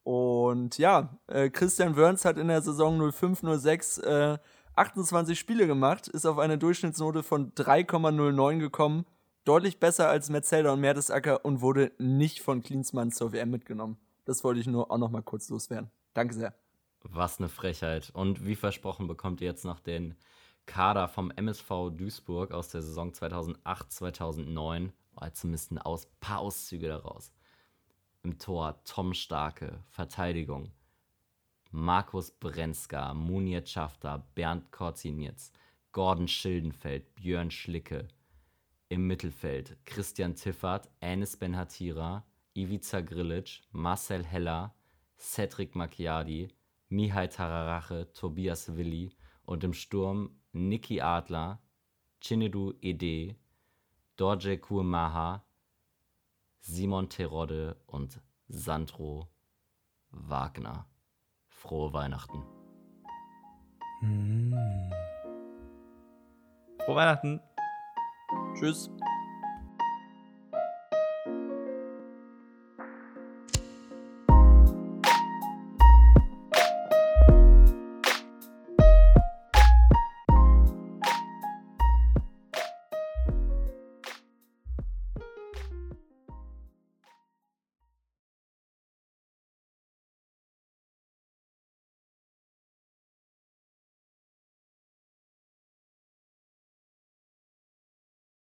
und 0.03 0.77
ja, 0.77 1.17
äh, 1.27 1.49
Christian 1.49 1.95
Wörns 1.95 2.25
hat 2.25 2.37
in 2.37 2.47
der 2.47 2.61
Saison 2.61 3.01
05-06 3.01 4.03
äh, 4.03 4.37
28 4.75 5.39
Spiele 5.39 5.67
gemacht, 5.67 6.07
ist 6.07 6.25
auf 6.25 6.37
eine 6.37 6.57
Durchschnittsnote 6.57 7.23
von 7.23 7.53
3,09 7.53 8.59
gekommen. 8.59 9.05
Deutlich 9.45 9.79
besser 9.79 10.09
als 10.09 10.29
Metzelder 10.29 10.73
und 10.73 10.81
Mertesacker 10.81 11.45
und 11.45 11.61
wurde 11.61 11.91
nicht 11.99 12.41
von 12.41 12.63
Klinsmann 12.63 13.11
zur 13.11 13.31
WM 13.31 13.51
mitgenommen. 13.51 13.97
Das 14.25 14.43
wollte 14.43 14.59
ich 14.59 14.65
nur 14.65 14.89
auch 14.89 14.97
noch 14.97 15.11
mal 15.11 15.21
kurz 15.21 15.49
loswerden. 15.49 15.91
Danke 16.15 16.33
sehr. 16.33 16.55
Was 17.03 17.37
eine 17.37 17.47
Frechheit. 17.47 18.09
Und 18.13 18.47
wie 18.47 18.55
versprochen 18.55 19.07
bekommt 19.07 19.41
ihr 19.41 19.47
jetzt 19.47 19.63
noch 19.63 19.79
den 19.79 20.15
Kader 20.65 21.07
vom 21.07 21.29
MSV 21.29 21.91
Duisburg 21.95 22.51
aus 22.51 22.69
der 22.69 22.81
Saison 22.81 23.13
2008, 23.13 23.91
2009. 23.91 24.91
Oder 25.15 25.33
zumindest 25.33 25.71
ein 25.71 25.77
aus, 25.77 26.07
paar 26.19 26.39
Auszüge 26.39 26.87
daraus. 26.87 27.31
Im 28.23 28.39
Tor 28.39 28.81
Tom 28.83 29.13
Starke, 29.13 29.79
Verteidigung 29.91 30.71
Markus 31.69 32.31
Brenzka, 32.31 33.13
Munir 33.13 33.65
Schafter, 33.65 34.25
Bernd 34.33 34.71
Korzinitz, 34.71 35.51
Gordon 35.91 36.27
Schildenfeld, 36.27 37.13
Björn 37.15 37.51
Schlicke. 37.51 38.07
Im 38.95 39.07
Mittelfeld 39.07 39.75
Christian 39.83 40.35
Tiffert, 40.35 40.89
Enes 41.01 41.35
Benhatira, 41.35 42.23
Ivica 42.53 43.01
Grilic, 43.01 43.61
Marcel 43.73 44.23
Heller, 44.23 44.73
Cedric 45.17 45.75
Macchiadi, 45.75 46.47
Mihai 46.87 47.27
Tararache, 47.27 48.13
Tobias 48.13 48.77
Willi 48.77 49.11
und 49.43 49.65
im 49.65 49.73
Sturm 49.73 50.39
Niki 50.53 51.01
Adler, 51.01 51.59
Chinedu 52.21 52.71
Ede, 52.79 53.35
Dorje 54.15 54.57
Kurmaha, 54.59 55.43
Simon 56.61 57.09
Terodde 57.09 57.75
und 57.87 58.21
Sandro 58.47 59.27
Wagner. 60.09 60.87
Frohe 61.49 61.91
Weihnachten. 61.91 62.45
Frohe 66.85 66.95
Weihnachten. 66.95 67.41
Tschüss. 68.59 68.89